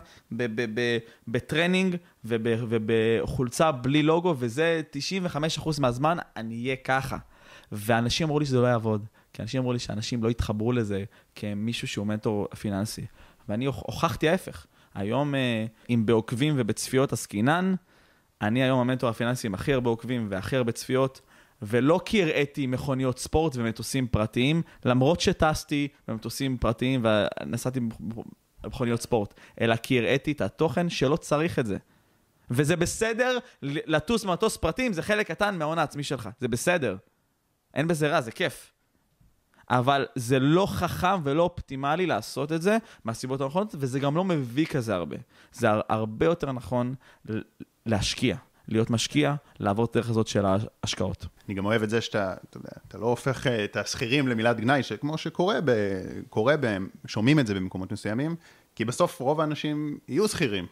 בטרנינג 1.27 1.95
ובחולצה 2.25 3.71
בלי 3.71 4.03
לוגו, 4.03 4.35
וזה 4.39 4.81
95% 5.57 5.81
מהזמן, 5.81 6.17
אני 6.37 6.63
אהיה 6.63 6.75
ככה. 6.75 7.17
ואנשים 7.71 8.27
אמרו 8.27 8.39
לי 8.39 8.45
שזה 8.45 8.59
לא 8.59 8.67
יעבוד. 8.67 9.05
כי 9.33 9.41
אנשים 9.41 9.59
אמרו 9.59 9.73
לי 9.73 9.79
שאנשים 9.79 10.23
לא 10.23 10.29
יתחברו 10.29 10.71
לזה 10.71 11.03
כמישהו 11.35 11.87
שהוא 11.87 12.07
מנטור 12.07 12.47
פיננסי. 12.59 13.05
ואני 13.49 13.65
הוכחתי 13.65 14.29
ההפך. 14.29 14.65
היום, 14.95 15.35
אה, 15.35 15.65
אם 15.89 16.05
בעוקבים 16.05 16.53
ובצפיות 16.57 17.13
עסקינן, 17.13 17.75
אני 18.41 18.63
היום 18.63 18.79
המנטור 18.79 19.09
הפיננסי 19.09 19.47
עם 19.47 19.53
הכי 19.53 19.73
הרבה 19.73 19.89
עוקבים 19.89 20.27
והכי 20.29 20.55
הרבה 20.55 20.71
צפיות, 20.71 21.21
ולא 21.61 21.99
כי 22.05 22.23
הראיתי 22.23 22.67
מכוניות 22.67 23.19
ספורט 23.19 23.55
ומטוסים 23.55 24.07
פרטיים, 24.07 24.61
למרות 24.85 25.19
שטסתי 25.19 25.87
במטוסים 26.07 26.57
פרטיים 26.57 27.05
ונסעתי 27.05 27.79
במכוניות 28.63 29.01
ספורט, 29.01 29.33
אלא 29.61 29.75
כי 29.75 29.99
הראיתי 29.99 30.31
את 30.31 30.41
התוכן 30.41 30.89
שלא 30.89 31.15
צריך 31.15 31.59
את 31.59 31.65
זה. 31.65 31.77
וזה 32.51 32.75
בסדר 32.75 33.37
לטוס 33.61 34.23
במטוס 34.23 34.57
פרטיים, 34.57 34.93
זה 34.93 35.01
חלק 35.01 35.27
קטן 35.27 35.57
מההון 35.57 35.79
העצמי 35.79 36.03
שלך, 36.03 36.29
זה 36.39 36.47
בסדר. 36.47 36.97
אין 37.73 37.87
בזה 37.87 38.07
רע, 38.07 38.21
זה 38.21 38.31
כיף. 38.31 38.73
אבל 39.69 40.05
זה 40.15 40.39
לא 40.39 40.67
חכם 40.69 41.21
ולא 41.23 41.43
אופטימלי 41.43 42.05
לעשות 42.05 42.51
את 42.51 42.61
זה 42.61 42.77
מהסיבות 43.05 43.41
הנכונות, 43.41 43.75
וזה 43.77 43.99
גם 43.99 44.15
לא 44.15 44.23
מביא 44.23 44.65
כזה 44.65 44.95
הרבה. 44.95 45.15
זה 45.51 45.67
הרבה 45.89 46.25
יותר 46.25 46.51
נכון 46.51 46.95
להשקיע. 47.85 48.35
להיות 48.67 48.89
משקיע, 48.89 49.35
לעבור 49.59 49.85
את 49.85 49.95
הדרך 49.95 50.09
הזאת 50.09 50.27
של 50.27 50.45
ההשקעות. 50.45 51.25
אני 51.47 51.55
גם 51.55 51.65
אוהב 51.65 51.83
את 51.83 51.89
זה 51.89 52.01
שאתה, 52.01 52.33
אתה 52.49 52.57
יודע, 52.57 52.69
אתה 52.87 52.97
לא 52.97 53.05
הופך 53.05 53.47
אה, 53.47 53.63
את 53.63 53.75
השכירים 53.75 54.27
למילת 54.27 54.59
גנאי, 54.59 54.83
שכמו 54.83 55.17
שקורה, 55.17 55.59
ב, 55.65 55.71
קורה 56.29 56.55
ב, 56.59 56.77
שומעים 57.05 57.39
את 57.39 57.47
זה 57.47 57.53
במקומות 57.53 57.91
מסוימים, 57.91 58.35
כי 58.75 58.85
בסוף 58.85 59.19
רוב 59.19 59.41
האנשים 59.41 59.97
יהיו 60.07 60.27
שכירים. 60.27 60.65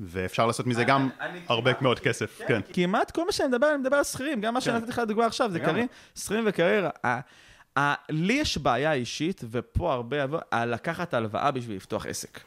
ואפשר 0.00 0.46
לעשות 0.46 0.66
מזה 0.66 0.84
גם 0.84 1.08
הרבה 1.48 1.70
מאוד 1.80 2.00
כסף, 2.00 2.40
כן. 2.48 2.60
כמעט 2.72 3.10
כל 3.10 3.26
מה 3.26 3.32
שאני 3.32 3.48
מדבר, 3.48 3.70
אני 3.70 3.76
מדבר 3.76 3.96
על 3.96 4.04
שכירים, 4.04 4.40
גם 4.40 4.54
מה 4.54 4.60
כן. 4.60 4.64
שנתתי 4.64 4.90
לך 4.90 4.98
לדוגמה 4.98 5.26
עכשיו, 5.26 5.50
זה 5.50 5.60
קרים, 5.60 5.86
שכירים 6.14 6.44
וקריירה. 6.46 6.90
לי 8.10 8.32
יש 8.32 8.58
בעיה 8.58 8.92
אישית, 8.92 9.40
ופה 9.50 9.92
הרבה, 9.92 10.16
על 10.50 10.74
לקחת 10.74 11.14
הלוואה 11.14 11.50
בשביל 11.50 11.76
לפתוח 11.76 12.06
עסק. 12.06 12.40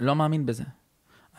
לא 0.00 0.16
מאמין 0.16 0.46
בזה. 0.46 0.64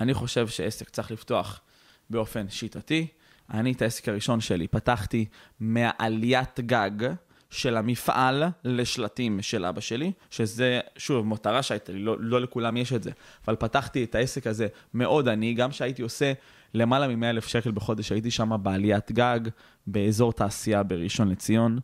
אני 0.02 0.13
חושב 0.13 0.48
שעסק 0.48 0.90
צריך 0.90 1.12
לפתוח 1.12 1.62
באופן 2.10 2.50
שיטתי. 2.50 3.08
אני 3.54 3.72
את 3.72 3.82
העסק 3.82 4.10
הראשון 4.10 4.42
שלי 4.42 4.68
פתחתי 4.68 5.26
מהעליית 5.60 6.60
גג 6.60 7.14
של 7.50 7.78
המפעל 7.78 8.44
לשלטים 8.64 9.42
של 9.42 9.66
אבא 9.66 9.82
שלי, 9.82 10.12
שזה, 10.30 10.80
שוב, 10.98 11.28
מטרה 11.28 11.64
שהייתה 11.64 11.92
לי, 11.92 12.00
לא, 12.00 12.16
לא 12.20 12.42
לכולם 12.42 12.78
יש 12.78 12.94
את 12.94 13.04
זה, 13.04 13.12
אבל 13.48 13.56
פתחתי 13.56 14.04
את 14.04 14.16
העסק 14.16 14.48
הזה 14.48 14.68
מאוד 14.94 15.28
עני, 15.28 15.54
גם 15.54 15.72
שהייתי 15.72 16.02
עושה 16.02 16.34
למעלה 16.74 17.08
מ-100 17.08 17.26
אלף 17.26 17.48
שקל 17.48 17.72
בחודש, 17.72 18.12
הייתי 18.12 18.32
שם 18.32 18.58
בעליית 18.64 19.12
גג, 19.12 19.40
באזור 19.88 20.34
תעשייה 20.34 20.84
בראשון 20.84 21.30
לציון, 21.30 21.80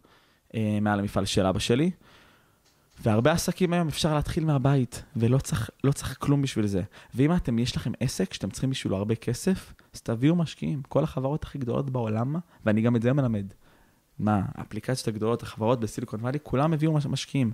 אה, 0.56 0.78
מעל 0.82 1.00
המפעל 1.00 1.26
של 1.26 1.46
אבא 1.46 1.60
שלי. 1.60 1.92
והרבה 3.04 3.32
עסקים 3.32 3.74
היום 3.74 3.88
אפשר 3.88 4.16
להתחיל 4.16 4.46
מהבית, 4.46 5.04
ולא 5.16 5.38
צריך, 5.38 5.70
לא 5.84 5.92
צריך 5.92 6.18
כלום 6.20 6.42
בשביל 6.42 6.68
זה. 6.68 6.82
ואם 7.16 7.36
אתם, 7.36 7.60
יש 7.60 7.76
לכם 7.76 7.92
עסק 8.00 8.34
שאתם 8.34 8.50
צריכים 8.50 8.70
בשבילו 8.70 8.98
הרבה 8.98 9.16
כסף, 9.16 9.74
אז 9.94 10.02
תביאו 10.02 10.36
משקיעים. 10.36 10.82
כל 10.89 11.04
החברות 11.04 11.44
הכי 11.44 11.58
גדולות 11.58 11.89
בעולם, 11.89 12.36
ואני 12.66 12.82
גם 12.82 12.96
את 12.96 13.02
זה 13.02 13.14
מלמד. 13.14 13.46
מה, 14.20 14.41
האפליקציות 14.56 15.08
הגדולות, 15.08 15.44
החברות 15.44 15.80
בסיליקון 15.80 16.20
וואלי, 16.20 16.39
כולם 16.44 16.74
הביאו 16.74 16.94
מש- 16.94 17.06
משקיעים. 17.06 17.52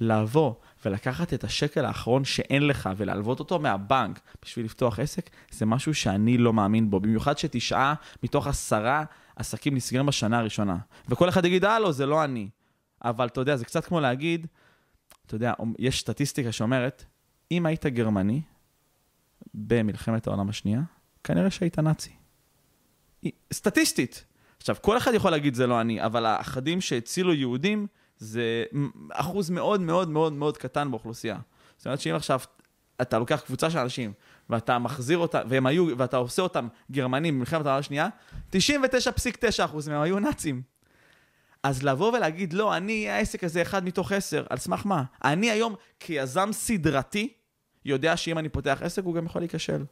לבוא 0.00 0.54
ולקחת 0.84 1.34
את 1.34 1.44
השקל 1.44 1.84
האחרון 1.84 2.24
שאין 2.24 2.66
לך 2.66 2.90
ולהלוות 2.96 3.40
אותו 3.40 3.58
מהבנק 3.58 4.20
בשביל 4.42 4.64
לפתוח 4.64 4.98
עסק, 4.98 5.30
זה 5.50 5.66
משהו 5.66 5.94
שאני 5.94 6.38
לא 6.38 6.52
מאמין 6.52 6.90
בו. 6.90 7.00
במיוחד 7.00 7.38
שתשעה 7.38 7.94
מתוך 8.22 8.46
עשרה 8.46 9.04
עסקים 9.36 9.74
נסגרים 9.74 10.06
בשנה 10.06 10.38
הראשונה. 10.38 10.76
וכל 11.08 11.28
אחד 11.28 11.44
יגיד, 11.44 11.64
הלו, 11.64 11.92
זה 11.92 12.06
לא 12.06 12.24
אני. 12.24 12.48
אבל 13.04 13.26
אתה 13.26 13.40
יודע, 13.40 13.56
זה 13.56 13.64
קצת 13.64 13.84
כמו 13.84 14.00
להגיד, 14.00 14.46
אתה 15.26 15.34
יודע, 15.34 15.52
יש 15.78 16.00
סטטיסטיקה 16.00 16.52
שאומרת, 16.52 17.04
אם 17.50 17.66
היית 17.66 17.86
גרמני 17.86 18.42
במלחמת 19.54 20.26
העולם 20.26 20.48
השנייה, 20.48 20.80
כנראה 21.24 21.50
שהיית 21.50 21.78
נאצי. 21.78 22.10
סטטיסטית. 23.52 24.24
עכשיו, 24.60 24.76
כל 24.80 24.96
אחד 24.96 25.14
יכול 25.14 25.30
להגיד 25.30 25.54
זה 25.54 25.66
לא 25.66 25.80
אני, 25.80 26.04
אבל 26.04 26.26
האחדים 26.26 26.80
שהצילו 26.80 27.34
יהודים 27.34 27.86
זה 28.18 28.64
אחוז 29.12 29.50
מאוד 29.50 29.80
מאוד 29.80 30.08
מאוד 30.08 30.32
מאוד 30.32 30.56
קטן 30.56 30.90
באוכלוסייה. 30.90 31.38
זאת 31.76 31.86
אומרת 31.86 32.00
שאם 32.00 32.14
עכשיו 32.14 32.40
אתה 33.02 33.18
לוקח 33.18 33.42
קבוצה 33.46 33.70
של 33.70 33.78
אנשים 33.78 34.12
ואתה 34.50 34.78
מחזיר 34.78 35.18
אותם, 35.18 35.40
והם 35.48 35.66
היו, 35.66 35.98
ואתה 35.98 36.16
עושה 36.16 36.42
אותם 36.42 36.68
גרמנים 36.90 37.34
במלחמת 37.34 37.66
העולם 37.66 37.78
השנייה, 37.78 38.08
99.9 38.52 39.64
אחוז 39.64 39.88
מהם 39.88 40.00
היו 40.00 40.18
נאצים. 40.18 40.62
אז 41.62 41.82
לבוא 41.82 42.12
ולהגיד, 42.12 42.52
לא, 42.52 42.76
אני, 42.76 43.10
העסק 43.10 43.44
הזה 43.44 43.62
אחד 43.62 43.84
מתוך 43.84 44.12
עשר, 44.12 44.44
על 44.50 44.58
סמך 44.58 44.86
מה? 44.86 45.04
אני 45.24 45.50
היום, 45.50 45.74
כיזם 46.00 46.48
סדרתי, 46.52 47.32
יודע 47.84 48.16
שאם 48.16 48.38
אני 48.38 48.48
פותח 48.48 48.78
עסק, 48.82 49.04
הוא 49.04 49.14
גם 49.14 49.26
יכול 49.26 49.42
להיכשל. 49.42 49.84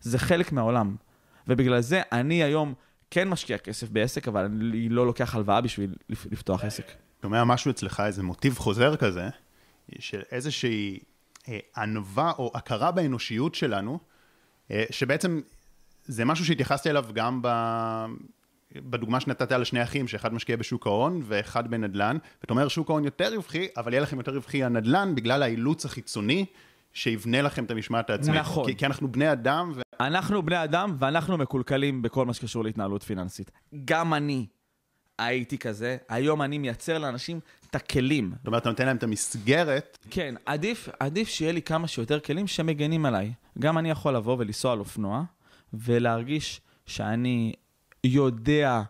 זה 0.00 0.18
חלק 0.18 0.52
מהעולם. 0.52 0.96
ובגלל 1.48 1.80
זה 1.80 2.02
אני 2.12 2.42
היום 2.42 2.74
כן 3.10 3.28
משקיע 3.28 3.58
כסף 3.58 3.88
בעסק, 3.88 4.28
אבל 4.28 4.44
אני 4.44 4.88
לא 4.88 5.06
לוקח 5.06 5.34
הלוואה 5.34 5.60
בשביל 5.60 5.94
לפ- 6.08 6.26
לפתוח 6.32 6.64
עסק. 6.64 6.92
שומע 7.22 7.44
משהו 7.44 7.70
אצלך, 7.70 8.02
איזה 8.06 8.22
מוטיב 8.22 8.58
חוזר 8.58 8.96
כזה, 8.96 9.28
של 9.98 10.22
איזושהי 10.30 10.98
אה, 11.48 11.58
ענווה 11.76 12.32
או 12.38 12.50
הכרה 12.54 12.90
באנושיות 12.90 13.54
שלנו, 13.54 13.98
אה, 14.70 14.84
שבעצם 14.90 15.40
זה 16.04 16.24
משהו 16.24 16.44
שהתייחסתי 16.44 16.90
אליו 16.90 17.04
גם 17.12 17.40
ב... 17.42 17.48
בדוגמה 18.76 19.20
שנתת 19.20 19.52
על 19.52 19.64
שני 19.64 19.82
אחים, 19.82 20.08
שאחד 20.08 20.34
משקיע 20.34 20.56
בשוק 20.56 20.86
ההון 20.86 21.22
ואחד 21.24 21.70
בנדל"ן, 21.70 22.16
ואתה 22.40 22.52
אומר 22.52 22.68
שוק 22.68 22.90
ההון 22.90 23.04
יותר 23.04 23.34
רווחי, 23.34 23.66
אבל 23.76 23.92
יהיה 23.92 24.02
לכם 24.02 24.18
יותר 24.18 24.34
רווחי 24.34 24.64
הנדל"ן 24.64 25.14
בגלל 25.14 25.42
האילוץ 25.42 25.84
החיצוני 25.84 26.46
שיבנה 26.92 27.42
לכם 27.42 27.64
את 27.64 27.70
המשמעת 27.70 28.10
העצמית. 28.10 28.40
נכון. 28.40 28.66
כי, 28.66 28.76
כי 28.76 28.86
אנחנו 28.86 29.12
בני 29.12 29.32
אדם, 29.32 29.72
ו... 29.74 29.80
אנחנו 30.00 30.42
בני 30.42 30.64
אדם 30.64 30.96
ואנחנו 30.98 31.38
מקולקלים 31.38 32.02
בכל 32.02 32.26
מה 32.26 32.34
שקשור 32.34 32.64
להתנהלות 32.64 33.02
פיננסית. 33.02 33.50
גם 33.84 34.14
אני 34.14 34.46
הייתי 35.18 35.58
כזה, 35.58 35.96
היום 36.08 36.42
אני 36.42 36.58
מייצר 36.58 36.98
לאנשים 36.98 37.40
את 37.70 37.74
הכלים. 37.74 38.32
זאת 38.36 38.46
אומרת, 38.46 38.62
אתה 38.62 38.70
נותן 38.70 38.86
להם 38.86 38.96
את 38.96 39.02
המסגרת, 39.02 39.98
כן, 40.10 40.34
עדיף, 40.46 40.88
עדיף 41.00 41.28
שיהיה 41.28 41.52
לי 41.52 41.62
כמה 41.62 41.88
שיותר 41.88 42.20
כלים 42.20 42.46
שמגנים 42.46 43.06
עליי. 43.06 43.32
גם 43.58 43.78
אני 43.78 43.90
יכול 43.90 44.16
לבוא 44.16 44.36
ולנסוע 44.38 44.72
על 44.72 44.78
אופנוע, 44.78 45.22
ולהרגיש 45.72 46.60
שאני 46.86 47.52
יודע 48.04 48.82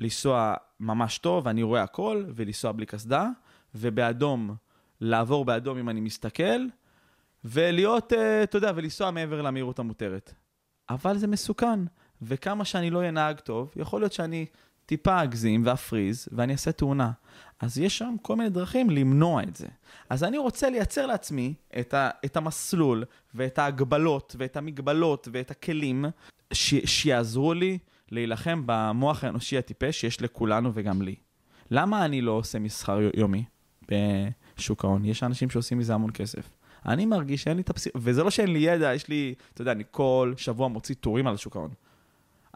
לנסוע 0.00 0.54
ממש 0.80 1.18
טוב, 1.18 1.48
אני 1.48 1.62
רואה 1.62 1.82
הכל, 1.82 2.24
ולנסוע 2.34 2.72
בלי 2.72 2.86
קסדה, 2.86 3.28
ובאדום, 3.74 4.54
לעבור 5.00 5.44
באדום 5.44 5.78
אם 5.78 5.88
אני 5.88 6.00
מסתכל, 6.00 6.66
ולהיות, 7.44 8.12
אה, 8.12 8.42
אתה 8.42 8.58
יודע, 8.58 8.72
ולנסוע 8.76 9.10
מעבר 9.10 9.42
למהירות 9.42 9.78
המותרת. 9.78 10.34
אבל 10.90 11.18
זה 11.18 11.26
מסוכן, 11.26 11.80
וכמה 12.22 12.64
שאני 12.64 12.90
לא 12.90 12.98
אהיה 12.98 13.10
נהג 13.10 13.40
טוב, 13.40 13.72
יכול 13.76 14.00
להיות 14.00 14.12
שאני 14.12 14.46
טיפה 14.86 15.22
אגזים 15.22 15.62
ואפריז, 15.66 16.28
ואני 16.32 16.52
אעשה 16.52 16.72
תאונה. 16.72 17.10
אז 17.60 17.78
יש 17.78 17.98
שם 17.98 18.16
כל 18.22 18.36
מיני 18.36 18.50
דרכים 18.50 18.90
למנוע 18.90 19.42
את 19.42 19.56
זה. 19.56 19.66
אז 20.08 20.24
אני 20.24 20.38
רוצה 20.38 20.70
לייצר 20.70 21.06
לעצמי 21.06 21.54
את, 21.80 21.94
ה, 21.94 22.10
את 22.24 22.36
המסלול, 22.36 23.04
ואת 23.34 23.58
ההגבלות, 23.58 24.36
ואת 24.38 24.56
המגבלות, 24.56 25.28
ואת 25.32 25.50
הכלים, 25.50 26.04
ש, 26.52 26.74
שיעזרו 26.84 27.54
לי 27.54 27.78
להילחם 28.10 28.62
במוח 28.66 29.24
האנושי 29.24 29.58
הטיפש 29.58 30.00
שיש 30.00 30.22
לכולנו 30.22 30.70
וגם 30.74 31.02
לי. 31.02 31.14
למה 31.70 32.04
אני 32.04 32.20
לא 32.20 32.32
עושה 32.32 32.58
מסחר 32.58 32.98
יומי 33.14 33.44
בשוק 33.88 34.84
ההון? 34.84 35.04
יש 35.04 35.22
אנשים 35.22 35.50
שעושים 35.50 35.78
מזה 35.78 35.94
המון 35.94 36.10
כסף. 36.14 36.50
אני 36.86 37.06
מרגיש 37.06 37.42
שאין 37.42 37.56
לי 37.56 37.62
את 37.62 37.70
הפסיכ... 37.70 37.92
וזה 37.96 38.24
לא 38.24 38.30
שאין 38.30 38.52
לי 38.52 38.58
ידע, 38.58 38.94
יש 38.94 39.08
לי, 39.08 39.34
אתה 39.54 39.62
יודע, 39.62 39.72
אני 39.72 39.84
כל 39.90 40.34
שבוע 40.36 40.68
מוציא 40.68 40.94
טורים 41.00 41.26
על 41.26 41.36
שוק 41.36 41.56
ההון. 41.56 41.70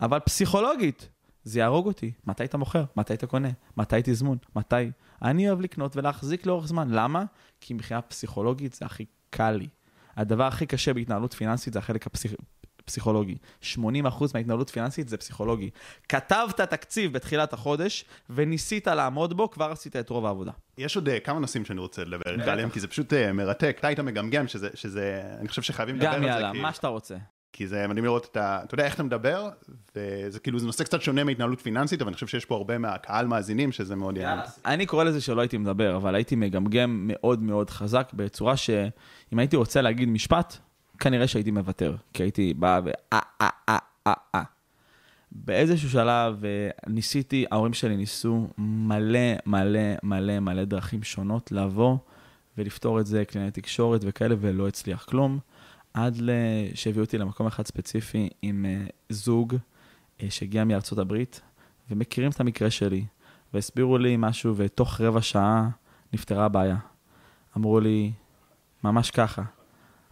אבל 0.00 0.18
פסיכולוגית, 0.18 1.08
זה 1.44 1.58
יהרוג 1.58 1.86
אותי. 1.86 2.12
מתי 2.26 2.44
אתה 2.44 2.58
מוכר? 2.58 2.84
מתי 2.96 3.14
אתה 3.14 3.26
קונה? 3.26 3.48
מתי 3.76 3.96
תזמון? 4.04 4.38
מתי? 4.56 4.90
אני 5.22 5.48
אוהב 5.48 5.60
לקנות 5.60 5.96
ולהחזיק 5.96 6.46
לאורך 6.46 6.66
זמן. 6.66 6.90
למה? 6.90 7.24
כי 7.60 7.74
מבחינה 7.74 8.02
פסיכולוגית 8.02 8.74
זה 8.74 8.86
הכי 8.86 9.04
קל 9.30 9.50
לי. 9.50 9.68
הדבר 10.16 10.44
הכי 10.44 10.66
קשה 10.66 10.94
בהתנהלות 10.94 11.32
פיננסית 11.32 11.72
זה 11.72 11.78
החלק 11.78 12.06
הפסיכ... 12.06 12.32
פסיכולוגי. 12.84 13.36
80% 13.62 13.76
מההתנהלות 14.34 14.70
פיננסית 14.70 15.08
זה 15.08 15.16
פסיכולוגי. 15.16 15.70
כתבת 16.08 16.60
תקציב 16.60 17.12
בתחילת 17.12 17.52
החודש 17.52 18.04
וניסית 18.30 18.86
לעמוד 18.86 19.36
בו, 19.36 19.50
כבר 19.50 19.72
עשית 19.72 19.96
את 19.96 20.10
רוב 20.10 20.26
העבודה. 20.26 20.52
יש 20.78 20.96
עוד 20.96 21.08
אה, 21.08 21.20
כמה 21.20 21.38
נושאים 21.38 21.64
שאני 21.64 21.80
רוצה 21.80 22.04
לדבר. 22.04 22.50
עליהם, 22.50 22.70
כי 22.70 22.80
זה 22.80 22.88
פשוט 22.88 23.12
אה, 23.12 23.32
מרתק. 23.32 23.76
אתה 23.78 23.88
היית 23.88 24.00
מגמגם, 24.00 24.48
שזה, 24.48 24.68
שזה, 24.74 25.22
אני 25.40 25.48
חושב 25.48 25.62
שחייבים 25.62 25.96
לדבר 25.96 26.08
על 26.08 26.16
גם 26.16 26.22
זה. 26.22 26.28
יאללה, 26.28 26.52
כי... 26.52 26.60
מה 26.60 26.72
שאתה 26.72 26.88
רוצה. 26.88 27.16
כי 27.56 27.66
זה 27.66 27.86
מדהים 27.88 28.04
לראות 28.04 28.28
את 28.30 28.36
ה... 28.36 28.60
אתה 28.64 28.74
יודע 28.74 28.84
איך 28.84 28.94
אתה 28.94 29.02
מדבר, 29.02 29.48
וזה 29.96 30.40
כאילו, 30.40 30.58
זה 30.58 30.66
נושא 30.66 30.84
קצת 30.84 31.02
שונה 31.02 31.24
מהתנהלות 31.24 31.60
פיננסית, 31.60 32.02
אבל 32.02 32.08
אני 32.08 32.14
חושב 32.14 32.26
שיש 32.26 32.44
פה 32.44 32.54
הרבה 32.54 32.78
מהקהל 32.78 33.26
מאזינים, 33.26 33.72
שזה 33.72 33.96
מאוד 33.96 34.16
יעניין. 34.16 34.46
אני 34.66 34.86
קורא 34.86 35.04
לזה 35.04 35.20
שלא 35.20 35.40
הייתי 35.40 35.58
מדבר, 35.58 35.96
אבל 35.96 36.14
הייתי 36.14 36.36
מגמגם 36.36 37.04
מאוד 37.06 37.42
מאוד 37.42 37.70
חזק, 37.70 38.10
בצורה 38.14 38.56
שאם 38.56 39.38
הייתי 39.38 39.56
רוצה 39.56 39.82
להגיד 39.82 40.08
משפט, 40.08 40.58
כנראה 40.98 41.26
שהייתי 41.28 41.50
מוותר, 41.50 41.96
כי 42.12 42.22
הייתי 42.22 42.54
בא 42.54 42.80
ו... 42.84 42.90
אה, 43.12 43.20
אה, 43.40 43.48
אה. 44.34 44.42
באיזשהו 45.32 45.90
שלב 45.90 46.42
ניסיתי, 46.86 47.44
ההורים 47.50 47.72
שלי 47.72 47.96
ניסו 47.96 48.48
מלא 48.58 49.18
מלא 49.46 49.80
מלא 50.02 50.40
מלא 50.40 50.64
דרכים 50.64 51.02
שונות 51.02 51.52
לבוא 51.52 51.96
ולפתור 52.58 53.00
את 53.00 53.06
זה, 53.06 53.24
קלינאי 53.24 53.50
תקשורת 53.50 54.00
וכאלה, 54.04 54.34
ולא 54.40 54.68
הצליח 54.68 55.04
כלום. 55.04 55.38
עד 55.94 56.20
שהביאו 56.74 57.04
אותי 57.04 57.18
למקום 57.18 57.46
אחד 57.46 57.66
ספציפי 57.66 58.28
עם 58.42 58.66
זוג 59.08 59.56
שהגיע 60.28 60.64
מארצות 60.64 60.98
הברית, 60.98 61.40
ומכירים 61.90 62.30
את 62.30 62.40
המקרה 62.40 62.70
שלי, 62.70 63.04
והסבירו 63.54 63.98
לי 63.98 64.16
משהו, 64.18 64.56
ותוך 64.56 65.00
רבע 65.00 65.22
שעה 65.22 65.68
נפתרה 66.12 66.44
הבעיה. 66.44 66.76
אמרו 67.56 67.80
לי, 67.80 68.12
ממש 68.84 69.10
ככה. 69.10 69.42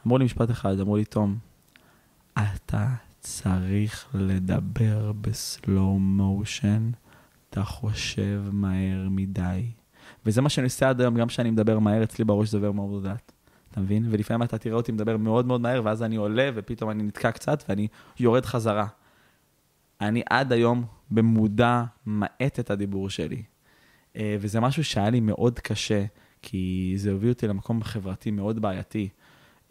אמרו 0.07 0.18
לי 0.18 0.24
משפט 0.24 0.50
אחד, 0.50 0.80
אמרו 0.80 0.96
לי, 0.96 1.05
תום, 1.05 1.38
אתה 2.32 2.88
צריך 3.20 4.09
לדבר 4.14 5.12
בסלואו 5.20 5.98
מושן, 5.98 6.90
אתה 7.50 7.64
חושב 7.64 8.42
מהר 8.53 9.09
מדי. 9.11 9.66
וזה 10.26 10.42
מה 10.42 10.48
שאני 10.48 10.64
עושה 10.64 10.88
עד 10.88 11.00
היום, 11.00 11.14
גם 11.14 11.28
כשאני 11.28 11.50
מדבר 11.50 11.78
מהר, 11.78 12.03
אצלי 12.03 12.24
בראש 12.24 12.48
זה 12.48 12.57
עובר 12.57 12.72
מאוד 12.72 13.07
לאט. 13.07 13.32
אתה 13.70 13.80
מבין? 13.80 14.07
ולפעמים 14.11 14.42
אתה 14.42 14.59
תראה 14.59 14.76
אותי 14.76 14.92
מדבר 14.92 15.16
מאוד 15.16 15.46
מאוד 15.46 15.61
מהר, 15.61 15.80
ואז 15.84 16.03
אני 16.03 16.16
עולה, 16.16 16.50
ופתאום 16.55 16.90
אני 16.90 17.03
נתקע 17.03 17.30
קצת, 17.30 17.64
ואני 17.68 17.88
יורד 18.20 18.44
חזרה. 18.44 18.86
אני 20.00 20.22
עד 20.30 20.53
היום 20.53 20.84
במודע 21.11 21.84
מאט 22.07 22.61
את 22.61 22.70
הדיבור 22.70 23.11
שלי. 23.11 23.42
אה, 24.16 24.36
וזה 24.40 24.61
משהו 24.61 24.84
שהיה 24.84 25.11
לי 25.11 25.20
מאוד 25.20 25.61
קשה, 25.61 26.05
כי 26.42 26.94
זה 26.96 27.12
הוביל 27.12 27.30
אותי 27.30 27.46
למקום 27.46 27.82
חברתי 27.82 28.30
מאוד 28.30 28.62
בעייתי 28.62 29.09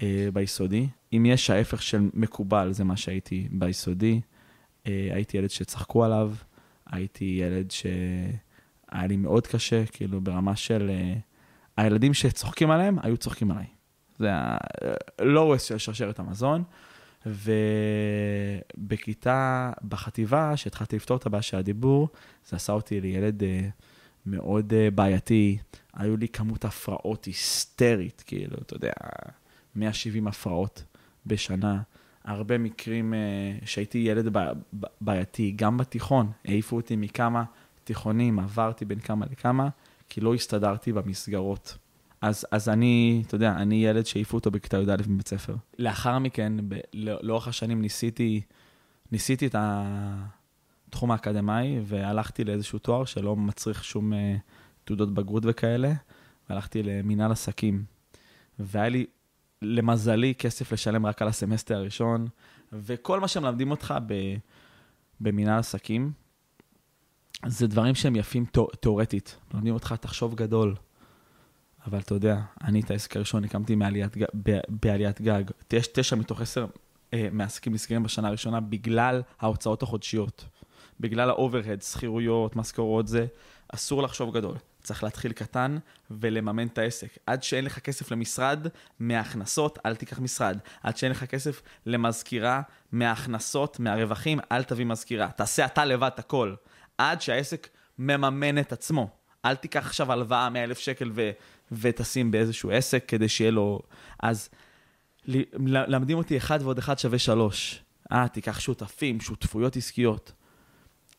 אה, 0.01 0.27
ביסודי. 0.33 0.87
אם 1.13 1.25
יש 1.25 1.49
ההפך 1.49 1.81
של 1.81 2.09
מקובל, 2.13 2.73
זה 2.73 2.83
מה 2.83 2.97
שהייתי 2.97 3.47
ביסודי. 3.51 4.21
אה, 4.87 5.09
הייתי 5.11 5.37
ילד 5.37 5.49
שצחקו 5.49 6.03
עליו, 6.05 6.33
הייתי 6.85 7.39
ילד 7.41 7.71
שהיה 7.71 9.07
לי 9.07 9.17
מאוד 9.17 9.47
קשה, 9.47 9.85
כאילו 9.85 10.21
ברמה 10.21 10.55
של... 10.55 10.89
אה, 10.89 11.13
הילדים 11.77 12.13
שצוחקים 12.13 12.71
עליהם, 12.71 12.97
היו 13.01 13.17
צוחקים 13.17 13.51
עליי. 13.51 13.65
זה 14.19 14.33
ה-lowest 14.33 15.59
של 15.59 15.77
שרשרת 15.77 16.19
המזון. 16.19 16.63
ובכיתה, 18.77 19.71
בחטיבה, 19.87 20.57
שהתחלתי 20.57 20.95
לפתור 20.95 21.17
את 21.17 21.25
הבעיה 21.25 21.41
של 21.41 21.57
הדיבור, 21.57 22.09
זה 22.49 22.55
עשה 22.55 22.73
אותי 22.73 23.01
לילד 23.01 23.43
אה, 23.43 23.67
מאוד 24.25 24.73
אה, 24.73 24.91
בעייתי. 24.91 25.57
היו 25.93 26.17
לי 26.17 26.27
כמות 26.27 26.65
הפרעות 26.65 27.25
היסטרית, 27.25 28.23
כאילו, 28.25 28.57
אתה 28.61 28.75
יודע, 28.75 28.91
170 29.75 30.27
הפרעות 30.27 30.83
בשנה. 31.25 31.81
הרבה 32.23 32.57
מקרים 32.57 33.13
אה, 33.13 33.19
שהייתי 33.65 33.97
ילד 33.97 34.37
בעייתי, 35.01 35.53
גם 35.55 35.77
בתיכון, 35.77 36.31
העיפו 36.45 36.75
אותי 36.75 36.95
מכמה 36.95 37.43
תיכונים, 37.83 38.39
עברתי 38.39 38.85
בין 38.85 38.99
כמה 38.99 39.25
לכמה, 39.31 39.69
כי 40.09 40.21
לא 40.21 40.33
הסתדרתי 40.33 40.93
במסגרות. 40.93 41.77
אז, 42.21 42.45
אז 42.51 42.69
אני, 42.69 43.23
אתה 43.27 43.35
יודע, 43.35 43.51
אני 43.51 43.85
ילד 43.85 44.05
שהעיפו 44.05 44.37
אותו 44.37 44.51
בכיתה 44.51 44.77
י"א 44.77 44.95
מבית 45.07 45.27
ספר. 45.27 45.55
לאחר 45.79 46.19
מכן, 46.19 46.53
ב- 46.67 46.79
לא- 46.93 47.19
לאורך 47.21 47.47
השנים 47.47 47.81
ניסיתי, 47.81 48.41
ניסיתי 49.11 49.47
את, 49.47 49.55
התחום 50.87 51.11
האקדמאי, 51.11 51.79
והלכתי 51.83 52.43
לאיזשהו 52.43 52.79
תואר 52.79 53.05
שלא 53.05 53.35
מצריך 53.35 53.83
שום 53.83 54.13
אה, 54.13 54.35
תעודות 54.83 55.13
בגרות 55.13 55.43
וכאלה, 55.45 55.93
והלכתי 56.49 56.83
למינהל 56.83 57.31
עסקים. 57.31 57.83
והיה 58.59 58.89
לי, 58.89 59.05
למזלי, 59.61 60.35
כסף 60.35 60.71
לשלם 60.71 61.05
רק 61.05 61.21
על 61.21 61.27
הסמסטר 61.27 61.75
הראשון, 61.75 62.27
וכל 62.73 63.19
מה 63.19 63.27
שמלמדים 63.27 63.71
אותך 63.71 63.93
ב, 64.07 64.13
במינהל 65.19 65.59
עסקים, 65.59 66.11
זה 67.45 67.67
דברים 67.67 67.95
שהם 67.95 68.15
יפים 68.15 68.45
תיאורטית. 68.79 69.37
מלמדים 69.53 69.73
אותך, 69.73 69.95
תחשוב 69.99 70.35
גדול. 70.35 70.75
אבל 71.85 71.99
אתה 71.99 72.13
יודע, 72.13 72.41
אני 72.63 72.79
את 72.81 72.91
העסק 72.91 73.15
הראשון 73.15 73.43
הקמתי 73.43 73.75
מעליית, 73.75 74.17
בעליית 74.69 75.21
גג. 75.21 75.43
יש 75.73 75.87
תשע 75.87 76.15
מתוך 76.15 76.41
עשר 76.41 76.65
אה, 77.13 77.27
מעסקים 77.31 77.73
נסגרים 77.73 78.03
בשנה 78.03 78.27
הראשונה 78.27 78.59
בגלל 78.59 79.21
ההוצאות 79.39 79.83
החודשיות. 79.83 80.45
בגלל 80.99 81.29
ה 81.29 81.34
overhead, 81.34 81.81
שכירויות, 81.81 82.55
משכורות, 82.55 83.07
זה 83.07 83.25
אסור 83.73 84.03
לחשוב 84.03 84.33
גדול. 84.33 84.55
צריך 84.83 85.03
להתחיל 85.03 85.31
קטן 85.31 85.77
ולממן 86.11 86.67
את 86.67 86.77
העסק. 86.77 87.17
עד 87.25 87.43
שאין 87.43 87.65
לך 87.65 87.79
כסף 87.79 88.11
למשרד, 88.11 88.67
מההכנסות, 88.99 89.79
אל 89.85 89.95
תיקח 89.95 90.19
משרד. 90.19 90.57
עד 90.83 90.97
שאין 90.97 91.11
לך 91.11 91.23
כסף 91.23 91.61
למזכירה, 91.85 92.61
מההכנסות, 92.91 93.79
מהרווחים, 93.79 94.39
אל 94.51 94.63
תביא 94.63 94.85
מזכירה. 94.85 95.31
תעשה 95.31 95.65
אתה 95.65 95.85
לבד 95.85 96.09
את 96.13 96.19
הכל. 96.19 96.55
עד 96.97 97.21
שהעסק 97.21 97.67
מממן 97.99 98.57
את 98.57 98.71
עצמו. 98.71 99.09
אל 99.45 99.55
תיקח 99.55 99.85
עכשיו 99.85 100.11
הלוואה 100.11 100.49
100 100.49 100.63
אלף 100.63 100.79
שקל 100.79 101.11
ו- 101.13 101.31
ותשים 101.71 102.31
באיזשהו 102.31 102.71
עסק 102.71 103.03
כדי 103.07 103.29
שיהיה 103.29 103.51
לו... 103.51 103.81
אז 104.19 104.49
למדים 105.65 106.17
אותי 106.17 106.37
אחד 106.37 106.59
ועוד 106.61 106.77
אחד 106.77 106.99
שווה 106.99 107.19
שלוש. 107.19 107.83
אה, 108.11 108.27
תיקח 108.27 108.59
שותפים, 108.59 109.21
שותפויות 109.21 109.75
עסקיות. 109.75 110.31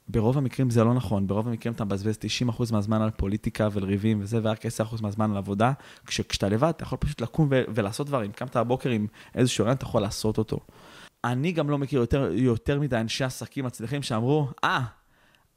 ברוב 0.09 0.39
המקרים 0.39 0.71
זה 0.71 0.85
לא 0.85 0.95
נכון, 0.95 1.27
ברוב 1.27 1.49
המקרים 1.49 1.75
אתה 1.75 1.85
מבזבז 1.85 2.19
90% 2.49 2.73
מהזמן 2.73 3.03
על 3.03 3.11
פוליטיקה 3.11 3.69
ולריבים 3.73 4.21
וזה, 4.23 4.41
ורק 4.43 4.67
10% 4.67 5.03
מהזמן 5.03 5.31
על 5.31 5.37
עבודה. 5.37 5.73
כש, 6.07 6.21
כשאתה 6.21 6.49
לבד, 6.49 6.69
אתה 6.69 6.85
יכול 6.85 6.99
פשוט 6.99 7.21
לקום 7.21 7.49
ו- 7.51 7.63
ולעשות 7.69 8.07
דברים. 8.07 8.33
קמת 8.33 8.57
הבוקר 8.57 8.91
עם 8.91 9.07
איזשהו 9.35 9.65
רעיון, 9.65 9.77
אתה 9.77 9.85
יכול 9.85 10.03
לעשות 10.03 10.39
אותו. 10.39 10.61
אני 11.25 11.53
גם 11.53 11.71
לא 11.71 11.79
מכיר 11.79 12.01
יותר, 12.01 12.31
יותר 12.33 12.81
מדי 12.81 12.97
אנשי 12.97 13.25
עסקים 13.25 13.65
מצליחים 13.65 14.03
שאמרו, 14.03 14.49
אה, 14.65 14.79
ah, 14.79 15.03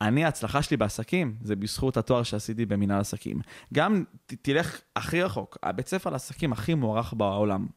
אני, 0.01 0.25
ההצלחה 0.25 0.61
שלי 0.61 0.77
בעסקים, 0.77 1.35
זה 1.41 1.55
בזכות 1.55 1.97
התואר 1.97 2.23
שעשיתי 2.23 2.65
במנהל 2.65 2.99
עסקים. 2.99 3.39
גם 3.73 4.03
ת, 4.25 4.33
תלך 4.41 4.81
הכי 4.95 5.21
רחוק, 5.21 5.57
הבית 5.63 5.87
ספר 5.87 6.09
לעסקים 6.09 6.53
הכי 6.53 6.73
מוערך 6.73 7.13
בעולם, 7.13 7.67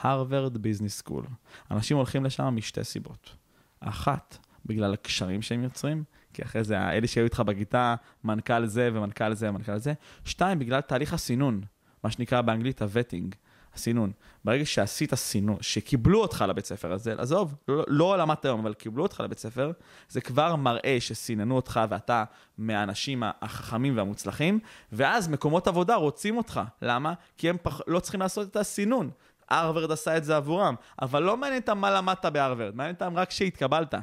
הרווארד 0.00 0.58
ביזנס 0.58 0.98
סקול. 0.98 1.24
אנשים 1.70 1.96
הולכים 1.96 2.24
לשם 2.24 2.54
משתי 2.56 2.84
סיבות. 2.84 3.34
אחת, 3.80 4.38
בגלל 4.66 4.94
הקשרים 4.94 5.42
שהם 5.42 5.62
יוצרים, 5.62 6.04
כי 6.32 6.42
אחרי 6.42 6.64
זה, 6.64 6.78
אלה 6.78 7.06
שהיו 7.06 7.24
איתך 7.24 7.40
בכיתה, 7.40 7.94
מנכ"ל 8.24 8.66
זה 8.66 8.90
ומנכ"ל 8.92 9.34
זה 9.34 9.48
ומנכ"ל 9.48 9.78
זה. 9.78 9.92
שתיים, 10.24 10.58
בגלל 10.58 10.80
תהליך 10.80 11.12
הסינון, 11.12 11.60
מה 12.04 12.10
שנקרא 12.10 12.40
באנגלית 12.40 12.82
הווטינג, 12.82 13.34
הסינון. 13.74 14.12
ברגע 14.44 14.66
שעשית 14.66 15.14
סינון, 15.14 15.56
שקיבלו 15.60 16.20
אותך 16.20 16.44
לבית 16.48 16.64
ספר 16.64 16.92
הזה, 16.92 17.14
עזוב, 17.18 17.54
לא, 17.68 17.84
לא 17.88 18.18
למדת 18.18 18.44
היום, 18.44 18.60
אבל 18.60 18.74
קיבלו 18.74 19.02
אותך 19.02 19.20
לבית 19.20 19.38
ספר, 19.38 19.72
זה 20.08 20.20
כבר 20.20 20.56
מראה 20.56 20.96
שסיננו 21.00 21.56
אותך 21.56 21.80
ואתה 21.88 22.24
מהאנשים 22.58 23.22
החכמים 23.42 23.96
והמוצלחים, 23.96 24.58
ואז 24.92 25.28
מקומות 25.28 25.68
עבודה 25.68 25.94
רוצים 25.94 26.36
אותך. 26.36 26.60
למה? 26.82 27.14
כי 27.36 27.50
הם 27.50 27.56
פח, 27.62 27.80
לא 27.86 28.00
צריכים 28.00 28.20
לעשות 28.20 28.48
את 28.48 28.56
הסינון. 28.56 29.10
הרווארד 29.48 29.92
עשה 29.92 30.16
את 30.16 30.24
זה 30.24 30.36
עבורם, 30.36 30.74
אבל 31.02 31.22
לא 31.22 31.36
מעניין 31.36 31.60
אותם 31.60 31.78
מה 31.78 31.90
למדת 31.90 32.24
בהרווארד, 32.26 32.74
מעניין 32.74 32.94
אותם 32.94 33.16
רק 33.16 33.30
שהתקבלת. 33.30 33.94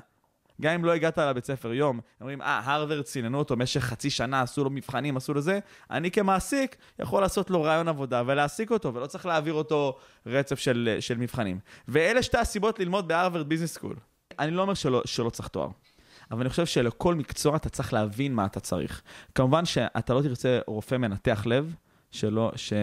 גם 0.62 0.74
אם 0.74 0.86
לא 0.86 0.92
הגעת 0.92 1.18
לבית 1.18 1.46
ספר 1.46 1.74
יום, 1.74 2.00
אומרים, 2.22 2.42
אה, 2.42 2.62
הרווארד 2.66 3.06
סיננו 3.06 3.38
אותו 3.38 3.56
במשך 3.56 3.82
חצי 3.82 4.10
שנה, 4.10 4.42
עשו 4.42 4.64
לו 4.64 4.70
מבחנים, 4.70 5.18
עשו 5.18 5.34
לו 5.34 5.42
זה, 5.42 5.60
אני 5.92 6.12
כמעסיק 6.12 6.76
יכול 7.00 7.22
לעשות 7.22 7.50
לו 7.50 7.64
ריאיון 7.64 7.88
עבודה 7.88 8.24
ולהעסיק 8.26 8.72
אותו, 8.72 8.94
ולא 8.94 9.06
צריך 9.06 9.26
להעביר 9.26 9.54
אותו 9.54 9.98
רצף 10.26 10.60
של, 10.60 10.98
של 11.00 11.18
מבחנים. 11.18 11.60
ואלה 11.88 12.24
שתי 12.24 12.38
הסיבות 12.38 12.80
ללמוד 12.80 13.08
ב 13.08 13.13
Harvard 13.13 13.50
Business 13.50 13.74
School. 13.74 13.96
אני 14.40 14.52
לא 14.52 14.62
אומר 14.62 14.74
שלא, 14.74 15.02
שלא 15.06 15.30
צריך 15.30 15.48
תואר. 15.48 15.70
אבל 16.32 16.42
אני 16.42 16.50
חושב 16.50 16.66
שלכל 16.66 17.16
מקצוע 17.16 17.56
אתה 17.56 17.70
צריך 17.70 17.94
להבין 17.94 18.34
מה 18.34 18.46
אתה 18.46 18.60
צריך. 18.60 19.02
כמובן 19.36 19.66
שאתה 19.66 20.14
לא 20.14 20.22
תרצה 20.22 20.60
רופא 20.68 20.96
מנתח 20.96 21.44
לב, 21.46 21.76
שלא, 22.12 22.52
ש... 22.56 22.74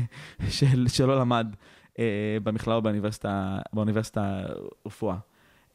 של, 0.58 0.88
שלא 0.88 1.20
למד 1.20 1.46
אה, 1.98 2.38
במכללה 2.42 2.76
או 2.76 2.82
באוניברסיטה, 2.82 3.58
באוניברסיטה 3.72 4.42
רפואה. 4.86 5.16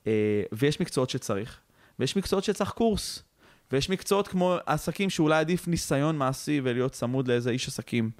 אה, 0.08 0.44
ויש 0.52 0.82
מקצועות 0.82 1.10
שצריך, 1.10 1.60
ויש 2.00 2.18
מקצועות 2.18 2.44
שצריך 2.44 2.72
קורס, 2.72 3.24
ויש 3.72 3.90
מקצועות 3.90 4.28
כמו 4.28 4.56
עסקים 4.66 5.10
שאולי 5.10 5.40
עדיף 5.40 5.68
ניסיון 5.68 6.18
מעשי 6.18 6.62
ולהיות 6.64 6.92
צמוד 6.92 7.28
לאיזה 7.28 7.50
איש 7.50 7.68
עסקים. 7.68 8.12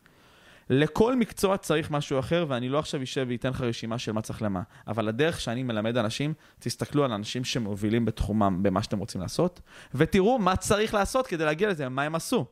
לכל 0.70 1.16
מקצוע 1.16 1.58
צריך 1.58 1.92
משהו 1.92 2.20
אחר, 2.20 2.46
ואני 2.48 2.70
לא 2.70 2.80
עכשיו 2.80 3.04
אשב 3.04 3.26
ואתן 3.30 3.50
לך 3.50 3.62
רשימה 3.62 3.98
של 3.98 4.12
מה 4.12 4.22
צריך 4.22 4.42
למה. 4.42 4.62
אבל 4.88 5.08
הדרך 5.08 5.42
שאני 5.42 5.64
מלמד 5.64 5.98
אנשים, 5.98 6.34
תסתכלו 6.60 7.04
על 7.04 7.12
אנשים 7.12 7.44
שמובילים 7.44 8.06
בתחומם 8.06 8.64
במה 8.64 8.84
שאתם 8.84 9.00
רוצים 9.00 9.22
לעשות, 9.22 9.62
ותראו 9.96 10.40
מה 10.40 10.56
צריך 10.56 10.94
לעשות 10.94 11.28
כדי 11.28 11.46
להגיע 11.46 11.70
לזה, 11.70 11.90
מה 11.90 12.04
הם 12.04 12.16
עשו. 12.16 12.46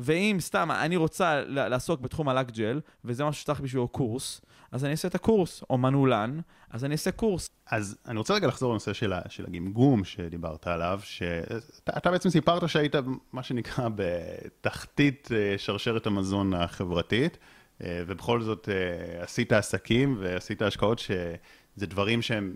ואם 0.00 0.36
סתם 0.40 0.70
אני 0.70 0.96
רוצה 0.96 1.40
לעסוק 1.44 2.00
בתחום 2.00 2.28
הלק 2.28 2.50
ג'ל, 2.50 2.80
וזה 3.04 3.24
משהו 3.24 3.42
שצריך 3.42 3.60
בשבילו 3.60 3.88
קורס, 3.88 4.40
אז 4.72 4.84
אני 4.84 4.92
אעשה 4.92 5.08
את 5.08 5.14
הקורס, 5.14 5.64
או 5.70 5.78
מנעולן, 5.78 6.40
אז 6.70 6.84
אני 6.84 6.92
אעשה 6.92 7.10
קורס. 7.10 7.48
אז 7.66 7.98
אני 8.06 8.18
רוצה 8.18 8.34
רגע 8.34 8.46
לחזור 8.46 8.70
לנושא 8.70 8.92
של, 8.92 9.12
של 9.28 9.44
הגמגום 9.46 10.04
שדיברת 10.04 10.66
עליו, 10.66 11.00
שאתה 11.04 12.10
בעצם 12.10 12.30
סיפרת 12.30 12.68
שהיית 12.68 12.94
מה 13.32 13.42
שנקרא 13.42 13.88
בתחתית 13.94 15.28
אה, 15.32 15.54
שרשרת 15.58 16.06
המזון 16.06 16.54
החברתית, 16.54 17.38
אה, 17.82 18.02
ובכל 18.06 18.42
זאת 18.42 18.68
אה, 18.68 19.22
עשית 19.22 19.52
עסקים 19.52 20.16
ועשית 20.20 20.62
השקעות 20.62 20.98
שזה 20.98 21.86
דברים 21.86 22.22
שהם 22.22 22.54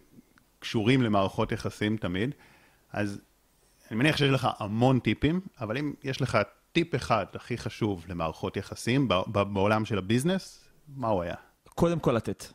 קשורים 0.59 1.03
למערכות 1.03 1.53
יחסים 1.53 1.97
תמיד, 1.97 2.35
אז 2.93 3.21
אני 3.91 3.99
מניח 3.99 4.17
שיש 4.17 4.31
לך 4.31 4.49
המון 4.59 4.99
טיפים, 4.99 5.41
אבל 5.61 5.79
אם 5.79 5.93
יש 6.05 6.23
לך 6.23 6.39
טיפ 6.79 6.95
אחד 6.95 7.27
הכי 7.35 7.59
חשוב 7.59 8.05
למערכות 8.09 8.57
יחסים 8.57 9.09
בעולם 9.29 9.85
של 9.85 9.99
הביזנס, 9.99 10.65
מה 10.97 11.09
הוא 11.09 11.23
היה? 11.23 11.35
קודם 11.69 11.99
כל 11.99 12.13
לתת. 12.13 12.47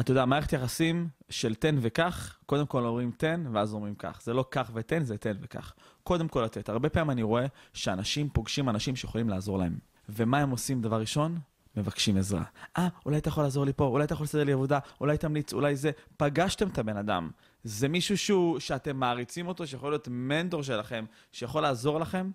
אתה 0.00 0.10
יודע, 0.10 0.24
מערכת 0.24 0.52
יחסים 0.52 1.08
של 1.30 1.54
תן 1.54 1.76
וקח, 1.80 2.38
קודם 2.46 2.66
כל 2.66 2.84
אומרים 2.84 3.10
תן, 3.16 3.44
ואז 3.52 3.74
אומרים 3.74 3.94
קח. 3.94 4.20
זה 4.22 4.34
לא 4.34 4.44
קח 4.50 4.70
ותן, 4.74 5.04
זה 5.04 5.18
תן 5.18 5.36
וקח. 5.40 5.74
קודם 6.02 6.28
כל 6.28 6.42
לתת. 6.42 6.68
הרבה 6.68 6.88
פעמים 6.88 7.10
אני 7.10 7.22
רואה 7.22 7.46
שאנשים 7.72 8.28
פוגשים 8.28 8.68
אנשים 8.68 8.96
שיכולים 8.96 9.28
לעזור 9.28 9.58
להם. 9.58 9.78
ומה 10.08 10.38
הם 10.38 10.50
עושים 10.50 10.82
דבר 10.82 11.00
ראשון? 11.00 11.38
מבקשים 11.76 12.16
עזרה. 12.16 12.44
אה, 12.78 12.88
אולי 13.06 13.18
אתה 13.18 13.28
יכול 13.28 13.44
לעזור 13.44 13.64
לי 13.64 13.72
פה, 13.72 13.84
אולי 13.84 14.04
אתה 14.04 14.14
יכול 14.14 14.24
לסדר 14.24 14.44
לי 14.44 14.52
עבודה, 14.52 14.78
אולי 15.00 15.18
תמליץ, 15.18 15.52
אולי 15.52 15.76
זה. 15.76 15.90
פגשתם 16.16 16.68
את 16.68 16.78
הבן 16.78 16.96
אדם. 16.96 17.30
זה 17.64 17.88
מישהו 17.88 18.18
שהוא, 18.18 18.60
שאתם 18.60 18.96
מעריצים 18.96 19.48
אותו, 19.48 19.66
שיכול 19.66 19.92
להיות 19.92 20.08
מנטור 20.10 20.62
שלכם, 20.62 21.04
שיכול 21.32 21.62
לעזור 21.62 22.00
לכם, 22.00 22.30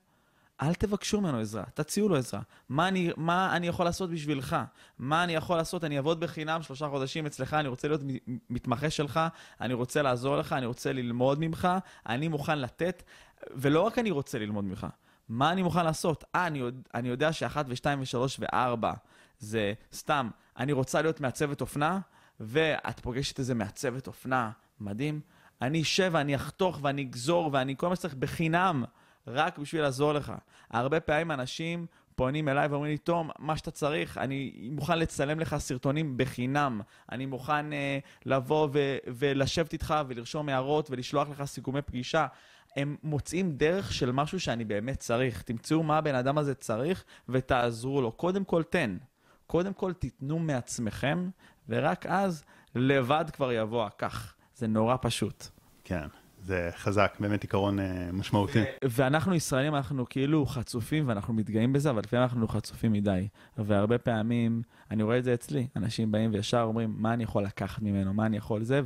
אל 0.62 0.74
תבקשו 0.74 1.22
ממנו 1.22 1.40
עזרה, 1.40 1.64
תציעו 1.74 2.10
לו 2.10 2.16
עזרה. 2.16 2.42
מה 2.70 2.88
אני, 2.88 3.12
מה 3.18 3.56
אני 3.56 3.68
יכול 3.68 3.86
לעשות 3.86 4.10
בשבילך? 4.10 4.56
מה 5.00 5.24
אני 5.24 5.34
יכול 5.36 5.58
לעשות? 5.58 5.84
אני 5.84 5.98
אעבוד 5.98 6.20
בחינם 6.20 6.62
שלושה 6.62 6.90
חודשים 6.90 7.26
אצלך, 7.26 7.54
אני 7.54 7.68
רוצה 7.68 7.88
להיות 7.88 8.02
מתמחה 8.50 8.90
שלך, 8.90 9.20
אני 9.62 9.74
רוצה 9.74 10.02
לעזור 10.02 10.38
לך, 10.38 10.54
אני 10.54 10.66
רוצה 10.66 10.94
ללמוד 10.94 11.40
ממך, 11.40 11.68
אני 12.08 12.28
מוכן 12.28 12.60
לתת, 12.60 13.04
ולא 13.52 13.82
רק 13.82 14.00
אני 14.00 14.12
רוצה 14.12 14.40
ללמוד 14.40 14.66
ממך, 14.66 14.88
מה 15.30 15.52
אני 15.52 15.64
מוכן 15.64 15.86
לעשות? 15.86 16.24
אה, 16.36 16.48
אני, 16.48 16.62
אני 16.94 17.10
יודע 17.10 17.34
שאחת 17.34 17.66
ושתיים 17.68 18.02
ושלוש 18.02 18.40
וארבע 18.40 18.94
זה 19.40 19.74
סתם, 19.94 20.30
אני 20.58 20.72
רוצה 20.72 21.02
להיות 21.02 21.22
מעצבת 21.22 21.62
אופנה, 21.62 22.00
ואת 22.40 23.00
פוגשת 23.00 23.40
איזה 23.40 23.56
מעצבת 23.56 24.08
אופנה, 24.08 24.52
מדהים. 24.80 25.22
אני 25.62 25.82
אשב 25.82 26.10
ואני 26.14 26.36
אחתוך 26.36 26.80
ואני 26.82 27.02
אגזור 27.02 27.50
ואני 27.54 27.76
כל 27.78 27.90
מה 27.90 27.96
שצריך 27.96 28.14
בחינם. 28.14 28.84
רק 29.28 29.58
בשביל 29.58 29.82
לעזור 29.82 30.14
לך. 30.14 30.34
הרבה 30.70 31.00
פעמים 31.00 31.32
אנשים 31.32 31.86
פונים 32.16 32.50
אליי 32.50 32.68
ואומרים 32.68 32.92
לי, 32.92 32.98
תום, 32.98 33.30
מה 33.40 33.58
שאתה 33.58 33.72
צריך, 33.72 34.18
אני 34.18 34.70
מוכן 34.72 35.00
לצלם 35.00 35.40
לך 35.40 35.58
סרטונים 35.58 36.18
בחינם. 36.18 36.82
אני 37.12 37.26
מוכן 37.26 37.72
uh, 37.72 37.76
לבוא 38.26 38.68
ו- 38.74 38.98
ולשבת 39.08 39.74
איתך 39.74 39.96
ולרשום 40.08 40.50
הערות 40.50 40.92
ולשלוח 40.92 41.30
לך 41.30 41.44
סיכומי 41.44 41.82
פגישה. 41.82 42.28
הם 42.76 42.96
מוצאים 43.04 43.52
דרך 43.52 43.94
של 43.94 44.12
משהו 44.12 44.40
שאני 44.40 44.66
באמת 44.66 45.00
צריך. 45.00 45.42
תמצאו 45.42 45.84
מה 45.84 45.98
הבן 45.98 46.16
אדם 46.16 46.38
הזה 46.38 46.56
צריך 46.56 47.04
ותעזרו 47.30 48.02
לו. 48.02 48.12
קודם 48.12 48.44
כל 48.44 48.64
תן. 48.64 48.98
קודם 49.48 49.74
כל 49.74 49.94
תיתנו 49.94 50.40
מעצמכם, 50.40 51.30
ורק 51.70 52.06
אז 52.06 52.44
לבד 52.76 53.26
כבר 53.34 53.52
יבוא 53.52 53.86
הכך. 53.86 54.34
זה 54.56 54.68
נורא 54.68 54.96
פשוט. 55.02 55.48
כן. 55.84 56.08
זה 56.42 56.70
חזק, 56.76 57.18
באמת 57.20 57.42
עיקרון 57.42 57.80
uh, 57.80 57.82
משמעותי. 58.14 58.64
ואנחנו 58.84 59.36
ישראלים, 59.36 59.76
אנחנו 59.76 60.06
כאילו 60.10 60.46
חצופים 60.46 61.08
ואנחנו 61.08 61.34
מתגאים 61.34 61.74
בזה, 61.74 61.90
אבל 61.90 62.02
לפעמים 62.04 62.24
אנחנו 62.24 62.48
חצופים 62.48 62.92
מדי. 62.92 63.28
והרבה 63.58 63.98
פעמים, 63.98 64.62
אני 64.92 65.04
רואה 65.04 65.18
את 65.18 65.24
זה 65.24 65.34
אצלי, 65.34 65.68
אנשים 65.76 66.12
באים 66.12 66.34
וישר 66.34 66.62
אומרים, 66.62 66.96
מה 66.98 67.14
אני 67.14 67.24
יכול 67.24 67.44
לקחת 67.44 67.82
ממנו, 67.82 68.14
מה 68.14 68.26
אני 68.26 68.38
יכול 68.38 68.64
זה, 68.64 68.82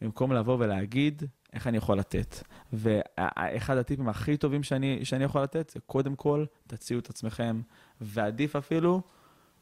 ובמקום 0.00 0.32
לבוא 0.32 0.56
ולהגיד, 0.60 1.22
איך 1.52 1.66
אני 1.66 1.76
יכול 1.76 1.98
לתת. 1.98 2.42
ואחד 2.72 3.76
הטיפים 3.76 4.08
הכי 4.08 4.36
טובים 4.36 4.62
שאני, 4.62 5.04
שאני 5.04 5.24
יכול 5.24 5.42
לתת 5.42 5.70
זה 5.70 5.80
קודם 5.86 6.16
כל, 6.16 6.44
תציעו 6.66 7.00
את 7.00 7.10
עצמכם, 7.10 7.60
ועדיף 8.00 8.56
אפילו 8.56 9.02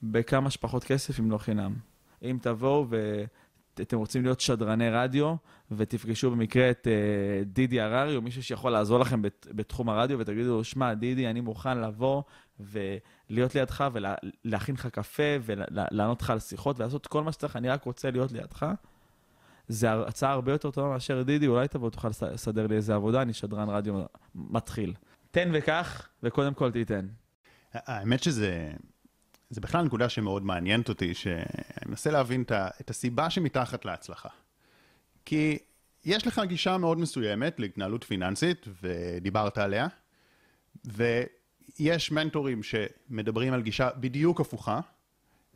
בכמה 0.02 0.50
שפחות 0.50 0.84
כסף 0.84 1.20
אם 1.20 1.30
לא 1.30 1.38
חינם. 1.38 1.74
אם 2.22 2.38
תבואו 2.42 2.86
ואתם 3.78 3.98
רוצים 3.98 4.22
להיות 4.22 4.40
שדרני 4.40 4.90
רדיו, 4.90 5.34
ותפגשו 5.70 6.30
במקרה 6.30 6.70
את 6.70 6.86
uh, 6.86 7.44
דידי 7.44 7.80
הררי, 7.80 8.16
או 8.16 8.22
מישהו 8.22 8.42
שיכול 8.42 8.72
לעזור 8.72 8.98
לכם 8.98 9.22
בת, 9.22 9.46
בתחום 9.50 9.88
הרדיו, 9.88 10.18
ותגידו 10.18 10.48
לו, 10.48 10.64
שמע, 10.64 10.94
דידי, 10.94 11.26
אני 11.30 11.40
מוכן 11.40 11.78
לבוא 11.78 12.22
ולהיות 12.60 13.54
לידך 13.54 13.84
ולהכין 13.92 14.74
לך 14.74 14.86
קפה 14.86 15.22
ולענות 15.42 16.22
לך 16.22 16.30
על 16.30 16.38
שיחות 16.38 16.80
ולעשות 16.80 17.06
כל 17.06 17.22
מה 17.22 17.32
שצריך, 17.32 17.56
אני 17.56 17.68
רק 17.68 17.84
רוצה 17.84 18.10
להיות 18.10 18.32
לידך. 18.32 18.66
זה 19.68 19.92
הצעה 19.92 20.32
הרבה 20.32 20.52
יותר 20.52 20.70
טובה 20.70 20.88
מאשר 20.88 21.22
דידי, 21.22 21.46
אולי 21.46 21.68
תבוא 21.68 21.90
תוכל 21.90 22.08
לסדר 22.08 22.66
לי 22.66 22.76
איזה 22.76 22.94
עבודה, 22.94 23.22
אני 23.22 23.32
שדרן 23.32 23.68
רדיו 23.68 23.94
מתחיל. 24.34 24.94
תן 25.30 25.50
וקח, 25.52 26.08
וקודם 26.22 26.54
כל 26.54 26.70
תיתן. 26.70 27.06
האמת 27.72 28.22
שזה 28.22 28.72
זה 29.52 29.60
בכלל 29.60 29.84
נקודה 29.84 30.08
שמאוד 30.08 30.44
מעניינת 30.44 30.88
אותי, 30.88 31.14
שאני 31.14 31.44
מנסה 31.86 32.10
להבין 32.10 32.44
את 32.80 32.90
הסיבה 32.90 33.30
שמתחת 33.30 33.84
להצלחה. 33.84 34.28
כי 35.24 35.58
יש 36.04 36.26
לך 36.26 36.40
גישה 36.46 36.78
מאוד 36.78 36.98
מסוימת 36.98 37.60
להתנהלות 37.60 38.04
פיננסית, 38.04 38.66
ודיברת 38.82 39.58
עליה, 39.58 39.86
ויש 40.84 42.12
מנטורים 42.12 42.60
שמדברים 42.62 43.52
על 43.52 43.62
גישה 43.62 43.90
בדיוק 43.96 44.40
הפוכה, 44.40 44.80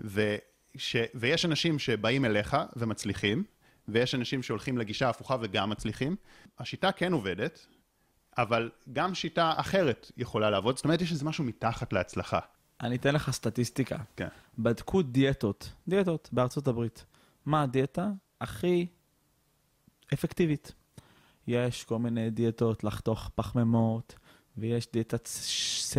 וש, 0.01 0.97
ויש 1.15 1.45
אנשים 1.45 1.79
שבאים 1.79 2.25
אליך 2.25 2.57
ומצליחים, 2.77 3.45
ויש 3.89 4.15
אנשים 4.15 4.43
שהולכים 4.43 4.79
לגישה 4.79 5.09
הפוכה 5.09 5.37
וגם 5.41 5.71
מצליחים. 5.71 6.17
השיטה 6.59 6.93
כן 6.93 7.13
עובדת, 7.13 7.67
אבל 8.39 8.71
גם 8.93 9.15
שיטה 9.15 9.53
אחרת 9.57 10.13
יכולה 10.17 10.51
לעבוד, 10.51 10.77
זאת 10.77 10.85
אומרת 10.85 11.01
יש 11.01 11.13
איזה 11.13 11.25
משהו 11.25 11.45
מתחת 11.45 11.93
להצלחה. 11.93 12.39
אני 12.81 12.97
אתן 12.97 13.15
לך 13.15 13.31
סטטיסטיקה. 13.31 13.97
כן. 14.17 14.29
בדקו 14.59 15.03
דיאטות, 15.03 15.73
דיאטות 15.89 16.29
בארצות 16.33 16.69
הברית. 16.69 17.05
מה 17.47 17.63
הדיאטה 17.63 18.11
הכי 18.41 18.87
אפקטיבית? 20.15 20.73
יש 21.47 21.85
כל 21.85 21.99
מיני 21.99 22.31
דיאטות 22.31 22.85
לחתוך 22.85 23.31
פחמימות, 23.35 24.15
ויש 24.59 24.93
דיאטת 24.93 25.27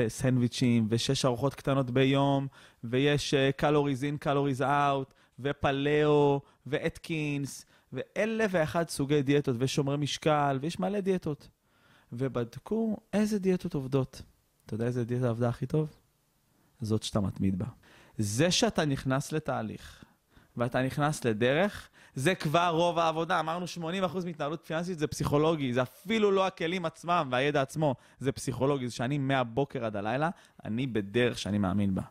סנדוויצ'ים, 0.07 0.87
ושש 0.89 1.25
ארוחות 1.25 1.55
קטנות 1.55 1.91
ביום, 1.91 2.47
ויש 2.83 3.33
קלוריז 3.57 4.03
אין, 4.03 4.17
קלוריז 4.17 4.61
אאוט, 4.61 5.13
ופלאו, 5.39 6.41
ואתקינס, 6.65 7.65
ואלף 7.93 8.51
ואחד 8.53 8.89
סוגי 8.89 9.21
דיאטות, 9.21 9.55
ושומרי 9.59 9.97
משקל, 9.97 10.59
ויש 10.61 10.79
מלא 10.79 10.99
דיאטות. 10.99 11.47
ובדקו 12.11 12.97
איזה 13.13 13.39
דיאטות 13.39 13.73
עובדות. 13.73 14.21
אתה 14.65 14.75
יודע 14.75 14.85
איזה 14.85 15.05
דיאטה 15.05 15.29
עבדה 15.29 15.49
הכי 15.49 15.65
טוב? 15.65 15.89
זאת 16.81 17.03
שאתה 17.03 17.19
מתמיד 17.19 17.59
בה. 17.59 17.65
זה 18.17 18.51
שאתה 18.51 18.85
נכנס 18.85 19.31
לתהליך, 19.31 20.03
ואתה 20.57 20.81
נכנס 20.81 21.25
לדרך, 21.25 21.89
זה 22.15 22.35
כבר 22.35 22.69
רוב 22.69 22.99
העבודה. 22.99 23.39
אמרנו 23.39 23.65
80% 23.65 23.79
מהתנהלות 24.25 24.63
פיננסית 24.65 24.99
זה 24.99 25.07
פסיכולוגי, 25.07 25.73
זה 25.73 25.81
אפילו 25.81 26.31
לא 26.31 26.47
הכלים 26.47 26.85
עצמם 26.85 27.27
והידע 27.31 27.61
עצמו, 27.61 27.95
זה 28.19 28.31
פסיכולוגי. 28.31 28.87
זה 28.87 28.95
שאני 28.95 29.17
מהבוקר 29.17 29.85
עד 29.85 29.95
הלילה, 29.95 30.29
אני 30.65 30.87
בדרך 30.87 31.39
שאני 31.39 31.57
מאמין 31.57 31.95
בה. 31.95 32.01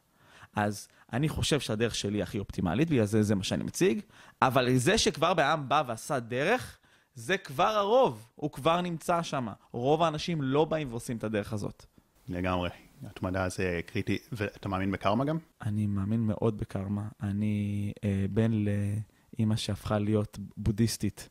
אז 0.57 0.89
אני 1.13 1.29
חושב 1.29 1.61
שהדרך 1.61 1.95
שלי 1.95 2.23
הכי 2.23 2.39
אופטימלית, 2.39 2.91
בגלל 2.91 3.05
זה 3.05 3.23
זה 3.23 3.35
מה 3.35 3.45
שאני 3.45 3.65
מציג, 3.65 4.01
אבל 4.43 4.77
זה 4.77 4.99
שכבר 4.99 5.35
בעם 5.35 5.69
בא 5.69 5.83
ועשה 5.87 6.21
דרך, 6.21 6.79
זה 7.15 7.39
כבר 7.39 7.69
הרוב, 7.69 8.29
הוא 8.35 8.51
כבר 8.51 8.81
נמצא 8.81 9.23
שם. 9.23 9.49
רוב 9.73 10.03
האנשים 10.03 10.43
לא 10.43 10.65
באים 10.65 10.89
ועושים 10.91 11.17
את 11.17 11.25
הדרך 11.25 11.53
הזאת. 11.53 11.85
לגמרי. 12.29 12.86
התמדה 13.05 13.49
זה 13.49 13.81
קריטי, 13.87 14.19
ואתה 14.33 14.69
מאמין 14.69 14.91
בקרמה 14.91 15.25
גם? 15.25 15.39
אני 15.63 15.87
מאמין 15.87 16.21
מאוד 16.21 16.59
בקרמה. 16.59 17.09
אני 17.23 17.93
אה, 18.05 18.27
בן 18.31 18.51
לאימא 18.53 19.57
שהפכה 19.57 19.99
להיות 19.99 20.39
בודהיסטית 20.57 21.29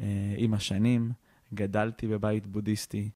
אה, 0.00 0.34
עם 0.36 0.54
השנים, 0.54 1.12
גדלתי 1.54 2.06
בבית 2.06 2.46
בודהיסטי, 2.46 3.10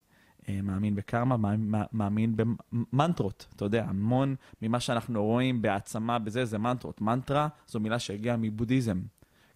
אה, 0.48 0.62
מאמין 0.62 0.94
בקרמה, 0.94 1.36
מאמין, 1.36 1.74
מאמין 1.92 2.34
במנטרות. 2.36 3.46
אתה 3.56 3.64
יודע, 3.64 3.84
המון 3.84 4.34
ממה 4.62 4.80
שאנחנו 4.80 5.24
רואים 5.24 5.62
בהעצמה 5.62 6.18
בזה, 6.18 6.44
זה 6.44 6.58
מנטרות. 6.58 7.00
מנטרה 7.00 7.48
זו 7.66 7.80
מילה 7.80 7.98
שהגיעה 7.98 8.36
מבודהיזם. 8.36 9.00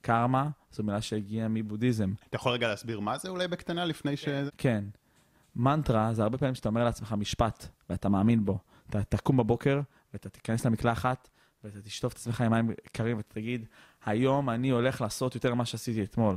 קרמה 0.00 0.48
זו 0.72 0.82
מילה 0.82 1.00
שהגיעה 1.00 1.48
מבודהיזם. 1.48 2.12
אתה 2.28 2.36
יכול 2.36 2.52
רגע 2.52 2.68
להסביר 2.68 3.00
מה 3.00 3.18
זה 3.18 3.28
אולי 3.28 3.48
בקטנה 3.48 3.84
לפני 3.84 4.16
ש... 4.16 4.28
כן. 4.58 4.84
מנטרה 5.56 6.14
זה 6.14 6.22
הרבה 6.22 6.38
פעמים 6.38 6.54
שאתה 6.54 6.68
אומר 6.68 6.84
לעצמך 6.84 7.12
משפט, 7.12 7.68
ואתה 7.90 8.08
מאמין 8.08 8.44
בו. 8.44 8.58
אתה 8.90 9.02
תקום 9.02 9.36
בבוקר, 9.36 9.80
ואתה 10.12 10.28
תיכנס 10.28 10.66
למקלחת, 10.66 11.28
ואתה 11.64 11.82
תשטוף 11.82 12.12
את 12.12 12.18
עצמך 12.18 12.40
עם 12.40 12.50
מים 12.50 12.70
קרים, 12.92 13.16
ואתה 13.16 13.34
תגיד, 13.34 13.66
היום 14.04 14.50
אני 14.50 14.70
הולך 14.70 15.00
לעשות 15.00 15.34
יותר 15.34 15.54
ממה 15.54 15.64
שעשיתי 15.64 16.02
אתמול. 16.02 16.36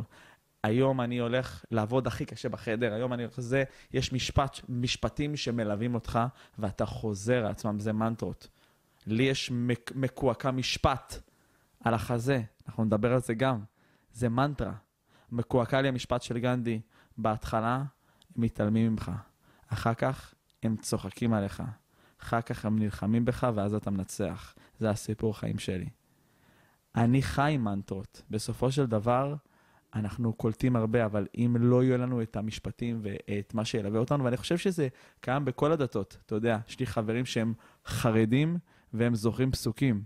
היום 0.63 1.01
אני 1.01 1.17
הולך 1.17 1.65
לעבוד 1.71 2.07
הכי 2.07 2.25
קשה 2.25 2.49
בחדר, 2.49 2.93
היום 2.93 3.13
אני 3.13 3.23
הולך 3.23 3.39
לזה, 3.39 3.63
יש 3.93 4.13
משפט, 4.13 4.59
משפטים 4.69 5.35
שמלווים 5.35 5.95
אותך, 5.95 6.19
ואתה 6.59 6.85
חוזר 6.85 7.45
על 7.45 7.51
עצמם, 7.51 7.79
זה 7.79 7.93
מנטרות. 7.93 8.47
לי 9.07 9.23
יש 9.23 9.51
מק, 9.51 9.91
מקועקע 9.95 10.51
משפט 10.51 11.19
על 11.83 11.93
החזה, 11.93 12.41
אנחנו 12.67 12.83
נדבר 12.83 13.13
על 13.13 13.19
זה 13.19 13.33
גם. 13.33 13.59
זה 14.13 14.29
מנטרה. 14.29 14.73
מקועקע 15.31 15.81
לי 15.81 15.87
המשפט 15.87 16.21
של 16.21 16.39
גנדי, 16.39 16.79
בהתחלה 17.17 17.83
מתעלמים 18.35 18.91
ממך. 18.91 19.11
אחר 19.67 19.93
כך 19.93 20.33
הם 20.63 20.75
צוחקים 20.77 21.33
עליך. 21.33 21.63
אחר 22.21 22.41
כך 22.41 22.65
הם 22.65 22.79
נלחמים 22.79 23.25
בך 23.25 23.47
ואז 23.55 23.73
אתה 23.73 23.91
מנצח. 23.91 24.55
זה 24.79 24.89
הסיפור 24.89 25.37
חיים 25.37 25.59
שלי. 25.59 25.89
אני 26.95 27.21
חי 27.21 27.51
עם 27.55 27.63
מנטרות. 27.63 28.21
בסופו 28.29 28.71
של 28.71 28.85
דבר, 28.85 29.35
אנחנו 29.95 30.33
קולטים 30.33 30.75
הרבה, 30.75 31.05
אבל 31.05 31.27
אם 31.37 31.55
לא 31.59 31.83
יהיו 31.83 31.97
לנו 31.97 32.21
את 32.21 32.35
המשפטים 32.35 32.99
ואת 33.01 33.53
מה 33.53 33.65
שילווה 33.65 33.99
אותנו, 33.99 34.23
ואני 34.23 34.37
חושב 34.37 34.57
שזה 34.57 34.87
קיים 35.19 35.45
בכל 35.45 35.71
הדתות. 35.71 36.17
אתה 36.25 36.35
יודע, 36.35 36.57
יש 36.67 36.79
לי 36.79 36.85
חברים 36.85 37.25
שהם 37.25 37.53
חרדים 37.85 38.57
והם 38.93 39.15
זוכרים 39.15 39.51
פסוקים. 39.51 40.03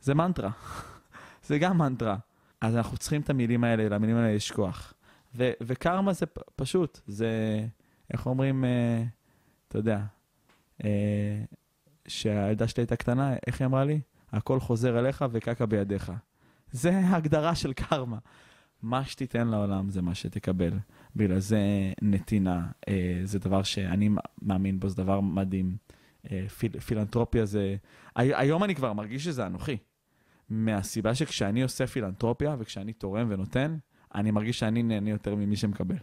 זה 0.00 0.14
מנטרה. 0.14 0.50
זה 1.46 1.58
גם 1.58 1.78
מנטרה. 1.78 2.16
אז 2.60 2.76
אנחנו 2.76 2.96
צריכים 2.96 3.20
את 3.20 3.30
המילים 3.30 3.64
האלה, 3.64 3.88
למילים 3.88 4.16
האלה 4.16 4.30
יש 4.30 4.50
כוח. 4.50 4.94
ו- 5.34 5.52
וקרמה 5.60 6.12
זה 6.12 6.26
פ- 6.26 6.50
פשוט, 6.56 7.00
זה, 7.06 7.30
איך 8.12 8.26
אומרים, 8.26 8.64
אה, 8.64 9.02
אתה 9.68 9.78
יודע, 9.78 10.00
אה, 10.84 11.42
שהילדה 12.08 12.68
שלי 12.68 12.80
הייתה 12.80 12.96
קטנה, 12.96 13.34
איך 13.46 13.60
היא 13.60 13.66
אמרה 13.66 13.84
לי? 13.84 14.00
הכל 14.32 14.60
חוזר 14.60 14.98
אליך 14.98 15.24
וקקע 15.32 15.66
בידיך. 15.66 16.12
זה 16.72 16.98
ההגדרה 16.98 17.54
של 17.54 17.72
קרמה. 17.72 18.18
מה 18.82 19.04
שתיתן 19.04 19.48
לעולם 19.48 19.90
זה 19.90 20.02
מה 20.02 20.14
שתקבל. 20.14 20.72
בגלל 21.16 21.38
זה 21.38 21.60
נתינה, 22.02 22.66
אה, 22.88 23.20
זה 23.24 23.38
דבר 23.38 23.62
שאני 23.62 24.10
מאמין 24.42 24.80
בו, 24.80 24.88
זה 24.88 24.96
דבר 24.96 25.20
מדהים. 25.20 25.76
אה, 26.30 26.48
פיל, 26.48 26.80
פילנטרופיה 26.80 27.46
זה... 27.46 27.76
היום 28.16 28.64
אני 28.64 28.74
כבר 28.74 28.92
מרגיש 28.92 29.24
שזה 29.24 29.46
אנוכי. 29.46 29.76
מהסיבה 30.50 31.14
שכשאני 31.14 31.62
עושה 31.62 31.86
פילנטרופיה 31.86 32.56
וכשאני 32.58 32.92
תורם 32.92 33.26
ונותן, 33.30 33.76
אני 34.14 34.30
מרגיש 34.30 34.58
שאני 34.58 34.82
נהנה 34.82 35.10
יותר 35.10 35.34
ממי 35.34 35.56
שמקבל. 35.56 35.96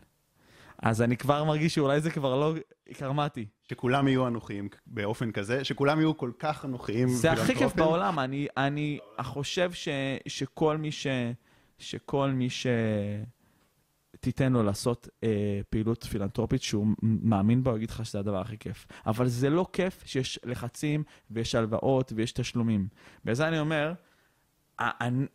אז 0.81 1.01
אני 1.01 1.17
כבר 1.17 1.43
מרגיש 1.43 1.75
שאולי 1.75 2.01
זה 2.01 2.11
כבר 2.11 2.35
לא 2.35 2.53
קרמטי. 2.93 3.45
שכולם 3.69 4.07
יהיו 4.07 4.27
אנוכיים 4.27 4.69
באופן 4.85 5.31
כזה, 5.31 5.63
שכולם 5.63 5.99
יהיו 5.99 6.17
כל 6.17 6.31
כך 6.39 6.65
אנוכיים. 6.65 7.07
זה 7.07 7.31
הכי 7.31 7.55
כיף 7.55 7.75
בעולם, 7.75 8.19
אני, 8.19 8.47
אני 8.57 8.99
חושב 9.21 9.71
ש, 9.73 9.87
שכל 10.27 10.77
מי 10.77 10.91
ש... 10.91 11.07
שכל 11.77 12.31
מי 12.31 12.49
ש... 12.49 12.67
תיתן 14.19 14.53
לו 14.53 14.63
לעשות 14.63 15.07
אה, 15.23 15.59
פעילות 15.69 16.03
פילנטרופית 16.03 16.61
שהוא 16.61 16.87
מאמין 17.01 17.63
בה, 17.63 17.71
הוא 17.71 17.77
יגיד 17.77 17.89
לך 17.89 18.05
שזה 18.05 18.19
הדבר 18.19 18.41
הכי 18.41 18.57
כיף. 18.57 18.87
אבל 19.05 19.27
זה 19.27 19.49
לא 19.49 19.65
כיף 19.73 20.03
שיש 20.05 20.39
לחצים 20.43 21.03
ויש 21.31 21.55
הלוואות 21.55 22.13
ויש 22.15 22.31
תשלומים. 22.31 22.87
בזה 23.25 23.47
אני 23.47 23.59
אומר, 23.59 23.93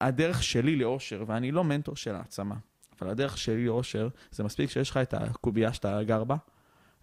הדרך 0.00 0.42
שלי 0.42 0.76
לאושר, 0.76 1.24
ואני 1.26 1.52
לא 1.52 1.64
מנטור 1.64 1.96
של 1.96 2.14
העצמה, 2.14 2.54
אבל 3.00 3.10
הדרך 3.10 3.38
שלי 3.38 3.66
לאושר, 3.66 4.08
זה 4.30 4.44
מספיק 4.44 4.70
שיש 4.70 4.90
לך 4.90 4.96
את 4.96 5.14
הקובייה 5.14 5.72
שאתה 5.72 6.02
גר 6.02 6.24
בה, 6.24 6.36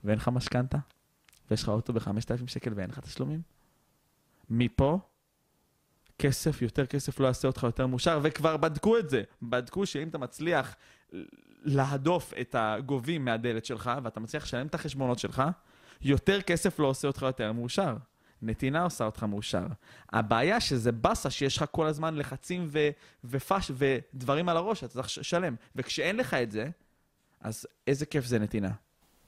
ואין 0.03 0.17
לך 0.17 0.27
משכנתה, 0.27 0.77
ויש 1.51 1.63
לך 1.63 1.69
אוטו 1.69 1.93
ב-5,000 1.93 2.47
שקל 2.47 2.73
ואין 2.75 2.89
לך 2.89 2.99
תשלומים. 2.99 3.41
מפה, 4.49 4.99
כסף, 6.19 6.61
יותר 6.61 6.85
כסף 6.85 7.19
לא 7.19 7.27
יעשה 7.27 7.47
אותך 7.47 7.63
יותר 7.63 7.87
מאושר, 7.87 8.19
וכבר 8.23 8.57
בדקו 8.57 8.97
את 8.97 9.09
זה. 9.09 9.23
בדקו 9.41 9.85
שאם 9.85 10.07
אתה 10.07 10.17
מצליח 10.17 10.75
להדוף 11.63 12.33
את 12.41 12.55
הגובים 12.59 13.25
מהדלת 13.25 13.65
שלך, 13.65 13.91
ואתה 14.03 14.19
מצליח 14.19 14.43
לשלם 14.43 14.67
את 14.67 14.75
החשבונות 14.75 15.19
שלך, 15.19 15.43
יותר 16.01 16.41
כסף 16.41 16.79
לא 16.79 16.87
עושה 16.87 17.07
אותך 17.07 17.21
יותר 17.21 17.51
מאושר. 17.51 17.95
נתינה 18.41 18.83
עושה 18.83 19.05
אותך 19.05 19.23
מאושר. 19.23 19.65
הבעיה 20.13 20.59
שזה 20.59 20.91
באסה 20.91 21.29
שיש 21.29 21.57
לך 21.57 21.65
כל 21.71 21.85
הזמן 21.87 22.15
לחצים 22.15 22.65
ו- 22.67 22.89
ופש 23.23 23.71
ודברים 23.77 24.49
על 24.49 24.57
הראש, 24.57 24.83
אתה 24.83 24.93
צריך 24.93 25.17
לשלם. 25.17 25.55
וכשאין 25.75 26.15
לך 26.17 26.33
את 26.33 26.51
זה, 26.51 26.69
אז 27.41 27.67
איזה 27.87 28.05
כיף 28.05 28.25
זה 28.25 28.39
נתינה. 28.39 28.71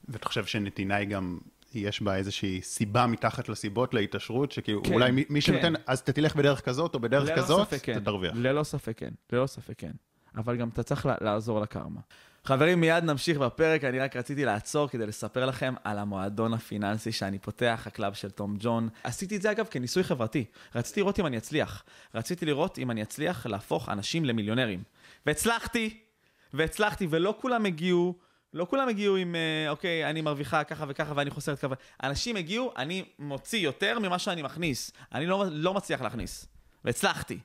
ואתה 0.08 0.28
חושב 0.28 0.44
שנתינה 0.44 0.96
היא 0.96 1.08
גם, 1.08 1.38
יש 1.74 2.02
בה 2.02 2.16
איזושהי 2.16 2.62
סיבה 2.62 3.06
מתחת 3.06 3.48
לסיבות 3.48 3.94
להתעשרות, 3.94 4.52
שכאילו 4.52 4.82
כן, 4.82 4.92
אולי 4.94 5.10
מי, 5.10 5.24
מי 5.28 5.40
כן. 5.40 5.40
שנותן, 5.40 5.72
אז 5.86 5.98
אתה 5.98 6.12
תלך 6.12 6.36
בדרך 6.36 6.60
כזאת 6.60 6.94
או 6.94 7.00
בדרך 7.00 7.38
כזאת, 7.38 7.68
ספק 7.68 7.80
כן. 7.82 7.92
אתה 7.92 8.04
תרוויח. 8.04 8.32
ללא 8.36 8.62
ספק 8.62 8.98
כן, 8.98 9.10
ללא 9.32 9.46
ספק 9.46 9.74
כן. 9.78 9.92
אבל 10.36 10.56
גם 10.56 10.68
אתה 10.68 10.82
צריך 10.82 11.08
לעזור 11.20 11.60
לקרמה. 11.60 12.00
חברים, 12.44 12.80
מיד 12.80 13.04
נמשיך 13.04 13.38
בפרק, 13.38 13.84
אני 13.84 13.98
רק 13.98 14.16
רציתי 14.16 14.44
לעצור 14.44 14.88
כדי 14.88 15.06
לספר 15.06 15.46
לכם 15.46 15.74
על 15.84 15.98
המועדון 15.98 16.54
הפיננסי 16.54 17.12
שאני 17.12 17.38
פותח, 17.38 17.84
הקלאב 17.86 18.14
של 18.14 18.30
תום 18.30 18.56
ג'ון. 18.58 18.88
עשיתי 19.04 19.36
את 19.36 19.42
זה 19.42 19.50
אגב 19.50 19.66
כניסוי 19.66 20.04
חברתי. 20.04 20.44
רציתי 20.74 21.00
לראות 21.00 21.18
אם 21.20 21.26
אני 21.26 21.36
אצליח. 21.38 21.84
רציתי 22.14 22.46
לראות 22.46 22.78
אם 22.78 22.90
אני 22.90 23.02
אצליח 23.02 23.46
להפוך 23.46 23.88
אנשים 23.88 24.24
למיליונרים. 24.24 24.82
והצלחתי, 25.26 25.98
והצלחתי, 26.52 27.06
ולא 27.10 27.34
כולם 27.40 27.66
הגיעו, 27.66 28.14
לא 28.54 28.66
כולם 28.70 28.88
הגיעו 28.88 29.16
עם, 29.16 29.34
אה, 29.34 29.70
אוקיי, 29.70 30.10
אני 30.10 30.20
מרוויחה 30.20 30.64
ככה 30.64 30.84
וככה 30.88 31.12
ואני 31.16 31.30
חוסרת 31.30 31.58
ככה. 31.58 31.74
אנשים 32.02 32.36
הגיעו, 32.36 32.72
אני 32.76 33.04
מוציא 33.18 33.58
יותר 33.58 33.98
ממה 33.98 34.18
שאני 34.18 34.42
מכניס. 34.42 34.92
אני 35.12 35.26
לא, 35.26 35.44
לא 35.50 35.74
מצליח 35.74 36.02
להכניס. 36.02 36.46
והצלחתי. 36.84 37.38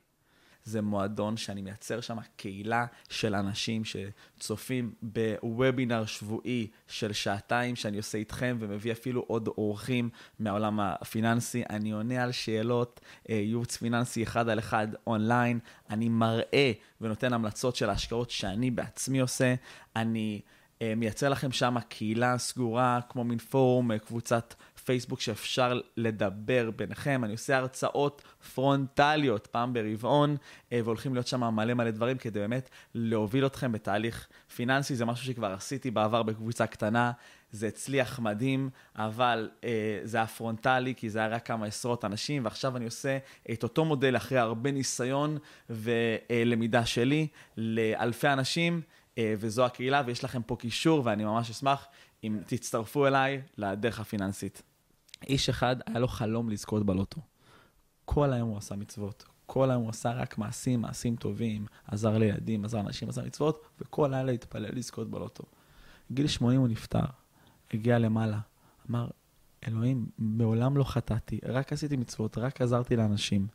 זה 0.67 0.81
מועדון 0.81 1.37
שאני 1.37 1.61
מייצר 1.61 2.01
שם 2.01 2.17
קהילה 2.35 2.85
של 3.09 3.35
אנשים 3.35 3.81
שצופים 3.85 4.93
בוובינר 5.01 6.05
שבועי 6.05 6.67
של 6.87 7.13
שעתיים 7.13 7.75
שאני 7.75 7.97
עושה 7.97 8.17
איתכם 8.17 8.57
ומביא 8.59 8.91
אפילו 8.91 9.23
עוד 9.27 9.47
אורחים 9.47 10.09
מהעולם 10.39 10.79
הפיננסי. 10.79 11.63
אני 11.69 11.91
עונה 11.91 12.23
על 12.23 12.31
שאלות, 12.31 13.01
אה, 13.29 13.35
ייעוץ 13.35 13.77
פיננסי 13.77 14.23
אחד 14.23 14.49
על 14.49 14.59
אחד 14.59 14.87
אונליין. 15.07 15.59
אני 15.89 16.09
מראה 16.09 16.71
ונותן 17.01 17.33
המלצות 17.33 17.75
של 17.75 17.89
ההשקעות 17.89 18.29
שאני 18.29 18.71
בעצמי 18.71 19.19
עושה. 19.19 19.55
אני 19.95 20.41
אה, 20.81 20.93
מייצר 20.95 21.29
לכם 21.29 21.51
שם 21.51 21.75
קהילה 21.89 22.37
סגורה, 22.37 22.99
כמו 23.09 23.23
מין 23.23 23.37
פורום, 23.39 23.91
אה, 23.91 23.99
קבוצת 23.99 24.53
פייסבוק 24.87 25.21
שאפשר 25.21 25.79
לדבר 25.97 26.71
ביניכם. 26.75 27.21
אני 27.23 27.31
עושה 27.31 27.57
הרצאות 27.57 28.21
פרונטליות 28.55 29.47
פעם 29.47 29.73
ברבעון, 29.73 30.37
אה, 30.71 30.79
והולכים 30.83 31.13
להיות 31.13 31.27
שם 31.27 31.43
מלא 31.43 31.73
מלא 31.73 31.91
דברים 31.91 32.17
כדי 32.17 32.39
באמת 32.39 32.69
להוביל 32.95 33.45
אתכם 33.45 33.71
בתהליך 33.71 34.27
פיננסי. 34.55 34.95
זה 34.95 35.05
משהו 35.05 35.25
שכבר 35.25 35.53
עשיתי 35.53 35.91
בעבר 35.91 36.23
בקבוצה 36.23 36.67
קטנה, 36.67 37.11
זה 37.51 37.67
הצליח 37.67 38.19
מדהים, 38.19 38.69
אבל 38.95 39.49
אה, 39.63 39.99
זה 40.03 40.17
היה 40.17 40.27
פרונטלי, 40.27 40.95
כי 40.95 41.09
זה 41.09 41.19
היה 41.19 41.27
רק 41.27 41.45
כמה 41.45 41.65
עשרות 41.65 42.05
אנשים, 42.05 42.45
ועכשיו 42.45 42.77
אני 42.77 42.85
עושה 42.85 43.17
את 43.51 43.63
אותו 43.63 43.85
מודל 43.85 44.15
אחרי 44.15 44.37
הרבה 44.37 44.71
ניסיון 44.71 45.37
ולמידה 45.69 46.85
שלי 46.85 47.27
לאלפי 47.57 48.27
אנשים. 48.27 48.81
אה, 49.17 49.33
וזו 49.39 49.65
הקהילה, 49.65 50.01
ויש 50.05 50.23
לכם 50.23 50.41
פה 50.41 50.55
קישור, 50.55 51.01
ואני 51.05 51.25
ממש 51.25 51.49
אשמח 51.49 51.87
אם 52.23 52.39
תצטרפו 52.45 53.07
אליי 53.07 53.41
לדרך 53.57 53.99
הפיננסית. 53.99 54.61
איש 55.23 55.49
אחד, 55.49 55.75
היה 55.85 55.99
לו 55.99 56.07
חלום 56.07 56.49
לזכות 56.49 56.85
בלוטו. 56.85 57.21
כל 58.05 58.33
היום 58.33 58.49
הוא 58.49 58.57
עשה 58.57 58.75
מצוות. 58.75 59.25
כל 59.45 59.71
היום 59.71 59.81
הוא 59.81 59.89
עשה 59.89 60.11
רק 60.11 60.37
מעשים, 60.37 60.81
מעשים 60.81 61.15
טובים, 61.15 61.65
עזר 61.85 62.17
לילדים, 62.17 62.65
עזר 62.65 62.77
לאנשים, 62.77 63.09
עשה 63.09 63.21
מצוות, 63.21 63.67
וכל 63.81 64.07
לילה 64.11 64.31
התפלל 64.31 64.75
לזכות 64.75 65.09
בלוטו. 65.11 65.43
גיל 66.11 66.27
80 66.27 66.59
הוא 66.59 66.67
נפטר, 66.67 67.05
הגיע 67.73 67.99
למעלה, 67.99 68.39
אמר, 68.89 69.07
אלוהים, 69.67 70.09
מעולם 70.17 70.77
לא 70.77 70.83
חטאתי, 70.83 71.39
רק 71.45 71.73
עשיתי 71.73 71.97
מצוות, 71.97 72.37
רק 72.37 72.61
עזרתי 72.61 72.95
לאנשים. 72.95 73.47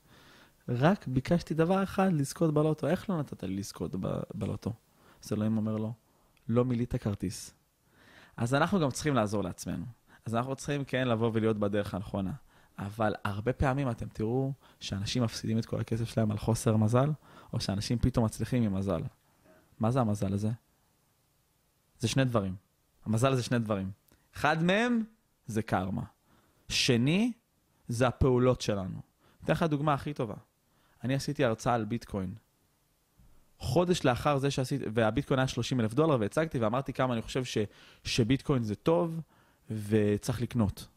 רק 0.68 1.06
ביקשתי 1.06 1.54
דבר 1.54 1.82
אחד, 1.82 2.12
לזכות 2.12 2.54
בלוטו. 2.54 2.88
איך 2.88 3.10
לא 3.10 3.18
נתת 3.18 3.42
לי 3.42 3.56
לזכות 3.56 3.96
ב- 4.00 4.22
בלוטו? 4.34 4.72
אז 5.24 5.32
אלוהים 5.32 5.56
אומר 5.56 5.76
לו, 5.76 5.92
לא 6.48 6.64
מילאת 6.64 6.96
כרטיס. 6.96 7.54
אז 8.36 8.54
אנחנו 8.54 8.80
גם 8.80 8.90
צריכים 8.90 9.14
לעזור 9.14 9.42
לעצמנו. 9.42 9.84
אז 10.24 10.34
אנחנו 10.34 10.56
צריכים 10.56 10.84
כן 10.84 11.08
לבוא 11.08 11.30
ולהיות 11.32 11.58
בדרך 11.58 11.94
הנכונה. 11.94 12.32
אבל 12.78 13.14
הרבה 13.24 13.52
פעמים 13.52 13.90
אתם 13.90 14.08
תראו 14.08 14.52
שאנשים 14.80 15.22
מפסידים 15.22 15.58
את 15.58 15.66
כל 15.66 15.80
הכסף 15.80 16.08
שלהם 16.08 16.30
על 16.30 16.38
חוסר 16.38 16.76
מזל, 16.76 17.10
או 17.52 17.60
שאנשים 17.60 17.98
פתאום 17.98 18.24
מצליחים 18.24 18.62
עם 18.62 18.74
מזל. 18.74 19.02
מה 19.80 19.90
זה 19.90 20.00
המזל 20.00 20.32
הזה? 20.32 20.50
זה 21.98 22.08
שני 22.08 22.24
דברים. 22.24 22.54
המזל 23.04 23.34
זה 23.34 23.42
שני 23.42 23.58
דברים. 23.58 23.90
אחד 24.36 24.62
מהם 24.62 25.04
זה 25.46 25.62
קרמה. 25.62 26.02
שני, 26.68 27.32
זה 27.88 28.06
הפעולות 28.06 28.60
שלנו. 28.60 29.00
אתן 29.44 29.52
לך 29.52 29.62
דוגמה 29.62 29.94
הכי 29.94 30.14
טובה. 30.14 30.34
אני 31.04 31.14
עשיתי 31.14 31.44
הרצאה 31.44 31.74
על 31.74 31.84
ביטקוין. 31.84 32.34
חודש 33.58 34.04
לאחר 34.04 34.38
זה 34.38 34.50
שעשיתי, 34.50 34.84
והביטקוין 34.94 35.40
היה 35.40 35.48
30 35.48 35.80
אלף 35.80 35.94
דולר, 35.94 36.16
והצגתי 36.20 36.58
ואמרתי 36.58 36.92
כמה 36.92 37.14
אני 37.14 37.22
חושב 37.22 37.44
ש, 37.44 37.58
שביטקוין 38.04 38.62
זה 38.62 38.74
טוב 38.74 39.20
וצריך 39.70 40.42
לקנות. 40.42 40.88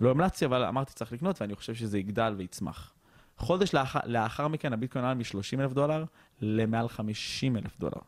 לא 0.00 0.10
המלצתי, 0.10 0.44
אבל 0.44 0.64
אמרתי 0.64 0.92
צריך 0.92 1.12
לקנות, 1.12 1.40
ואני 1.40 1.54
חושב 1.54 1.74
שזה 1.74 1.98
יגדל 1.98 2.34
ויצמח. 2.36 2.94
חודש 3.38 3.74
לאחר, 3.74 4.00
לאחר 4.04 4.48
מכן 4.48 4.72
הביטקוין 4.72 5.04
עלה 5.04 5.14
מ-30 5.14 5.60
אלף 5.60 5.72
דולר 5.72 6.04
למעל 6.40 6.88
50 6.88 7.56
אלף 7.56 7.78
דולר, 7.78 8.00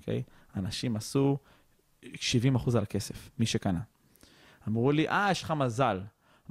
אוקיי? 0.00 0.22
אנשים 0.56 0.96
עשו 0.96 1.38
70 2.14 2.54
אחוז 2.54 2.76
על 2.76 2.82
הכסף, 2.82 3.30
מי 3.38 3.46
שקנה. 3.46 3.80
אמרו 4.68 4.92
לי, 4.92 5.08
אה, 5.08 5.28
יש 5.30 5.42
לך 5.42 5.50
מזל. 5.50 6.00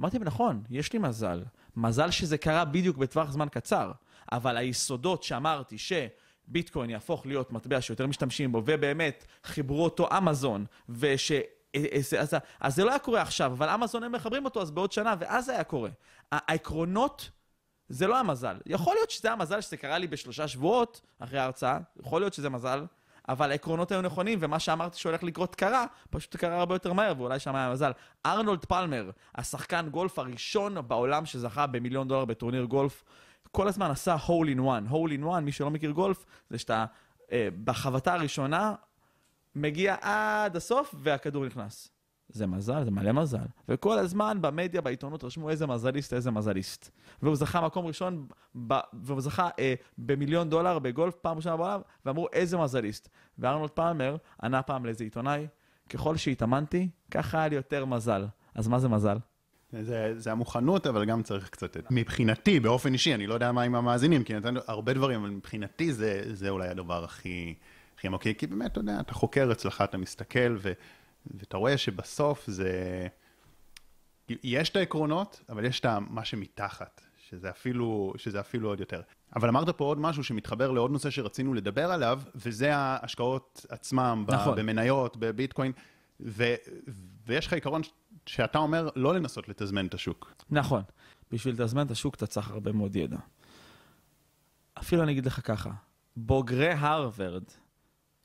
אמרתי, 0.00 0.18
נכון, 0.18 0.62
יש 0.70 0.92
לי 0.92 0.98
מזל. 0.98 1.42
מזל 1.76 2.10
שזה 2.10 2.38
קרה 2.38 2.64
בדיוק 2.64 2.96
בטווח 2.96 3.30
זמן 3.30 3.48
קצר, 3.48 3.92
אבל 4.32 4.56
היסודות 4.56 5.22
שאמרתי 5.22 5.76
שביטקוין 5.78 6.90
יהפוך 6.90 7.26
להיות 7.26 7.52
מטבע 7.52 7.80
שיותר 7.80 8.06
משתמשים 8.06 8.52
בו, 8.52 8.62
ובאמת 8.66 9.26
חיברו 9.44 9.84
אותו 9.84 10.08
אמזון, 10.18 10.64
וש... 10.88 11.32
אז, 11.76 12.14
אז, 12.18 12.36
אז 12.60 12.76
זה 12.76 12.84
לא 12.84 12.90
היה 12.90 12.98
קורה 12.98 13.22
עכשיו, 13.22 13.52
אבל 13.52 13.68
אמזון 13.68 14.02
הם 14.02 14.12
מחברים 14.12 14.44
אותו 14.44 14.62
אז 14.62 14.70
בעוד 14.70 14.92
שנה, 14.92 15.14
ואז 15.18 15.44
זה 15.44 15.52
היה 15.52 15.64
קורה. 15.64 15.90
העקרונות, 16.32 17.30
זה 17.88 18.06
לא 18.06 18.18
המזל. 18.18 18.56
יכול 18.66 18.94
להיות 18.94 19.10
שזה 19.10 19.32
המזל 19.32 19.60
שזה 19.60 19.76
קרה 19.76 19.98
לי 19.98 20.06
בשלושה 20.06 20.48
שבועות 20.48 21.00
אחרי 21.18 21.38
ההרצאה, 21.38 21.78
יכול 22.00 22.20
להיות 22.20 22.34
שזה 22.34 22.50
מזל, 22.50 22.84
אבל 23.28 23.50
העקרונות 23.50 23.92
היו 23.92 24.02
נכונים, 24.02 24.38
ומה 24.42 24.58
שאמרתי 24.58 24.98
שהולך 24.98 25.22
לקרות 25.22 25.54
קרה, 25.54 25.86
פשוט 26.10 26.36
קרה 26.36 26.58
הרבה 26.58 26.74
יותר 26.74 26.92
מהר, 26.92 27.14
ואולי 27.18 27.38
שם 27.38 27.54
היה 27.54 27.72
מזל. 27.72 27.92
ארנולד 28.26 28.64
פלמר, 28.64 29.10
השחקן 29.34 29.88
גולף 29.88 30.18
הראשון 30.18 30.88
בעולם 30.88 31.26
שזכה 31.26 31.66
במיליון 31.66 32.08
דולר 32.08 32.24
בטורניר 32.24 32.64
גולף, 32.64 33.04
כל 33.50 33.68
הזמן 33.68 33.90
עשה 33.90 34.16
הול 34.26 34.48
אין 34.48 34.60
וואן. 34.60 34.86
הול 34.86 35.10
אין 35.10 35.24
וואן, 35.24 35.44
מי 35.44 35.52
שלא 35.52 35.70
מכיר 35.70 35.90
גולף, 35.90 36.24
זה 36.50 36.58
שאתה 36.58 36.84
אה, 37.32 37.48
בחבטה 37.64 38.14
הראשונה 38.14 38.74
מגיע 39.62 39.96
עד 40.00 40.56
הסוף 40.56 40.94
והכדור 40.98 41.46
נכנס. 41.46 41.88
זה 42.28 42.46
מזל, 42.46 42.84
זה 42.84 42.90
מלא 42.90 43.12
מזל. 43.12 43.46
וכל 43.68 43.98
הזמן 43.98 44.38
במדיה, 44.40 44.80
בעיתונות, 44.80 45.24
רשמו 45.24 45.50
איזה 45.50 45.66
מזליסט, 45.66 46.12
איזה 46.12 46.30
מזליסט. 46.30 46.90
והוא 47.22 47.36
זכה 47.36 47.60
מקום 47.60 47.86
ראשון, 47.86 48.26
ב... 48.66 48.74
והוא 49.02 49.20
זכה 49.20 49.48
אה, 49.58 49.74
במיליון 49.98 50.50
דולר 50.50 50.78
בגולף 50.78 51.14
פעם 51.14 51.36
ראשונה 51.36 51.56
בעולם, 51.56 51.80
ואמרו 52.04 52.26
איזה 52.32 52.58
מזליסט. 52.58 53.08
וארנולד 53.38 53.70
פלמר 53.70 54.16
ענה 54.42 54.62
פעם 54.62 54.84
לאיזה 54.84 55.04
עיתונאי, 55.04 55.46
ככל 55.88 56.16
שהתאמנתי, 56.16 56.88
ככה 57.10 57.38
היה 57.38 57.48
לי 57.48 57.56
יותר 57.56 57.84
מזל. 57.84 58.26
אז 58.54 58.68
מה 58.68 58.78
זה 58.78 58.88
מזל? 58.88 59.16
זה, 59.72 60.12
זה 60.16 60.32
המוכנות, 60.32 60.86
אבל 60.86 61.04
גם 61.04 61.22
צריך 61.22 61.48
קצת... 61.48 61.76
את- 61.76 61.86
מבחינתי, 61.90 62.60
באופן 62.60 62.92
אישי, 62.92 63.14
אני 63.14 63.26
לא 63.26 63.34
יודע 63.34 63.52
מה 63.52 63.62
עם 63.62 63.74
המאזינים, 63.74 64.24
כי 64.24 64.34
נתנו 64.34 64.60
הרבה 64.66 64.92
דברים, 64.92 65.20
אבל 65.20 65.30
מבחינתי 65.30 65.92
זה, 65.92 66.22
זה 66.32 66.48
אולי 66.48 66.68
הדבר 66.68 67.04
הכי, 67.04 67.54
הכי 67.98 68.06
עמוק. 68.06 68.22
כי 68.38 68.46
באמת, 68.46 68.72
אתה 68.72 68.80
יודע, 68.80 69.00
אתה 69.00 69.14
חוקר 69.14 69.48
אצלך, 69.52 69.80
אתה 69.84 69.98
מסתכל, 69.98 70.56
ו, 70.58 70.72
ואתה 71.26 71.56
רואה 71.56 71.78
שבסוף 71.78 72.46
זה... 72.46 73.06
יש 74.28 74.70
את 74.70 74.76
העקרונות, 74.76 75.40
אבל 75.48 75.64
יש 75.64 75.80
את 75.80 75.86
מה 76.10 76.24
שמתחת, 76.24 77.00
שזה 77.28 77.50
אפילו, 77.50 78.12
שזה 78.16 78.40
אפילו 78.40 78.68
עוד 78.68 78.80
יותר. 78.80 79.02
אבל 79.36 79.48
אמרת 79.48 79.68
פה 79.68 79.84
עוד 79.84 80.00
משהו 80.00 80.24
שמתחבר 80.24 80.70
לעוד 80.70 80.90
נושא 80.90 81.10
שרצינו 81.10 81.54
לדבר 81.54 81.92
עליו, 81.92 82.20
וזה 82.34 82.76
ההשקעות 82.76 83.66
עצמם, 83.68 84.24
נכון. 84.28 84.58
במניות, 84.58 85.16
בביטקוין, 85.16 85.72
ו, 86.20 86.54
ויש 87.26 87.46
לך 87.46 87.52
עיקרון 87.52 87.82
שאתה 88.26 88.58
אומר 88.58 88.88
לא 88.96 89.14
לנסות 89.14 89.48
לתזמן 89.48 89.86
את 89.86 89.94
השוק. 89.94 90.34
נכון. 90.50 90.82
בשביל 91.32 91.54
לתזמן 91.54 91.86
את 91.86 91.90
השוק 91.90 92.14
אתה 92.14 92.26
צריך 92.26 92.50
הרבה 92.50 92.72
מאוד 92.72 92.96
ידע. 92.96 93.18
אפילו 94.78 95.02
אני 95.02 95.12
אגיד 95.12 95.26
לך 95.26 95.40
ככה, 95.44 95.70
בוגרי 96.16 96.72
הרווארד, 96.72 97.44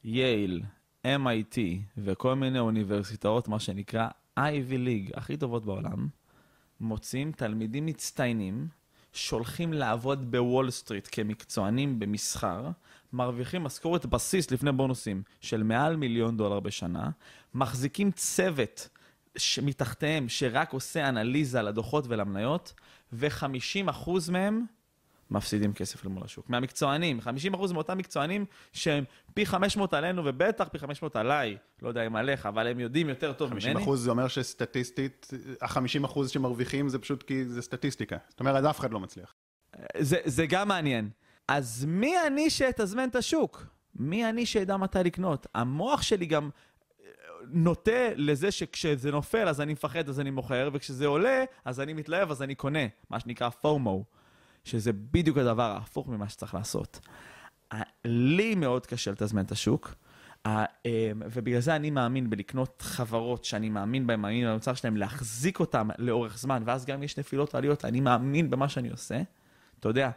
Yale, 0.03 0.61
MIT 1.07 1.57
וכל 1.97 2.33
מיני 2.33 2.59
אוניברסיטאות, 2.59 3.47
מה 3.47 3.59
שנקרא 3.59 4.07
Ivy 4.39 4.73
League, 4.87 5.11
הכי 5.13 5.37
טובות 5.37 5.65
בעולם, 5.65 6.07
מוצאים 6.79 7.31
תלמידים 7.31 7.85
מצטיינים, 7.85 8.67
שולחים 9.13 9.73
לעבוד 9.73 10.31
בוול 10.31 10.71
סטריט 10.71 11.07
כמקצוענים 11.11 11.99
במסחר, 11.99 12.69
מרוויחים 13.13 13.63
משכורת 13.63 14.05
בסיס 14.05 14.51
לפני 14.51 14.71
בונוסים 14.71 15.23
של 15.41 15.63
מעל 15.63 15.95
מיליון 15.95 16.37
דולר 16.37 16.59
בשנה, 16.59 17.09
מחזיקים 17.53 18.11
צוות 18.11 18.89
מתחתיהם 19.61 20.29
שרק 20.29 20.73
עושה 20.73 21.09
אנליזה 21.09 21.61
לדוחות 21.61 22.05
ולמניות, 22.07 22.73
ו-50% 23.13 24.09
מהם 24.31 24.65
מפסידים 25.33 25.73
כסף 25.73 26.05
למול 26.05 26.23
השוק. 26.23 26.49
מהמקצוענים, 26.49 27.19
50% 27.53 27.73
מאותם 27.73 27.97
מקצוענים 27.97 28.45
שהם 28.73 29.03
פי 29.33 29.45
500 29.45 29.93
עלינו, 29.93 30.21
ובטח 30.25 30.67
פי 30.67 30.79
500 30.79 31.15
עליי, 31.15 31.57
לא 31.81 31.87
יודע 31.87 32.07
אם 32.07 32.15
עליך, 32.15 32.45
אבל 32.45 32.67
הם 32.67 32.79
יודעים 32.79 33.09
יותר 33.09 33.33
טוב 33.33 33.49
50 33.49 33.71
ממני. 33.71 33.83
אחוז 33.83 34.03
זה 34.03 34.09
אומר 34.09 34.27
שסטטיסטית, 34.27 35.27
ה-50 35.61 36.05
אחוז 36.05 36.29
שמרוויחים 36.29 36.89
זה 36.89 36.99
פשוט 36.99 37.23
כי 37.23 37.45
זה 37.45 37.61
סטטיסטיקה. 37.61 38.17
זאת 38.29 38.39
אומרת, 38.39 38.63
אף 38.63 38.79
אחד 38.79 38.91
לא 38.91 38.99
מצליח. 38.99 39.33
זה, 39.99 40.17
זה 40.25 40.45
גם 40.45 40.67
מעניין. 40.67 41.09
אז 41.47 41.85
מי 41.87 42.13
אני 42.27 42.49
שאתזמן 42.49 43.09
את 43.09 43.15
השוק? 43.15 43.65
מי 43.95 44.29
אני 44.29 44.45
שידע 44.45 44.77
מתי 44.77 44.99
לקנות? 45.03 45.47
המוח 45.55 46.01
שלי 46.01 46.25
גם 46.25 46.49
אה, 46.49 47.09
נוטה 47.47 48.09
לזה 48.15 48.51
שכשזה 48.51 49.11
נופל 49.11 49.47
אז 49.47 49.61
אני 49.61 49.73
מפחד 49.73 50.09
אז 50.09 50.19
אני 50.19 50.31
מוכר, 50.31 50.69
וכשזה 50.73 51.05
עולה 51.05 51.43
אז 51.65 51.79
אני 51.79 51.93
מתלהב 51.93 52.31
אז 52.31 52.41
אני 52.41 52.55
קונה, 52.55 52.87
מה 53.09 53.19
שנקרא 53.19 53.49
פומו, 53.49 54.03
שזה 54.63 54.93
בדיוק 54.93 55.37
הדבר 55.37 55.71
ההפוך 55.71 56.07
ממה 56.07 56.29
שצריך 56.29 56.53
לעשות. 56.53 56.99
לי 58.05 58.55
מאוד 58.55 58.85
קשה 58.85 59.11
לתזמן 59.11 59.45
את 59.45 59.51
השוק, 59.51 59.95
אמ, 60.45 60.51
ובגלל 61.25 61.59
זה 61.59 61.75
אני 61.75 61.89
מאמין 61.89 62.29
בלקנות 62.29 62.81
חברות 62.81 63.45
שאני 63.45 63.69
מאמין 63.69 64.07
בהן, 64.07 64.19
מאמין 64.19 64.47
במוצר 64.47 64.73
שלהן, 64.73 64.97
להחזיק 64.97 65.59
אותן 65.59 65.87
לאורך 65.97 66.37
זמן, 66.37 66.63
ואז 66.65 66.85
גם 66.85 67.03
יש 67.03 67.19
נפילות 67.19 67.55
ועליות, 67.55 67.85
אני 67.85 67.99
מאמין 67.99 68.49
במה 68.49 68.69
שאני 68.69 68.89
עושה. 68.89 69.21
אתה 69.79 69.89
יודע, 69.89 70.09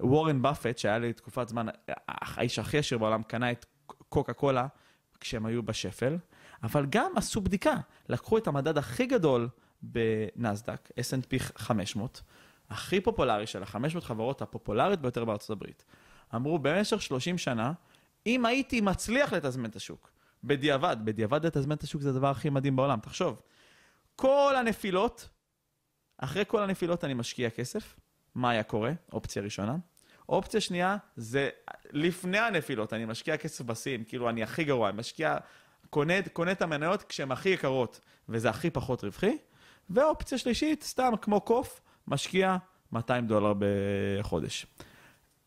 וורן 0.00 0.42
באפט, 0.42 0.78
שהיה 0.78 0.98
לי 0.98 1.12
תקופת 1.12 1.48
זמן, 1.48 1.66
האיש 2.08 2.58
הכי 2.58 2.78
עשיר 2.78 2.98
בעולם, 2.98 3.22
קנה 3.22 3.52
את 3.52 3.66
קוקה 4.08 4.32
קולה 4.32 4.66
כשהם 5.20 5.46
היו 5.46 5.62
בשפל, 5.62 6.16
אבל 6.62 6.86
גם 6.90 7.12
עשו 7.16 7.40
בדיקה, 7.40 7.74
לקחו 8.08 8.38
את 8.38 8.46
המדד 8.46 8.78
הכי 8.78 9.06
גדול 9.06 9.48
בנסדק, 9.82 10.90
S&P 11.00 11.38
500, 11.56 12.22
הכי 12.70 13.00
פופולרי 13.00 13.46
של 13.46 13.62
ה-500 13.62 14.00
חברות 14.00 14.42
הפופולרית 14.42 15.00
ביותר 15.00 15.24
בארצות 15.24 15.50
הברית. 15.50 15.84
אמרו, 16.34 16.58
במשך 16.58 17.02
30 17.02 17.38
שנה, 17.38 17.72
אם 18.26 18.46
הייתי 18.46 18.80
מצליח 18.80 19.32
לתזמן 19.32 19.70
את 19.70 19.76
השוק, 19.76 20.10
בדיעבד, 20.44 20.96
בדיעבד 21.04 21.46
לתזמן 21.46 21.76
את 21.76 21.82
השוק 21.82 22.02
זה 22.02 22.10
הדבר 22.10 22.30
הכי 22.30 22.50
מדהים 22.50 22.76
בעולם, 22.76 23.00
תחשוב. 23.00 23.42
כל 24.16 24.54
הנפילות, 24.58 25.28
אחרי 26.18 26.44
כל 26.46 26.62
הנפילות 26.62 27.04
אני 27.04 27.14
משקיע 27.14 27.50
כסף, 27.50 27.96
מה 28.34 28.50
היה 28.50 28.62
קורה? 28.62 28.92
אופציה 29.12 29.42
ראשונה. 29.42 29.76
אופציה 30.28 30.60
שנייה 30.60 30.96
זה 31.16 31.50
לפני 31.90 32.38
הנפילות, 32.38 32.92
אני 32.92 33.04
משקיע 33.04 33.36
כסף 33.36 33.64
בסין, 33.64 34.04
כאילו 34.08 34.28
אני 34.28 34.42
הכי 34.42 34.64
גרוע, 34.64 34.88
אני 34.88 34.98
משקיע, 34.98 35.36
קונה, 35.90 36.14
קונה 36.32 36.52
את 36.52 36.62
המניות 36.62 37.02
כשהן 37.02 37.32
הכי 37.32 37.48
יקרות, 37.48 38.00
וזה 38.28 38.50
הכי 38.50 38.70
פחות 38.70 39.04
רווחי. 39.04 39.38
ואופציה 39.90 40.38
שלישית, 40.38 40.82
סתם 40.82 41.12
כמו 41.22 41.40
קוף, 41.40 41.80
משקיע 42.08 42.56
200 42.92 43.26
דולר 43.26 43.52
בחודש. 43.58 44.66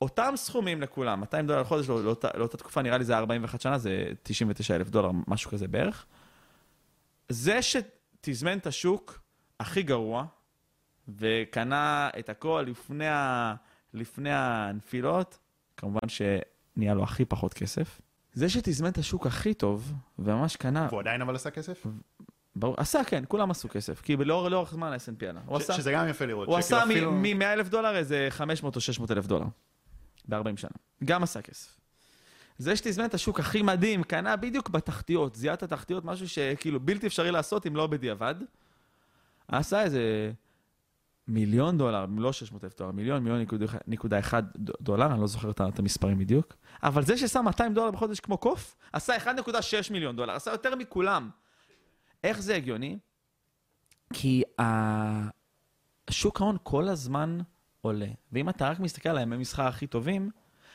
אותם 0.01 0.33
סכומים 0.35 0.81
לכולם, 0.81 1.19
200 1.19 1.47
דולר 1.47 1.61
לחודש 1.61 1.89
לא, 1.89 2.03
לאותה, 2.03 2.27
לאותה 2.35 2.57
תקופה, 2.57 2.81
נראה 2.81 2.97
לי 2.97 3.03
זה 3.03 3.17
41 3.17 3.61
שנה, 3.61 3.77
זה 3.77 4.05
99 4.23 4.75
אלף 4.75 4.89
דולר, 4.89 5.11
משהו 5.27 5.51
כזה 5.51 5.67
בערך. 5.67 6.05
זה 7.29 7.59
שתזמן 7.61 8.57
את 8.57 8.67
השוק 8.67 9.19
הכי 9.59 9.83
גרוע, 9.83 10.25
וקנה 11.07 12.09
את 12.19 12.29
הכל 12.29 12.65
לפני, 12.67 13.07
ה... 13.07 13.55
לפני 13.93 14.29
הנפילות, 14.33 15.37
כמובן 15.77 16.07
שנהיה 16.07 16.93
לו 16.93 17.03
הכי 17.03 17.25
פחות 17.25 17.53
כסף. 17.53 18.01
זה 18.33 18.49
שתזמן 18.49 18.89
את 18.89 18.97
השוק 18.97 19.27
הכי 19.27 19.53
טוב, 19.53 19.93
וממש 20.19 20.55
קנה, 20.55 20.87
והוא 20.89 20.99
עדיין 20.99 21.21
אבל 21.21 21.35
עשה 21.35 21.49
כסף? 21.51 21.85
ברור, 22.55 22.75
עשה 22.77 23.03
כן, 23.03 23.23
כולם 23.27 23.51
עשו 23.51 23.69
כסף, 23.69 24.01
כי 24.01 24.15
לאור, 24.15 24.49
לאורך 24.49 24.71
זמן 24.71 24.91
ה-S&P 24.93 25.25
עלה. 25.25 25.39
הוא 25.45 25.59
ש- 25.59 25.61
עשה, 25.63 25.73
שזה 25.73 25.91
גם 25.91 26.07
יפה 26.09 26.25
לראות. 26.25 26.47
הוא 26.47 26.57
עשה 26.57 26.83
אפילו- 26.83 27.11
מ-100 27.11 27.43
אלף 27.53 27.69
דולר 27.69 27.95
איזה 27.97 28.27
500 28.29 28.75
או 28.75 28.81
600 28.81 29.11
אלף 29.11 29.27
דולר, 29.27 29.45
ב-40 30.29 30.57
שנה. 30.57 30.69
גם 31.03 31.23
עשה 31.23 31.41
כסף. 31.41 31.79
זה 32.57 32.75
שתזמן 32.75 33.05
את 33.05 33.13
השוק 33.13 33.39
הכי 33.39 33.61
מדהים, 33.61 34.03
קנה 34.03 34.35
בדיוק 34.35 34.69
בתחתיות, 34.69 35.35
זיהה 35.35 35.53
את 35.53 35.63
התחתיות, 35.63 36.05
משהו 36.05 36.29
שכאילו 36.29 36.79
בלתי 36.79 37.07
אפשרי 37.07 37.31
לעשות 37.31 37.67
אם 37.67 37.75
לא 37.75 37.87
בדיעבד. 37.87 38.35
עשה 39.47 39.81
איזה 39.83 40.31
מיליון 41.27 41.77
דולר, 41.77 42.05
לא 42.17 42.33
600 42.33 42.63
אלף 42.63 42.77
דולר, 42.79 42.91
מיליון, 42.91 43.23
מיליון 43.23 43.45
נקודה- 43.87 44.19
אחד 44.19 44.43
דולר, 44.81 45.05
אני 45.05 45.21
לא 45.21 45.27
זוכר 45.27 45.49
את 45.51 45.79
המספרים 45.79 46.17
בדיוק. 46.19 46.53
אבל 46.83 47.03
זה 47.03 47.17
ששם 47.17 47.45
200 47.45 47.73
דולר 47.73 47.91
בחודש 47.91 48.19
כמו 48.19 48.37
קוף, 48.37 48.75
עשה 48.93 49.15
1.6 49.17 49.91
מיליון 49.91 50.15
דולר, 50.15 50.33
עשה 50.35 50.51
יותר 50.51 50.75
מכולם. 50.75 51.29
איך 52.26 52.41
זה 52.41 52.55
הגיוני? 52.55 52.97
כי 54.13 54.43
ה- 54.61 55.30
שוק 56.09 56.41
ההון 56.41 56.57
כל 56.63 56.88
הזמן 56.88 57.39
עולה, 57.82 58.07
ואם 58.32 58.49
אתה 58.49 58.69
רק 58.69 58.80
מסתכל 58.80 59.09
על 59.09 59.17
הימי 59.17 59.38
מסחר 59.38 59.63
הכי 59.67 59.88
טובים, 59.88 60.32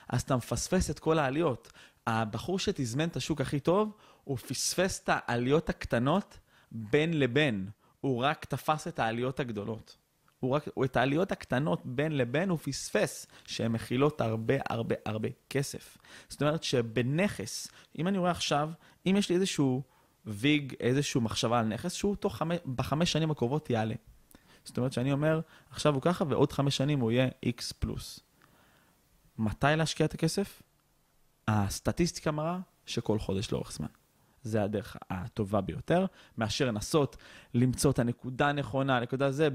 אז 0.08 0.22
אתה 0.22 0.36
מפספס 0.36 0.90
את 0.90 0.98
כל 0.98 1.18
העליות. 1.18 1.72
הבחור 2.06 2.58
שתזמן 2.58 3.08
את 3.08 3.16
השוק 3.16 3.40
הכי 3.40 3.60
טוב, 3.60 3.96
הוא 4.24 4.38
פספס 4.38 5.00
את 5.04 5.10
העליות 5.12 5.68
הקטנות 5.68 6.38
בין 6.72 7.18
לבין. 7.18 7.68
הוא 8.00 8.24
רק 8.24 8.44
תפס 8.44 8.88
את 8.88 8.98
העליות 8.98 9.40
הגדולות. 9.40 9.96
הוא 10.40 10.50
רק, 10.50 10.68
את 10.84 10.96
העליות 10.96 11.32
הקטנות 11.32 11.82
בין 11.84 12.16
לבין 12.16 12.48
הוא 12.48 12.58
פספס, 12.58 13.26
שהן 13.46 13.72
מכילות 13.72 14.20
הרבה 14.20 14.54
הרבה 14.68 14.94
הרבה 15.04 15.28
כסף. 15.50 15.98
זאת 16.28 16.42
אומרת 16.42 16.62
שבנכס, 16.62 17.68
אם 17.98 18.08
אני 18.08 18.18
רואה 18.18 18.30
עכשיו, 18.30 18.70
אם 19.06 19.14
יש 19.18 19.28
לי 19.28 19.34
איזשהו 19.34 19.82
ויג, 20.26 20.74
איזשהו 20.80 21.20
מחשבה 21.20 21.60
על 21.60 21.66
נכס, 21.66 21.92
שהוא 21.92 22.16
תוך 22.16 22.36
חמש, 22.36 22.58
בחמש 22.74 23.12
שנים 23.12 23.30
הקרובות 23.30 23.70
יעלה. 23.70 23.94
זאת 24.64 24.76
אומרת 24.76 24.92
שאני 24.92 25.12
אומר, 25.12 25.40
עכשיו 25.70 25.94
הוא 25.94 26.02
ככה, 26.02 26.24
ועוד 26.28 26.52
חמש 26.52 26.76
שנים 26.76 27.00
הוא 27.00 27.10
יהיה 27.10 27.28
X 27.46 27.72
פלוס. 27.78 28.20
מתי 29.38 29.66
להשקיע 29.76 30.06
את 30.06 30.14
הכסף? 30.14 30.62
הסטטיסטיקה 31.48 32.30
מראה 32.30 32.58
שכל 32.86 33.18
חודש 33.18 33.52
לאורך 33.52 33.72
זמן. 33.72 33.86
זה 34.42 34.62
הדרך 34.62 34.96
הטובה 35.10 35.60
ביותר, 35.60 36.06
מאשר 36.38 36.66
לנסות 36.66 37.16
למצוא 37.54 37.90
את 37.90 37.98
הנקודה 37.98 38.48
הנכונה, 38.48 38.96
הנקודה 38.96 39.30
זה, 39.30 39.48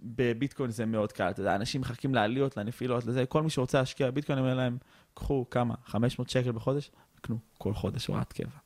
בביטקוין 0.00 0.70
זה 0.70 0.86
מאוד 0.86 1.12
קל, 1.12 1.30
אתה 1.30 1.40
יודע, 1.40 1.54
אנשים 1.54 1.80
מחכים 1.80 2.14
לעליות, 2.14 2.56
לנפילות, 2.56 3.04
לזה, 3.04 3.26
כל 3.26 3.42
מי 3.42 3.50
שרוצה 3.50 3.78
להשקיע 3.78 4.10
בביטקוין, 4.10 4.38
אני 4.38 4.46
אומר 4.46 4.56
להם, 4.56 4.78
קחו 5.14 5.46
כמה, 5.50 5.74
500 5.86 6.30
שקל 6.30 6.52
בחודש, 6.52 6.90
קנו 7.20 7.38
כל 7.58 7.74
חודש 7.74 8.06
הוראת 8.06 8.32
קבע. 8.32 8.65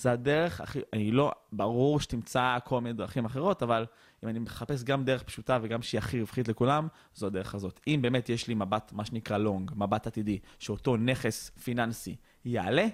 זה 0.00 0.12
הדרך 0.12 0.60
הכי, 0.60 0.80
אני 0.92 1.10
לא, 1.10 1.32
ברור 1.52 2.00
שתמצא 2.00 2.58
כל 2.64 2.80
מיני 2.80 2.92
דרכים 2.94 3.24
אחרות, 3.24 3.62
אבל 3.62 3.86
אם 4.24 4.28
אני 4.28 4.38
מחפש 4.38 4.84
גם 4.84 5.04
דרך 5.04 5.22
פשוטה 5.22 5.58
וגם 5.62 5.82
שהיא 5.82 5.98
הכי 5.98 6.20
רווחית 6.20 6.48
לכולם, 6.48 6.88
זו 7.14 7.26
הדרך 7.26 7.54
הזאת. 7.54 7.80
אם 7.86 7.98
באמת 8.02 8.28
יש 8.28 8.48
לי 8.48 8.54
מבט, 8.54 8.92
מה 8.92 9.04
שנקרא 9.04 9.38
לונג, 9.38 9.70
מבט 9.76 10.06
עתידי, 10.06 10.38
שאותו 10.58 10.96
נכס 10.96 11.50
פיננסי 11.64 12.16
יעלה, 12.44 12.86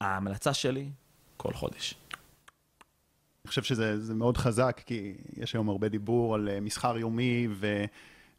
ההמלצה 0.00 0.54
שלי, 0.54 0.90
כל 1.36 1.52
חודש. 1.52 1.94
אני 3.44 3.48
חושב 3.48 3.62
שזה 3.62 4.00
זה 4.00 4.14
מאוד 4.14 4.36
חזק, 4.36 4.82
כי 4.86 5.14
יש 5.36 5.54
היום 5.54 5.68
הרבה 5.68 5.88
דיבור 5.88 6.34
על 6.34 6.48
אה, 6.48 6.60
מסחר 6.60 6.98
יומי 6.98 7.48
ו, 7.50 7.84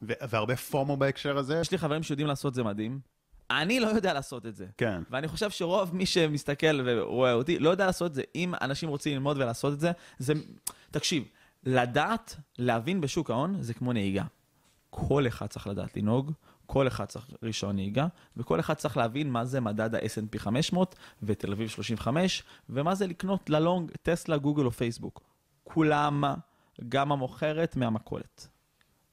ו, 0.01 0.13
והרבה 0.29 0.55
פומו 0.55 0.97
בהקשר 0.97 1.37
הזה. 1.37 1.59
יש 1.59 1.71
לי 1.71 1.77
חברים 1.77 2.03
שיודעים 2.03 2.27
לעשות 2.27 2.53
זה 2.53 2.63
מדהים. 2.63 3.10
אני 3.59 3.79
לא 3.79 3.87
יודע 3.87 4.13
לעשות 4.13 4.45
את 4.45 4.55
זה. 4.55 4.65
כן. 4.77 5.01
ואני 5.09 5.27
חושב 5.27 5.49
שרוב 5.49 5.95
מי 5.95 6.05
שמסתכל 6.05 6.81
ורואה 6.85 7.33
אותי 7.33 7.59
לא 7.59 7.69
יודע 7.69 7.85
לעשות 7.85 8.11
את 8.11 8.15
זה. 8.15 8.21
אם 8.35 8.53
אנשים 8.61 8.89
רוצים 8.89 9.13
ללמוד 9.13 9.37
ולעשות 9.37 9.73
את 9.73 9.79
זה, 9.79 9.91
זה... 10.19 10.33
תקשיב, 10.91 11.23
לדעת, 11.63 12.35
להבין 12.59 13.01
בשוק 13.01 13.29
ההון 13.29 13.61
זה 13.61 13.73
כמו 13.73 13.93
נהיגה. 13.93 14.23
כל 14.89 15.27
אחד 15.27 15.47
צריך 15.47 15.67
לדעת 15.67 15.97
לנהוג, 15.97 16.31
כל 16.65 16.87
אחד 16.87 17.05
צריך 17.05 17.25
רישיון 17.43 17.75
נהיגה, 17.75 18.07
וכל 18.37 18.59
אחד 18.59 18.73
צריך 18.73 18.97
להבין 18.97 19.29
מה 19.29 19.45
זה 19.45 19.59
מדד 19.59 19.95
ה-S&P 19.95 20.39
500 20.39 20.95
ותל 21.23 21.51
אביב 21.51 21.69
35, 21.69 22.43
ומה 22.69 22.95
זה 22.95 23.07
לקנות 23.07 23.49
ללונג 23.49 23.91
טסלה, 24.01 24.37
גוגל 24.37 24.65
או 24.65 24.71
פייסבוק. 24.71 25.21
כולם, 25.63 26.23
גם 26.89 27.11
המוכרת 27.11 27.75
מהמכולת. 27.75 28.47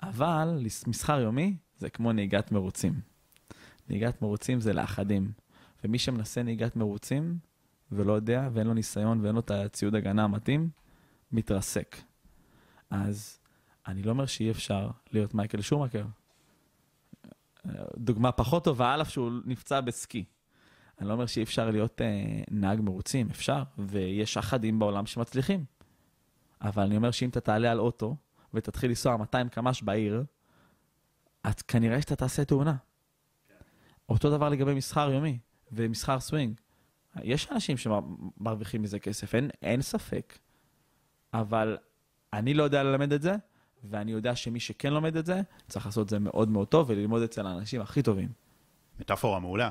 אבל 0.03 0.59
מסחר 0.86 1.20
יומי 1.20 1.57
זה 1.76 1.91
כמו 1.91 2.12
נהיגת 2.12 2.53
מרוצים. 2.53 3.01
נהיגת 3.89 4.22
מרוצים 4.22 4.61
זה 4.61 4.72
לאחדים. 4.72 5.32
ומי 5.84 5.99
שמנסה 5.99 6.43
נהיגת 6.43 6.76
מרוצים 6.76 7.39
ולא 7.93 8.12
יודע, 8.12 8.49
ואין 8.53 8.66
לו 8.66 8.74
ניסיון 8.74 9.20
ואין 9.20 9.34
לו 9.34 9.41
את 9.41 9.51
הציוד 9.51 9.95
הגנה 9.95 10.24
המתאים, 10.24 10.70
מתרסק. 11.32 11.97
אז 12.91 13.39
אני 13.86 14.03
לא 14.03 14.11
אומר 14.11 14.26
שאי 14.26 14.51
אפשר 14.51 14.91
להיות 15.12 15.34
מייקל 15.34 15.61
שומאכר. 15.61 16.05
דוגמה 17.97 18.32
פחות 18.32 18.64
טובה, 18.64 18.95
על 18.95 19.03
אף 19.03 19.11
שהוא 19.11 19.30
נפצע 19.45 19.80
בסקי. 19.80 20.24
אני 21.01 21.09
לא 21.09 21.12
אומר 21.12 21.26
שאי 21.26 21.43
אפשר 21.43 21.70
להיות 21.70 22.01
אה, 22.01 22.43
נהג 22.51 22.80
מרוצים, 22.80 23.28
אפשר, 23.30 23.62
ויש 23.78 24.36
אחדים 24.36 24.78
בעולם 24.78 25.07
שמצליחים. 25.07 25.64
אבל 26.61 26.82
אני 26.82 26.97
אומר 26.97 27.11
שאם 27.11 27.28
אתה 27.28 27.41
תעלה 27.41 27.70
על 27.70 27.80
אוטו 27.80 28.16
ותתחיל 28.55 28.91
לנסוע 28.91 29.16
200 29.16 29.49
קמ"ש 29.49 29.82
בעיר, 29.82 30.24
אז 31.45 31.55
כנראה 31.62 32.01
שאתה 32.01 32.16
תעשה 32.16 32.45
תאונה. 32.45 32.74
אותו 34.09 34.30
דבר 34.30 34.48
לגבי 34.48 34.74
מסחר 34.74 35.11
יומי 35.11 35.38
ומסחר 35.72 36.20
סווינג. 36.20 36.61
יש 37.22 37.48
אנשים 37.52 37.76
שמרוויחים 37.76 38.82
מזה 38.82 38.98
כסף, 38.98 39.34
אין, 39.34 39.50
אין 39.62 39.82
ספק. 39.82 40.38
אבל 41.34 41.78
אני 42.32 42.54
לא 42.54 42.62
יודע 42.62 42.82
ללמד 42.82 43.12
את 43.12 43.22
זה, 43.22 43.34
ואני 43.84 44.12
יודע 44.12 44.36
שמי 44.36 44.61
שכן 44.61 44.92
לומד 44.92 45.16
את 45.16 45.26
זה, 45.26 45.40
צריך 45.68 45.86
לעשות 45.86 46.04
את 46.04 46.11
זה 46.11 46.18
מאוד 46.18 46.48
מאוד 46.48 46.68
טוב 46.68 46.90
וללמוד 46.90 47.22
אצל 47.22 47.46
האנשים 47.46 47.80
הכי 47.80 48.02
טובים. 48.02 48.28
מטאפורה 49.00 49.38
מעולה. 49.38 49.68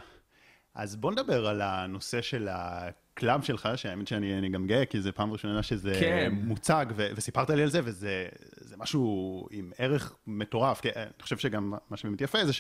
אז 0.76 0.96
בוא 0.96 1.12
נדבר 1.12 1.48
על 1.48 1.62
הנושא 1.62 2.22
של 2.22 2.48
הקלאב 2.52 3.42
שלך, 3.42 3.70
שהאמת 3.76 4.08
שאני 4.08 4.50
גם 4.50 4.68
גאה, 4.68 4.86
כי 4.86 5.02
זו 5.02 5.10
פעם 5.16 5.32
ראשונה 5.32 5.64
שזה 5.64 5.98
כן. 6.00 6.34
מוצג, 6.44 6.86
ו- 6.96 7.10
וסיפרת 7.16 7.50
לי 7.50 7.64
על 7.64 7.70
זה, 7.70 7.82
וזה 7.84 8.28
זה 8.56 8.78
משהו 8.78 9.48
עם 9.52 9.72
ערך 9.78 10.16
מטורף. 10.28 10.82
כי 10.82 10.90
אני 10.96 11.10
חושב 11.22 11.38
שגם 11.38 11.74
מה 11.90 11.98
שבאמת 11.98 12.22
יפה 12.22 12.46
זה 12.46 12.54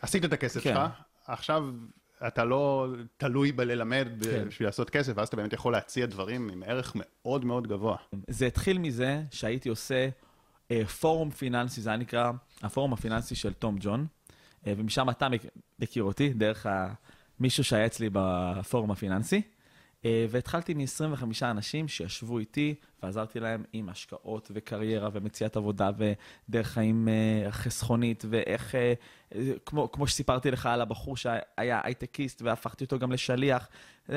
שעשית 0.00 0.24
את 0.24 0.32
הכסף 0.32 0.62
כן. 0.62 0.74
שלך, 0.74 0.90
עכשיו 1.26 1.64
אתה 2.26 2.44
לא 2.44 2.88
תלוי 3.16 3.52
בללמד 3.52 4.08
כן. 4.24 4.44
בשביל 4.48 4.68
לעשות 4.68 4.90
כסף, 4.90 5.12
ואז 5.16 5.28
אתה 5.28 5.36
באמת 5.36 5.52
יכול 5.52 5.72
להציע 5.72 6.06
דברים 6.06 6.48
עם 6.48 6.62
ערך 6.66 6.92
מאוד 6.96 7.44
מאוד 7.44 7.66
גבוה. 7.68 7.96
זה 8.28 8.46
התחיל 8.46 8.78
מזה 8.78 9.22
שהייתי 9.30 9.68
עושה 9.68 10.08
אה, 10.70 10.86
פורום 10.86 11.30
פיננסי, 11.30 11.80
זה 11.80 11.90
היה 11.90 11.96
נקרא 11.96 12.32
הפורום 12.62 12.92
הפיננסי 12.92 13.34
של 13.34 13.52
תום 13.52 13.76
ג'ון, 13.80 14.06
אה, 14.66 14.72
ומשם 14.76 15.10
אתה 15.10 15.28
מכ- 15.28 15.46
מכיר 15.78 16.02
אותי, 16.02 16.28
דרך 16.32 16.66
ה... 16.66 16.94
מישהו 17.40 17.64
שהיה 17.64 17.86
אצלי 17.86 18.08
בפורום 18.12 18.90
הפיננסי, 18.90 19.42
והתחלתי 20.28 20.74
מ-25 20.74 21.24
אנשים 21.42 21.88
שישבו 21.88 22.38
איתי 22.38 22.74
ועזרתי 23.02 23.40
להם 23.40 23.64
עם 23.72 23.88
השקעות 23.88 24.50
וקריירה 24.54 25.08
ומציאת 25.12 25.56
עבודה 25.56 25.90
ודרך 26.48 26.66
חיים 26.68 27.08
אה, 27.08 27.52
חסכונית 27.52 28.24
ואיך, 28.30 28.74
אה, 28.74 28.92
אה, 29.34 29.52
כמו, 29.66 29.92
כמו 29.92 30.06
שסיפרתי 30.06 30.50
לך 30.50 30.66
על 30.66 30.80
הבחור 30.80 31.16
שהיה 31.16 31.80
הייטקיסט 31.84 32.42
והפכתי 32.42 32.84
אותו 32.84 32.98
גם 32.98 33.12
לשליח. 33.12 33.68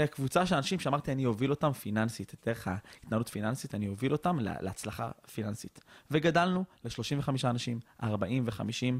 קבוצה 0.09 0.45
של 0.45 0.55
אנשים 0.55 0.79
שאמרתי, 0.79 1.11
אני 1.11 1.25
אוביל 1.25 1.51
אותם 1.51 1.71
פיננסית, 1.71 2.33
את 2.33 2.39
דרך 2.45 2.67
ההתנהלות 2.67 3.29
פיננסית, 3.29 3.75
אני 3.75 3.87
אוביל 3.87 4.11
אותם 4.11 4.39
לה- 4.39 4.61
להצלחה 4.61 5.11
פיננסית. 5.33 5.79
וגדלנו 6.11 6.63
ל-35 6.85 7.29
אנשים, 7.43 7.79
40 8.03 8.43
ו-50, 8.45 8.93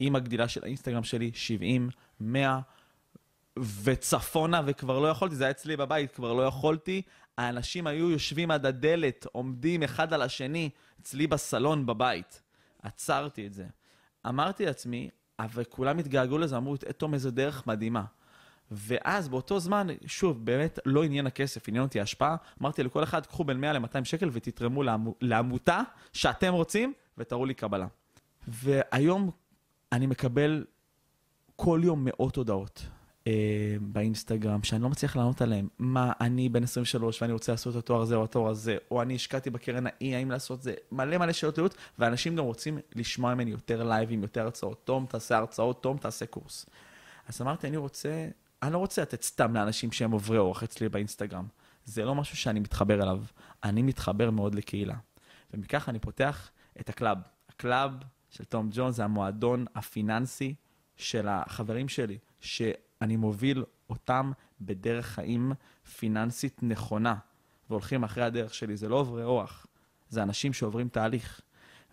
עם 0.00 0.16
הגדילה 0.16 0.48
של 0.48 0.64
האינסטגרם 0.64 1.04
שלי, 1.04 1.30
70, 1.34 1.90
100, 2.20 2.60
וצפונה, 3.58 4.60
וכבר 4.66 4.98
לא 4.98 5.08
יכולתי, 5.08 5.34
זה 5.34 5.44
היה 5.44 5.50
אצלי 5.50 5.76
בבית, 5.76 6.12
כבר 6.12 6.32
לא 6.32 6.42
יכולתי. 6.42 7.02
האנשים 7.38 7.86
היו 7.86 8.10
יושבים 8.10 8.50
עד 8.50 8.66
הדלת, 8.66 9.26
עומדים 9.32 9.82
אחד 9.82 10.12
על 10.12 10.22
השני, 10.22 10.70
אצלי 11.00 11.26
בסלון 11.26 11.86
בבית. 11.86 12.42
עצרתי 12.82 13.46
את 13.46 13.52
זה. 13.52 13.66
אמרתי 14.28 14.66
לעצמי, 14.66 15.10
אבל 15.38 15.64
כולם 15.64 15.98
התגעגעו 15.98 16.38
לזה, 16.38 16.56
אמרו, 16.56 16.74
"אה, 16.86 16.92
תום, 16.92 17.14
איזה 17.14 17.30
דרך 17.30 17.66
מדהימה. 17.66 18.04
ואז 18.70 19.28
באותו 19.28 19.60
זמן, 19.60 19.86
שוב, 20.06 20.46
באמת 20.46 20.78
לא 20.86 21.04
עניין 21.04 21.26
הכסף, 21.26 21.68
עניין 21.68 21.84
אותי 21.84 22.00
ההשפעה. 22.00 22.36
אמרתי 22.62 22.82
לכל 22.82 23.02
אחד, 23.02 23.26
קחו 23.26 23.44
בין 23.44 23.60
100 23.60 23.72
ל-200 23.72 24.04
שקל 24.04 24.28
ותתרמו 24.32 24.82
לעמו, 24.82 25.14
לעמותה 25.20 25.80
שאתם 26.12 26.52
רוצים, 26.52 26.92
ותראו 27.18 27.46
לי 27.46 27.54
קבלה. 27.54 27.86
והיום 28.48 29.30
אני 29.92 30.06
מקבל 30.06 30.64
כל 31.56 31.80
יום 31.84 32.04
מאות 32.04 32.36
הודעות 32.36 32.86
באינסטגרם, 33.80 34.62
שאני 34.62 34.82
לא 34.82 34.88
מצליח 34.88 35.16
לענות 35.16 35.42
עליהן. 35.42 35.68
מה, 35.78 36.12
אני 36.20 36.48
בן 36.48 36.62
23 36.62 37.22
ואני 37.22 37.32
רוצה 37.32 37.52
לעשות 37.52 37.74
את 37.74 37.78
התואר 37.78 38.00
הזה 38.00 38.14
או 38.14 38.24
התואר 38.24 38.50
הזה, 38.50 38.76
או 38.90 39.02
אני 39.02 39.14
השקעתי 39.14 39.50
בקרן 39.50 39.86
האי, 39.86 40.14
האם 40.14 40.30
לעשות 40.30 40.62
זה, 40.62 40.74
מלא 40.92 41.18
מלא 41.18 41.32
שאלות 41.32 41.58
לייעוץ, 41.58 41.74
ואנשים 41.98 42.36
גם 42.36 42.44
רוצים 42.44 42.78
לשמוע 42.94 43.34
ממני 43.34 43.50
יותר 43.50 43.82
לייבים, 43.82 44.22
יותר 44.22 44.42
הרצאות. 44.42 44.80
תום, 44.84 45.06
תעשה 45.06 45.36
הרצאות, 45.36 45.82
תום, 45.82 45.98
תעשה 45.98 46.26
קורס. 46.26 46.66
אז 47.28 47.42
אמרתי, 47.42 47.66
אני 47.66 47.76
רוצה, 47.76 48.28
אני 48.62 48.72
לא 48.72 48.78
רוצה 48.78 49.02
לתת 49.02 49.22
סתם 49.22 49.54
לאנשים 49.54 49.92
שהם 49.92 50.10
עוברי 50.10 50.38
אורח 50.38 50.62
אצלי 50.62 50.88
באינסטגרם. 50.88 51.46
זה 51.84 52.04
לא 52.04 52.14
משהו 52.14 52.36
שאני 52.36 52.60
מתחבר 52.60 53.02
אליו. 53.02 53.22
אני 53.64 53.82
מתחבר 53.82 54.30
מאוד 54.30 54.54
לקהילה. 54.54 54.94
ומכך 55.54 55.88
אני 55.88 55.98
פותח 55.98 56.50
את 56.80 56.88
הקלאב. 56.88 57.18
הקלאב 57.48 57.92
של 58.30 58.44
תום 58.44 58.68
ג'ון 58.72 58.92
זה 58.92 59.04
המועדון 59.04 59.64
הפיננסי 59.74 60.54
של 60.96 61.28
החברים 61.28 61.88
שלי, 61.88 62.18
שאני 63.04 63.16
מוביל 63.16 63.64
אותם 63.90 64.32
בדרך 64.60 65.06
חיים 65.06 65.52
פיננסית 65.98 66.62
נכונה, 66.62 67.14
והולכים 67.70 68.04
אחרי 68.04 68.24
הדרך 68.24 68.54
שלי. 68.54 68.76
זה 68.76 68.88
לא 68.88 68.96
עוברי 68.96 69.24
אורח, 69.24 69.66
זה 70.08 70.22
אנשים 70.22 70.52
שעוברים 70.52 70.88
תהליך. 70.88 71.40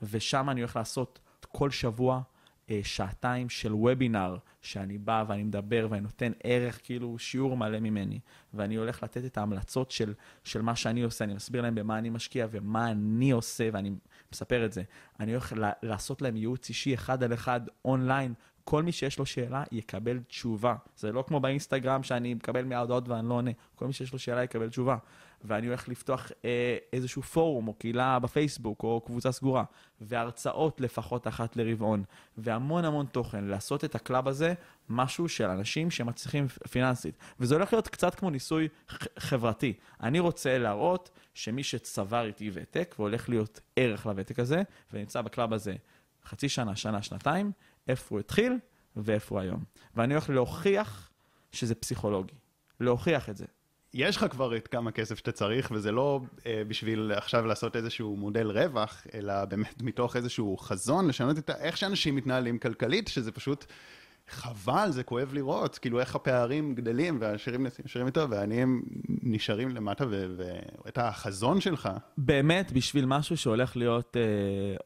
ושם 0.02 0.50
אני 0.50 0.62
הולך 0.62 0.76
לעשות 0.76 1.20
כל 1.48 1.70
שבוע 1.70 2.22
אה, 2.70 2.80
שעתיים 2.84 3.50
של 3.50 3.74
וובינר, 3.74 4.38
שאני 4.62 4.98
בא 4.98 5.24
ואני 5.28 5.44
מדבר 5.44 5.88
ואני 5.90 6.02
נותן 6.02 6.32
ערך, 6.44 6.80
כאילו 6.84 7.20
שיעור 7.20 7.58
מלא 7.58 7.80
ממני. 7.80 8.20
ואני 8.54 8.76
הולך 8.76 9.04
לתת 9.04 9.26
את 9.26 9.38
ההמלצות 9.38 9.92
של, 9.92 10.14
של 10.44 10.62
מה 10.62 10.76
שאני 10.76 11.02
עושה, 11.02 11.26
אני 11.26 11.34
מסביר 11.34 11.62
להם 11.62 11.76
במה 11.76 11.98
אני 11.98 12.10
משקיע 12.10 12.48
ומה 12.52 12.92
אני 12.92 13.32
עושה, 13.32 13.70
ואני 13.74 13.92
מספר 14.34 14.66
את 14.66 14.72
זה. 14.72 14.84
אני 15.20 15.32
הולך 15.32 15.54
לעשות 15.84 16.22
להם 16.22 16.36
ייעוץ 16.36 16.70
אישי 16.70 16.94
אחד 16.94 17.24
על 17.24 17.34
אחד 17.34 17.62
אונליין. 17.86 18.34
כל 18.64 18.84
מי 18.84 18.92
שיש 18.92 19.20
לו 19.20 19.26
שאלה 19.26 19.64
יקבל 19.72 20.20
תשובה. 20.28 20.76
זה 20.98 21.12
לא 21.12 21.24
כמו 21.28 21.40
באינסטגרם 21.40 22.04
שאני 22.04 22.34
מקבל 22.34 22.66
מההודעות 22.66 23.10
ואני 23.10 23.30
לא 23.30 23.34
עונה. 23.34 23.52
כל 23.76 23.88
מי 23.88 23.94
שיש 23.94 24.14
לו 24.14 24.20
שאלה 24.20 24.44
יקבל 24.44 24.70
תשובה. 24.70 24.98
ואני 25.44 25.68
הולך 25.68 25.90
לפתוח 25.90 26.32
אה, 26.46 26.78
איזשהו 26.94 27.22
פורום 27.22 27.68
או 27.68 27.74
קהילה 27.74 28.20
בפייסבוק 28.20 28.84
או 28.84 29.02
קבוצה 29.06 29.32
סגורה, 29.32 29.64
והרצאות 30.02 30.82
לפחות 30.82 31.28
אחת 31.28 31.56
לרבעון, 31.56 32.04
והמון 32.38 32.86
המון 32.86 33.06
תוכן, 33.06 33.44
לעשות 33.44 33.86
את 33.86 33.96
הקלאב 33.96 34.28
הזה 34.28 34.54
משהו 34.90 35.30
של 35.30 35.46
אנשים 35.46 35.92
שמצליחים 35.92 36.48
פיננסית. 36.48 37.18
וזה 37.40 37.56
הולך 37.56 37.74
להיות 37.74 37.88
קצת 37.88 38.16
כמו 38.16 38.30
ניסוי 38.30 38.68
חברתי. 39.20 39.74
אני 40.02 40.20
רוצה 40.20 40.58
להראות 40.58 41.10
שמי 41.34 41.64
שצבר 41.64 42.26
איתי 42.26 42.52
ותק 42.54 42.96
והולך 43.00 43.30
להיות 43.30 43.60
ערך 43.76 44.06
לוותק 44.06 44.40
הזה, 44.40 44.62
ונמצא 44.94 45.22
בקלאב 45.22 45.54
הזה 45.54 45.76
חצי 46.26 46.50
שנה, 46.50 46.76
שנה, 46.76 47.02
שנתיים, 47.02 47.52
איפה 47.92 48.16
הוא 48.16 48.20
התחיל 48.20 48.54
ואיפה 48.96 49.36
הוא 49.36 49.42
היום. 49.42 49.64
ואני 49.96 50.14
הולך 50.14 50.30
להוכיח 50.30 51.10
שזה 51.52 51.76
פסיכולוגי. 51.76 52.34
להוכיח 52.80 53.30
את 53.30 53.38
זה. 53.38 53.46
יש 53.94 54.18
לך 54.18 54.26
כבר 54.32 54.56
את 54.58 54.68
כמה 54.68 54.92
כסף 54.92 55.18
שאתה 55.18 55.32
צריך, 55.32 55.72
וזה 55.74 55.92
לא 55.92 56.22
אה, 56.46 56.62
בשביל 56.68 57.12
עכשיו 57.16 57.46
לעשות 57.46 57.76
איזשהו 57.76 58.16
מודל 58.18 58.52
רווח, 58.52 59.04
אלא 59.14 59.46
באמת 59.46 59.82
מתוך 59.82 60.16
איזשהו 60.16 60.58
חזון, 60.58 61.08
לשנות 61.08 61.38
את 61.38 61.50
ה- 61.50 61.56
איך 61.58 61.78
שאנשים 61.78 62.16
מתנהלים 62.16 62.60
כלכלית, 62.60 63.08
שזה 63.08 63.32
פשוט 63.32 63.66
חבל, 64.30 64.88
זה 64.92 65.04
כואב 65.04 65.34
לראות, 65.34 65.78
כאילו 65.78 66.00
איך 66.00 66.16
הפערים 66.16 66.76
גדלים, 66.76 67.18
והעשירים 67.22 67.68
נשארים 67.86 68.08
יותר, 68.08 68.28
והעניים 68.30 68.82
נשארים 69.08 69.70
למטה, 69.70 70.06
ואת 70.86 70.98
החזון 70.98 71.62
שלך, 71.62 71.90
באמת, 72.18 72.72
בשביל 72.72 73.06
משהו 73.06 73.38
שהולך 73.38 73.78
להיות 73.78 74.18
אה, 74.18 74.22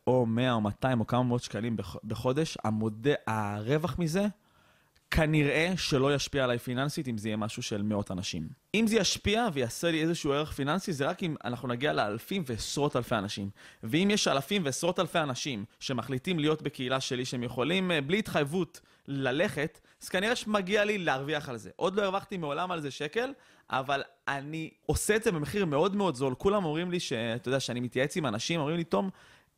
או 0.07 0.25
100 0.25 0.53
או 0.53 0.61
200 0.61 0.99
או 0.99 1.07
כמה 1.07 1.23
מאות 1.23 1.43
שקלים 1.43 1.77
בח- 1.77 1.95
בחודש, 2.03 2.57
המוד... 2.63 3.07
הרווח 3.27 3.99
מזה 3.99 4.25
כנראה 5.11 5.73
שלא 5.77 6.15
ישפיע 6.15 6.43
עליי 6.43 6.59
פיננסית 6.59 7.07
אם 7.07 7.17
זה 7.17 7.27
יהיה 7.27 7.37
משהו 7.37 7.63
של 7.63 7.81
מאות 7.81 8.11
אנשים. 8.11 8.47
אם 8.75 8.87
זה 8.87 8.95
ישפיע 8.95 9.47
ויעשה 9.53 9.91
לי 9.91 10.01
איזשהו 10.01 10.33
ערך 10.33 10.51
פיננסי, 10.51 10.93
זה 10.93 11.05
רק 11.09 11.23
אם 11.23 11.35
אנחנו 11.45 11.67
נגיע 11.67 11.93
לאלפים 11.93 12.43
ועשרות 12.45 12.95
אלפי 12.95 13.15
אנשים. 13.15 13.49
ואם 13.83 14.07
יש 14.11 14.27
אלפים 14.27 14.65
ועשרות 14.65 14.99
אלפי 14.99 15.19
אנשים 15.19 15.65
שמחליטים 15.79 16.39
להיות 16.39 16.61
בקהילה 16.61 16.99
שלי, 16.99 17.25
שהם 17.25 17.43
יכולים 17.43 17.91
אה, 17.91 18.01
בלי 18.01 18.19
התחייבות 18.19 18.79
ללכת, 19.07 19.79
אז 20.01 20.09
כנראה 20.09 20.35
שמגיע 20.35 20.85
לי 20.85 20.97
להרוויח 20.97 21.49
על 21.49 21.57
זה. 21.57 21.69
עוד 21.75 21.95
לא 21.95 22.01
הרווחתי 22.01 22.37
מעולם 22.37 22.71
על 22.71 22.81
זה 22.81 22.91
שקל, 22.91 23.33
אבל 23.69 24.03
אני 24.27 24.69
עושה 24.85 25.15
את 25.15 25.23
זה 25.23 25.31
במחיר 25.31 25.65
מאוד 25.65 25.95
מאוד 25.95 26.15
זול. 26.15 26.35
כולם 26.35 26.65
אומרים 26.65 26.91
לי, 26.91 26.99
שאתה 26.99 27.47
יודע, 27.47 27.59
שאני 27.59 27.79
מתייעץ 27.79 28.17
עם 28.17 28.25
אנשים, 28.25 28.59
אומרים 28.59 28.77
לי, 28.77 28.83
תום, 28.83 29.09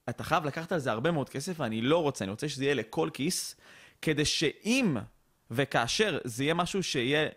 אתה 0.10 0.24
חייב 0.24 0.46
לקחת 0.46 0.72
על 0.72 0.80
זה 0.80 0.92
הרבה 0.92 1.12
מאוד 1.12 1.30
כסף, 1.30 1.60
ואני 1.60 1.82
לא 1.82 2.02
רוצה, 2.02 2.26
אני 2.26 2.32
רוצה 2.32 2.50
שזה 2.50 2.64
יהיה 2.64 2.74
לכל 2.74 3.10
כיס, 3.14 3.56
כדי 4.02 4.26
שאם 4.26 4.98
וכאשר 5.52 6.18
זה 6.24 6.44
יהיה 6.44 6.54
משהו 6.54 6.84
שיהיה, 6.84 7.30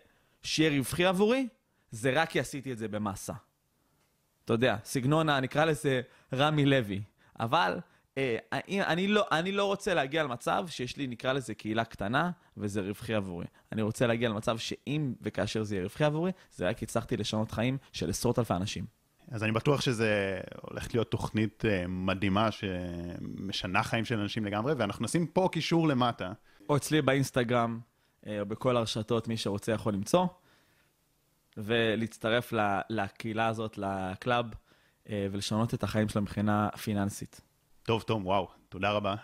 שיהיה 0.43 0.77
רווחי 0.77 1.05
עבורי, 1.05 1.47
זה 1.91 2.11
רק 2.11 2.29
כי 2.29 2.39
עשיתי 2.39 2.71
את 2.71 2.77
זה 2.77 2.87
במאסה. 2.87 3.33
אתה 4.45 4.53
יודע, 4.53 4.77
סגנון, 4.83 5.29
נקרא 5.29 5.65
לזה 5.65 6.01
רמי 6.33 6.65
לוי. 6.65 7.01
אבל 7.39 7.79
אני, 8.17 8.83
אני, 8.83 9.07
לא, 9.07 9.25
אני 9.31 9.51
לא 9.51 9.65
רוצה 9.65 9.93
להגיע 9.93 10.23
למצב 10.23 10.65
שיש 10.67 10.97
לי, 10.97 11.07
נקרא 11.07 11.33
לזה 11.33 11.53
קהילה 11.53 11.85
קטנה, 11.85 12.31
וזה 12.57 12.81
רווחי 12.81 13.13
עבורי. 13.13 13.45
אני 13.71 13.81
רוצה 13.81 14.07
להגיע 14.07 14.29
למצב 14.29 14.57
שאם 14.57 15.13
וכאשר 15.21 15.63
זה 15.63 15.75
יהיה 15.75 15.83
רווחי 15.83 16.03
עבורי, 16.03 16.31
זה 16.55 16.69
רק 16.69 16.83
הצלחתי 16.83 17.17
לשנות 17.17 17.51
חיים 17.51 17.77
של 17.91 18.09
עשרות 18.09 18.39
אלפי 18.39 18.53
אנשים. 18.53 18.85
אז 19.31 19.43
אני 19.43 19.51
בטוח 19.51 19.81
שזה 19.81 20.39
הולך 20.61 20.93
להיות 20.93 21.11
תוכנית 21.11 21.65
אה, 21.65 21.85
מדהימה 21.87 22.49
שמשנה 22.51 23.83
חיים 23.83 24.05
של 24.05 24.19
אנשים 24.19 24.45
לגמרי, 24.45 24.73
ואנחנו 24.73 25.05
נשים 25.05 25.27
פה 25.27 25.49
קישור 25.51 25.87
למטה. 25.87 26.31
או 26.69 26.77
אצלי 26.77 27.01
באינסטגרם, 27.01 27.79
אה, 28.27 28.39
או 28.39 28.45
בכל 28.45 28.77
הרשתות, 28.77 29.27
מי 29.27 29.37
שרוצה 29.37 29.71
יכול 29.71 29.93
למצוא, 29.93 30.27
ולהצטרף 31.57 32.53
לקהילה 32.89 33.47
הזאת, 33.47 33.77
לקלאב, 33.77 34.45
אה, 35.09 35.27
ולשנות 35.31 35.73
את 35.73 35.83
החיים 35.83 36.09
שלו 36.09 36.21
מבחינה 36.21 36.69
פיננסית. 36.69 37.41
טוב, 37.83 38.01
תום, 38.01 38.25
וואו, 38.25 38.47
תודה 38.69 38.91
רבה. 38.91 39.15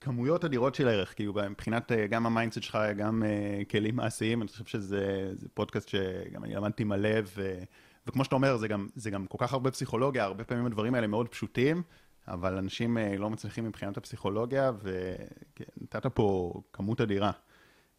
כמויות 0.00 0.44
אדירות 0.44 0.74
של 0.74 0.88
ערך, 0.88 1.14
כאילו, 1.14 1.34
מבחינת 1.50 1.92
אה, 1.92 2.06
גם 2.06 2.26
ה 2.26 2.30
mindset 2.30 2.62
שלך, 2.62 2.78
גם 2.96 3.22
אה, 3.22 3.64
כלים 3.70 3.96
מעשיים, 3.96 4.42
אני 4.42 4.48
חושב 4.48 4.64
שזה 4.64 5.30
זה 5.34 5.48
פודקאסט 5.54 5.88
שגם 5.88 6.44
אני 6.44 6.54
למדתי 6.54 6.84
מלא, 6.84 7.18
ו, 7.36 7.58
וכמו 8.06 8.24
שאתה 8.24 8.34
אומר, 8.34 8.56
זה 8.56 8.68
גם, 8.68 8.88
זה 8.94 9.10
גם 9.10 9.26
כל 9.26 9.38
כך 9.40 9.52
הרבה 9.52 9.70
פסיכולוגיה, 9.70 10.24
הרבה 10.24 10.44
פעמים 10.44 10.66
הדברים 10.66 10.94
האלה 10.94 11.06
מאוד 11.06 11.28
פשוטים, 11.28 11.82
אבל 12.28 12.56
אנשים 12.56 12.98
אה, 12.98 13.16
לא 13.16 13.30
מצליחים 13.30 13.64
מבחינת 13.64 13.96
הפסיכולוגיה, 13.96 14.72
ונתת 14.82 16.06
פה 16.06 16.52
כמות 16.72 17.00
אדירה. 17.00 17.30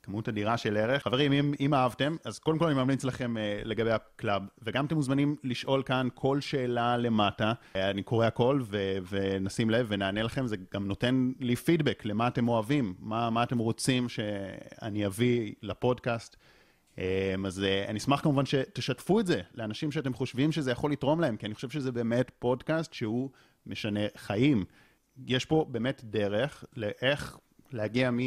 כמות 0.08 0.30
אדירה 0.30 0.58
של 0.58 0.78
ערך. 0.78 1.03
חברים, 1.03 1.32
אם, 1.32 1.53
אם 1.60 1.74
אהבתם, 1.74 2.16
אז 2.26 2.39
קודם 2.39 2.58
כל 2.58 2.66
אני 2.66 2.74
ממליץ 2.74 3.03
לכם 3.03 3.36
uh, 3.38 3.68
לגבי 3.68 3.91
הקלאב, 3.91 4.41
וגם 4.62 4.86
אתם 4.86 4.95
מוזמנים 4.95 5.36
לשאול 5.43 5.84
כאן 5.84 6.08
כל 6.14 6.41
שאלה 6.41 6.97
למטה. 6.97 7.53
Uh, 7.74 7.78
אני 7.78 8.03
קורא 8.03 8.26
הכל 8.26 8.62
ו- 8.64 8.97
ונשים 9.10 9.70
לב 9.70 9.86
ונענה 9.89 10.24
לכם, 10.24 10.47
זה 10.47 10.55
גם 10.74 10.88
נותן 10.88 11.32
לי 11.39 11.55
פידבק 11.55 12.05
למה 12.05 12.28
אתם 12.28 12.47
אוהבים, 12.47 12.93
מה, 12.99 13.30
מה 13.30 13.43
אתם 13.43 13.58
רוצים 13.58 14.10
שאני 14.10 15.05
אביא 15.05 15.53
לפודקאסט. 15.62 16.36
Um, 16.95 16.99
אז 17.45 17.60
uh, 17.60 17.89
אני 17.89 17.99
אשמח 17.99 18.22
כמובן 18.22 18.45
שתשתפו 18.45 19.20
את 19.20 19.28
זה 19.28 19.41
לאנשים 19.55 19.91
שאתם 19.91 20.14
חושבים 20.14 20.51
שזה 20.51 20.72
יכול 20.72 20.91
לתרום 20.91 21.20
להם, 21.20 21.38
כי 21.38 21.45
אני 21.45 21.55
חושב 21.55 21.70
שזה 21.70 21.91
באמת 21.91 22.32
פודקאסט 22.39 22.93
שהוא 22.93 23.30
משנה 23.66 23.99
חיים. 24.18 24.66
יש 25.28 25.45
פה 25.45 25.66
באמת 25.70 26.01
דרך 26.03 26.64
לאיך 26.76 27.38
להגיע 27.72 28.12
מ... 28.12 28.20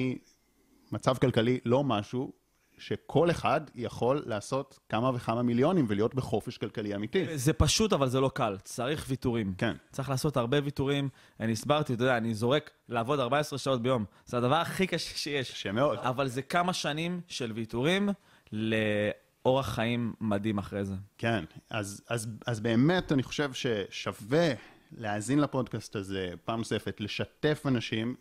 מצב 0.92 1.16
כלכלי 1.16 1.58
לא 1.64 1.84
משהו 1.84 2.32
שכל 2.80 3.30
אחד 3.30 3.60
יכול 3.74 4.22
לעשות 4.26 4.78
כמה 4.88 5.10
וכמה 5.14 5.42
מיליונים 5.42 5.84
ולהיות 5.88 6.14
בחופש 6.14 6.58
כלכלי 6.58 6.94
אמיתי. 6.94 7.38
זה 7.38 7.52
פשוט, 7.52 7.92
אבל 7.92 8.08
זה 8.08 8.20
לא 8.20 8.30
קל. 8.34 8.56
צריך 8.64 9.06
ויתורים. 9.08 9.54
כן. 9.58 9.76
צריך 9.92 10.08
לעשות 10.10 10.36
הרבה 10.36 10.58
ויתורים. 10.64 11.08
אני 11.40 11.52
הסברתי, 11.52 11.94
אתה 11.94 12.02
יודע, 12.02 12.16
אני 12.16 12.34
זורק 12.34 12.70
לעבוד 12.88 13.20
14 13.20 13.58
שעות 13.58 13.82
ביום. 13.82 14.04
זה 14.26 14.36
הדבר 14.36 14.54
הכי 14.54 14.86
קשה 14.86 15.18
שיש. 15.18 15.50
קשה 15.50 15.72
מאוד. 15.72 15.98
אבל 15.98 16.28
זה 16.28 16.42
כמה 16.42 16.72
שנים 16.72 17.20
של 17.28 17.52
ויתורים 17.52 18.08
לאורח 18.52 19.68
חיים 19.68 20.12
מדהים 20.20 20.58
אחרי 20.58 20.84
זה. 20.84 20.94
כן, 21.18 21.44
אז, 21.70 22.02
אז, 22.08 22.28
אז 22.46 22.60
באמת 22.60 23.12
אני 23.12 23.22
חושב 23.22 23.52
ששווה 23.52 24.52
להאזין 24.92 25.38
לפודקאסט 25.38 25.96
הזה 25.96 26.30
פעם 26.44 26.58
נוספת, 26.58 27.00
לשתף 27.00 27.62
אנשים. 27.66 28.14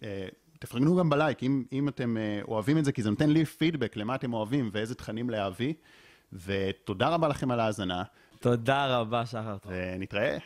אה, 0.64 0.68
תפרגנו 0.68 0.96
גם 0.96 1.10
בלייק, 1.10 1.44
אם, 1.44 1.64
אם 1.72 1.88
אתם 1.88 2.18
uh, 2.18 2.48
אוהבים 2.48 2.78
את 2.78 2.86
זה, 2.86 2.92
כי 2.92 3.02
זה 3.04 3.10
נותן 3.10 3.30
לי 3.30 3.46
פידבק 3.46 3.96
למה 3.96 4.16
אתם 4.16 4.34
אוהבים 4.34 4.70
ואיזה 4.74 4.96
תכנים 4.96 5.30
להביא. 5.30 5.74
ותודה 6.34 7.10
רבה 7.10 7.28
לכם 7.28 7.52
על 7.52 7.60
ההאזנה. 7.60 8.04
תודה 8.40 9.00
רבה, 9.00 9.26
שחר. 9.26 9.58
ונתראה. 9.66 10.38